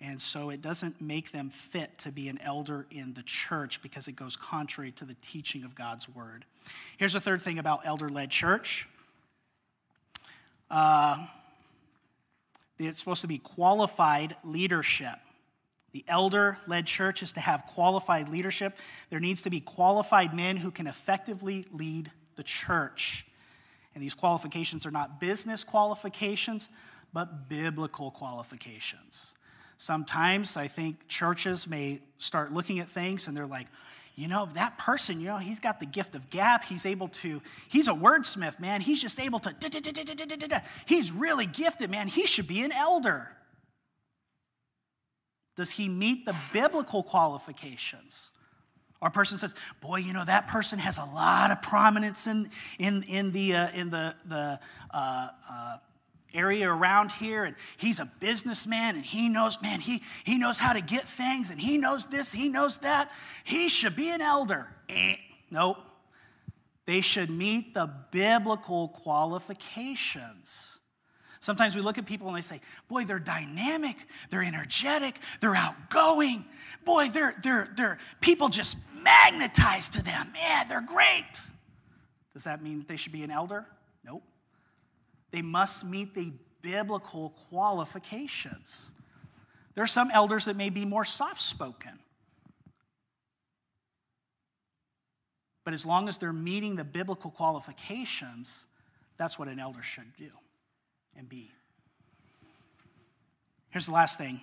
And 0.00 0.20
so 0.20 0.50
it 0.50 0.62
doesn't 0.62 1.00
make 1.00 1.32
them 1.32 1.50
fit 1.50 1.98
to 1.98 2.12
be 2.12 2.28
an 2.28 2.38
elder 2.40 2.86
in 2.90 3.14
the 3.14 3.22
church 3.22 3.82
because 3.82 4.06
it 4.06 4.12
goes 4.12 4.36
contrary 4.36 4.92
to 4.92 5.04
the 5.04 5.16
teaching 5.22 5.64
of 5.64 5.74
God's 5.74 6.08
word. 6.08 6.44
Here's 6.96 7.12
the 7.12 7.20
third 7.20 7.42
thing 7.42 7.58
about 7.58 7.86
elder 7.86 8.08
led 8.08 8.30
church 8.30 8.86
uh, 10.70 11.26
it's 12.78 12.98
supposed 12.98 13.22
to 13.22 13.28
be 13.28 13.38
qualified 13.38 14.36
leadership. 14.44 15.18
The 15.92 16.04
elder 16.06 16.58
led 16.66 16.86
church 16.86 17.22
is 17.22 17.32
to 17.32 17.40
have 17.40 17.64
qualified 17.66 18.28
leadership. 18.28 18.76
There 19.10 19.20
needs 19.20 19.42
to 19.42 19.50
be 19.50 19.60
qualified 19.60 20.34
men 20.34 20.56
who 20.56 20.70
can 20.70 20.86
effectively 20.86 21.66
lead 21.72 22.10
the 22.36 22.42
church. 22.42 23.26
And 23.94 24.04
these 24.04 24.14
qualifications 24.14 24.86
are 24.86 24.90
not 24.90 25.18
business 25.18 25.64
qualifications, 25.64 26.68
but 27.12 27.48
biblical 27.48 28.10
qualifications. 28.10 29.34
Sometimes 29.78 30.56
I 30.56 30.68
think 30.68 31.08
churches 31.08 31.66
may 31.66 32.00
start 32.18 32.52
looking 32.52 32.80
at 32.80 32.88
things 32.88 33.26
and 33.26 33.36
they're 33.36 33.46
like, 33.46 33.66
you 34.18 34.26
know, 34.26 34.48
that 34.54 34.76
person, 34.78 35.20
you 35.20 35.28
know, 35.28 35.36
he's 35.36 35.60
got 35.60 35.78
the 35.78 35.86
gift 35.86 36.16
of 36.16 36.28
gap. 36.28 36.64
He's 36.64 36.84
able 36.84 37.06
to, 37.06 37.40
he's 37.68 37.86
a 37.86 37.92
wordsmith, 37.92 38.58
man. 38.58 38.80
He's 38.80 39.00
just 39.00 39.20
able 39.20 39.38
to, 39.38 39.54
he's 40.86 41.12
really 41.12 41.46
gifted, 41.46 41.88
man. 41.88 42.08
He 42.08 42.26
should 42.26 42.48
be 42.48 42.62
an 42.62 42.72
elder. 42.72 43.28
Does 45.56 45.70
he 45.70 45.88
meet 45.88 46.26
the 46.26 46.34
biblical 46.52 47.04
qualifications? 47.04 48.32
A 49.00 49.08
person 49.08 49.38
says, 49.38 49.54
boy, 49.80 49.98
you 49.98 50.12
know, 50.12 50.24
that 50.24 50.48
person 50.48 50.80
has 50.80 50.98
a 50.98 51.04
lot 51.04 51.52
of 51.52 51.62
prominence 51.62 52.26
in, 52.26 52.50
in, 52.80 53.04
in 53.04 53.30
the, 53.30 53.54
uh, 53.54 53.68
in 53.70 53.90
the, 53.90 54.16
the 54.26 54.58
uh, 54.92 55.28
uh, 55.48 55.76
area 56.34 56.70
around 56.70 57.10
here 57.12 57.44
and 57.44 57.56
he's 57.76 58.00
a 58.00 58.10
businessman 58.20 58.96
and 58.96 59.04
he 59.04 59.28
knows 59.28 59.56
man 59.62 59.80
he, 59.80 60.02
he 60.24 60.36
knows 60.36 60.58
how 60.58 60.72
to 60.72 60.80
get 60.80 61.08
things 61.08 61.50
and 61.50 61.60
he 61.60 61.78
knows 61.78 62.06
this 62.06 62.32
he 62.32 62.48
knows 62.48 62.78
that 62.78 63.10
he 63.44 63.68
should 63.68 63.96
be 63.96 64.10
an 64.10 64.20
elder 64.20 64.68
eh, 64.88 65.16
nope 65.50 65.78
They 66.88 67.02
should 67.02 67.28
meet 67.28 67.74
the 67.74 67.90
biblical 68.10 68.88
qualifications. 68.88 70.78
Sometimes 71.40 71.76
we 71.76 71.82
look 71.82 71.98
at 71.98 72.06
people 72.06 72.28
and 72.28 72.36
they 72.36 72.40
say, 72.40 72.62
Boy, 72.88 73.04
they're 73.04 73.18
dynamic, 73.18 73.96
they're 74.30 74.42
energetic, 74.42 75.18
they're 75.40 75.54
outgoing. 75.54 76.46
Boy, 76.86 77.10
they're, 77.10 77.34
they're, 77.42 77.68
they're, 77.76 77.98
people 78.22 78.48
just 78.48 78.78
magnetized 79.02 79.92
to 79.92 80.02
them. 80.02 80.32
Man, 80.32 80.66
they're 80.66 80.80
great. 80.80 81.42
Does 82.32 82.44
that 82.44 82.62
mean 82.62 82.78
that 82.78 82.88
they 82.88 82.96
should 82.96 83.12
be 83.12 83.22
an 83.22 83.30
elder? 83.30 83.66
Nope. 84.02 84.22
They 85.30 85.42
must 85.42 85.84
meet 85.84 86.14
the 86.14 86.32
biblical 86.62 87.30
qualifications. 87.48 88.90
There 89.74 89.84
are 89.84 89.86
some 89.86 90.10
elders 90.10 90.46
that 90.46 90.56
may 90.56 90.70
be 90.70 90.84
more 90.84 91.04
soft 91.04 91.40
spoken. 91.40 91.98
But 95.64 95.74
as 95.74 95.84
long 95.84 96.08
as 96.08 96.16
they're 96.16 96.32
meeting 96.32 96.76
the 96.76 96.84
biblical 96.84 97.30
qualifications, 97.30 98.66
that's 99.18 99.38
what 99.38 99.48
an 99.48 99.60
elder 99.60 99.82
should 99.82 100.16
do 100.16 100.30
and 101.16 101.28
be. 101.28 101.50
Here's 103.70 103.86
the 103.86 103.92
last 103.92 104.16
thing. 104.16 104.40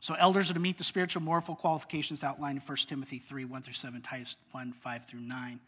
So, 0.00 0.14
elders 0.14 0.50
are 0.50 0.54
to 0.54 0.60
meet 0.60 0.78
the 0.78 0.84
spiritual 0.84 1.22
moral 1.22 1.42
qualifications 1.42 2.24
outlined 2.24 2.56
in 2.56 2.62
1 2.62 2.76
Timothy 2.86 3.18
3 3.18 3.44
1 3.44 3.62
through 3.62 3.74
7, 3.74 4.00
Titus 4.00 4.36
1 4.52 4.72
5 4.72 5.04
through 5.06 5.20
9. 5.20 5.60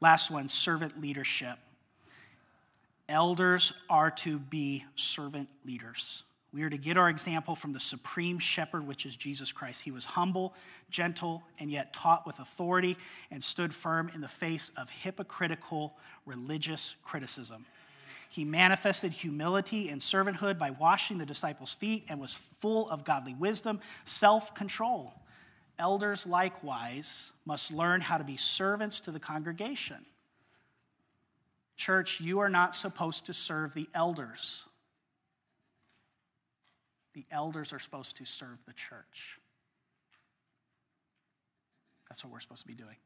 Last 0.00 0.30
one 0.30 0.48
servant 0.48 1.00
leadership. 1.00 1.58
Elders 3.10 3.72
are 3.88 4.12
to 4.12 4.38
be 4.38 4.84
servant 4.94 5.48
leaders. 5.64 6.22
We 6.52 6.62
are 6.62 6.70
to 6.70 6.78
get 6.78 6.96
our 6.96 7.08
example 7.08 7.56
from 7.56 7.72
the 7.72 7.80
supreme 7.80 8.38
shepherd, 8.38 8.86
which 8.86 9.04
is 9.04 9.16
Jesus 9.16 9.50
Christ. 9.50 9.82
He 9.82 9.90
was 9.90 10.04
humble, 10.04 10.54
gentle, 10.90 11.42
and 11.58 11.72
yet 11.72 11.92
taught 11.92 12.24
with 12.24 12.38
authority 12.38 12.96
and 13.32 13.42
stood 13.42 13.74
firm 13.74 14.12
in 14.14 14.20
the 14.20 14.28
face 14.28 14.70
of 14.76 14.88
hypocritical 14.90 15.96
religious 16.24 16.94
criticism. 17.02 17.66
He 18.28 18.44
manifested 18.44 19.10
humility 19.10 19.88
and 19.88 20.00
servanthood 20.00 20.56
by 20.56 20.70
washing 20.70 21.18
the 21.18 21.26
disciples' 21.26 21.74
feet 21.74 22.04
and 22.08 22.20
was 22.20 22.34
full 22.60 22.88
of 22.90 23.04
godly 23.04 23.34
wisdom, 23.34 23.80
self 24.04 24.54
control. 24.54 25.12
Elders 25.80 26.26
likewise 26.26 27.32
must 27.44 27.72
learn 27.72 28.02
how 28.02 28.18
to 28.18 28.24
be 28.24 28.36
servants 28.36 29.00
to 29.00 29.10
the 29.10 29.18
congregation. 29.18 30.06
Church, 31.80 32.20
you 32.20 32.40
are 32.40 32.50
not 32.50 32.74
supposed 32.74 33.24
to 33.24 33.32
serve 33.32 33.72
the 33.72 33.88
elders. 33.94 34.66
The 37.14 37.24
elders 37.30 37.72
are 37.72 37.78
supposed 37.78 38.18
to 38.18 38.26
serve 38.26 38.58
the 38.66 38.74
church. 38.74 39.38
That's 42.06 42.22
what 42.22 42.34
we're 42.34 42.40
supposed 42.40 42.60
to 42.60 42.68
be 42.68 42.74
doing. 42.74 42.96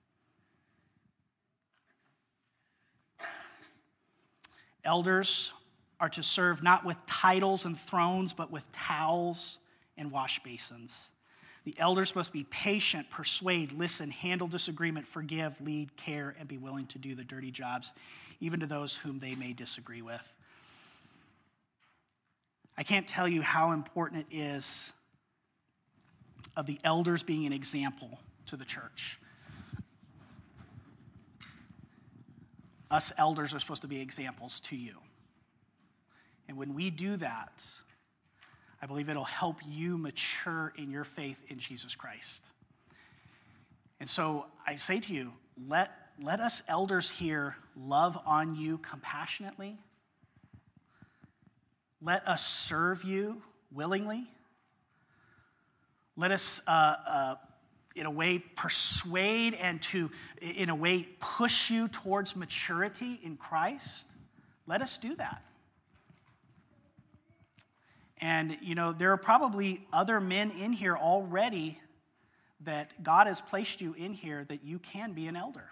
Elders 4.85 5.53
are 6.01 6.09
to 6.09 6.25
serve 6.25 6.61
not 6.61 6.85
with 6.85 6.97
titles 7.07 7.67
and 7.67 7.79
thrones, 7.79 8.33
but 8.33 8.51
with 8.51 8.65
towels 8.73 9.61
and 9.97 10.11
wash 10.11 10.43
basins. 10.43 11.13
The 11.65 11.75
elders 11.79 12.15
must 12.15 12.33
be 12.33 12.45
patient, 12.45 13.09
persuade, 13.11 13.73
listen, 13.73 14.11
handle 14.11 14.47
disagreement, 14.47 15.09
forgive, 15.09 15.59
lead, 15.61 15.97
care, 15.97 16.37
and 16.39 16.47
be 16.47 16.59
willing 16.59 16.87
to 16.89 16.99
do 16.99 17.15
the 17.15 17.25
dirty 17.25 17.51
jobs, 17.51 17.95
even 18.41 18.61
to 18.61 18.67
those 18.67 18.97
whom 18.97 19.19
they 19.19 19.35
may 19.35 19.55
disagree 19.55 20.03
with. 20.03 20.23
I 22.77 22.83
can't 22.83 23.09
tell 23.09 23.27
you 23.27 23.41
how 23.41 23.73
important 23.73 24.27
it 24.29 24.37
is 24.37 24.93
of 26.57 26.67
the 26.67 26.79
elders 26.85 27.23
being 27.23 27.47
an 27.47 27.53
example 27.53 28.19
to 28.47 28.57
the 28.57 28.65
church. 28.65 29.19
Us 32.91 33.13
elders 33.17 33.55
are 33.55 33.59
supposed 33.59 33.83
to 33.83 33.89
be 33.89 34.01
examples 34.01 34.61
to 34.61 34.77
you. 34.77 34.95
And 36.47 36.57
when 36.59 36.75
we 36.75 36.91
do 36.91 37.17
that, 37.17 37.65
I 38.85 38.87
believe 38.87 39.09
it'll 39.09 39.25
help 39.25 39.61
you 39.67 39.97
mature 39.97 40.75
in 40.77 40.91
your 40.91 41.05
faith 41.05 41.39
in 41.49 41.59
Jesus 41.59 41.95
Christ. 41.95 42.45
And 43.99 44.11
so 44.11 44.45
I 44.67 44.77
say 44.77 45.01
to 45.01 45.15
you, 45.15 45.33
let, 45.67 45.91
let 46.23 46.39
us 46.41 46.63
elders 46.69 47.09
here 47.09 47.57
love 47.75 48.19
on 48.27 48.55
you 48.55 48.77
compassionately. 48.77 49.79
Let 52.03 52.29
us 52.29 52.47
serve 52.47 53.05
you 53.05 53.41
willingly. 53.73 54.27
Let 56.15 56.31
us, 56.31 56.61
uh, 56.67 56.95
uh, 57.07 57.35
in 57.97 58.05
a 58.05 58.11
way, 58.11 58.39
persuade 58.39 59.55
and 59.55 59.81
to, 59.81 60.11
in 60.43 60.69
a 60.69 60.75
way, 60.75 61.09
push 61.21 61.71
you 61.71 61.89
towards 61.89 62.37
maturity 62.37 63.19
in 63.23 63.39
Christ. 63.39 64.07
Let 64.67 64.83
us 64.83 64.99
do 64.99 65.17
that. 65.17 65.43
And, 68.25 68.57
you 68.63 68.75
know, 68.75 68.95
there 68.95 69.13
are 69.13 69.19
probably 69.19 69.87
other 69.93 70.19
men 70.19 70.51
in 70.53 70.73
here 70.73 70.97
already 70.97 71.79
that 72.61 73.03
God 73.03 73.27
has 73.27 73.43
placed 73.43 73.83
you 73.83 73.93
in 73.93 74.15
here 74.15 74.47
that 74.49 74.65
you 74.65 74.79
can 74.79 75.13
be 75.13 75.27
an 75.27 75.37
elder. 75.37 75.69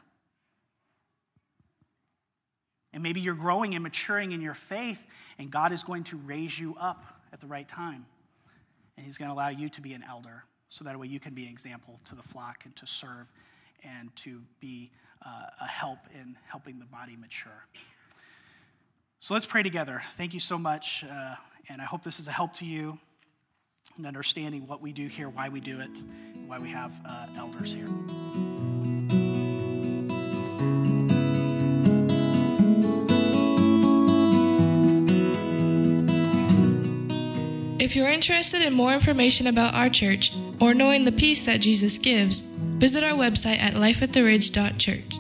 And 2.93 3.03
maybe 3.03 3.23
you're 3.23 3.33
growing 3.33 3.75
and 3.75 3.83
maturing 3.83 4.33
in 4.33 4.43
your 4.43 4.53
faith, 4.53 4.99
and 5.39 5.51
God 5.51 5.73
is 5.73 5.83
going 5.83 6.05
to 6.05 6.19
raise 6.19 6.59
you 6.59 6.77
up 6.79 7.03
at 7.33 7.41
the 7.41 7.47
right 7.47 7.67
time. 7.67 8.05
And 8.99 9.07
He's 9.07 9.17
going 9.17 9.31
to 9.31 9.35
allow 9.35 9.49
you 9.49 9.71
to 9.71 9.81
be 9.81 9.95
an 9.95 10.05
elder 10.07 10.45
so 10.69 10.85
that 10.85 11.01
way 11.01 11.07
you 11.07 11.21
can 11.21 11.33
be 11.33 11.45
an 11.45 11.51
example 11.51 12.01
to 12.05 12.15
the 12.15 12.23
flock 12.23 12.67
and 12.67 12.77
to 12.77 12.87
serve 12.87 13.33
and 13.83 14.15
to 14.17 14.43
be 14.61 14.91
uh, 15.25 15.47
a 15.59 15.67
help 15.67 16.01
in 16.21 16.37
helping 16.51 16.79
the 16.79 16.85
body 16.85 17.17
mature. 17.17 17.67
So 19.21 19.33
let's 19.33 19.47
pray 19.47 19.63
together. 19.63 20.03
Thank 20.19 20.35
you 20.35 20.41
so 20.41 20.59
much. 20.59 21.03
Uh, 21.11 21.37
and 21.69 21.81
I 21.81 21.85
hope 21.85 22.03
this 22.03 22.21
is 22.21 22.29
a 22.29 22.33
help 22.33 22.55
to 22.55 22.65
you 22.65 22.99
in 23.99 24.07
understanding 24.07 24.67
what 24.67 24.81
we 24.81 24.93
do 24.93 25.07
here, 25.07 25.29
why 25.29 25.49
we 25.49 25.61
do 25.61 25.81
it, 25.81 25.91
why 26.47 26.59
we 26.59 26.69
have 26.71 26.93
uh, 27.05 27.27
elders 27.37 27.73
here. 27.73 27.89
If 37.79 37.97
you're 37.97 38.09
interested 38.09 38.63
in 38.63 38.73
more 38.73 38.95
information 38.95 39.47
about 39.47 39.75
our 39.75 39.89
church 39.89 40.33
or 40.61 40.73
knowing 40.73 41.05
the 41.05 41.13
peace 41.13 41.45
that 41.45 41.61
Jesus 41.61 41.99
gives, 41.99 42.41
visit 42.41 43.05
our 43.05 43.11
website 43.19 43.59
at 43.59 43.75
lifeattheridge.church. 43.75 45.12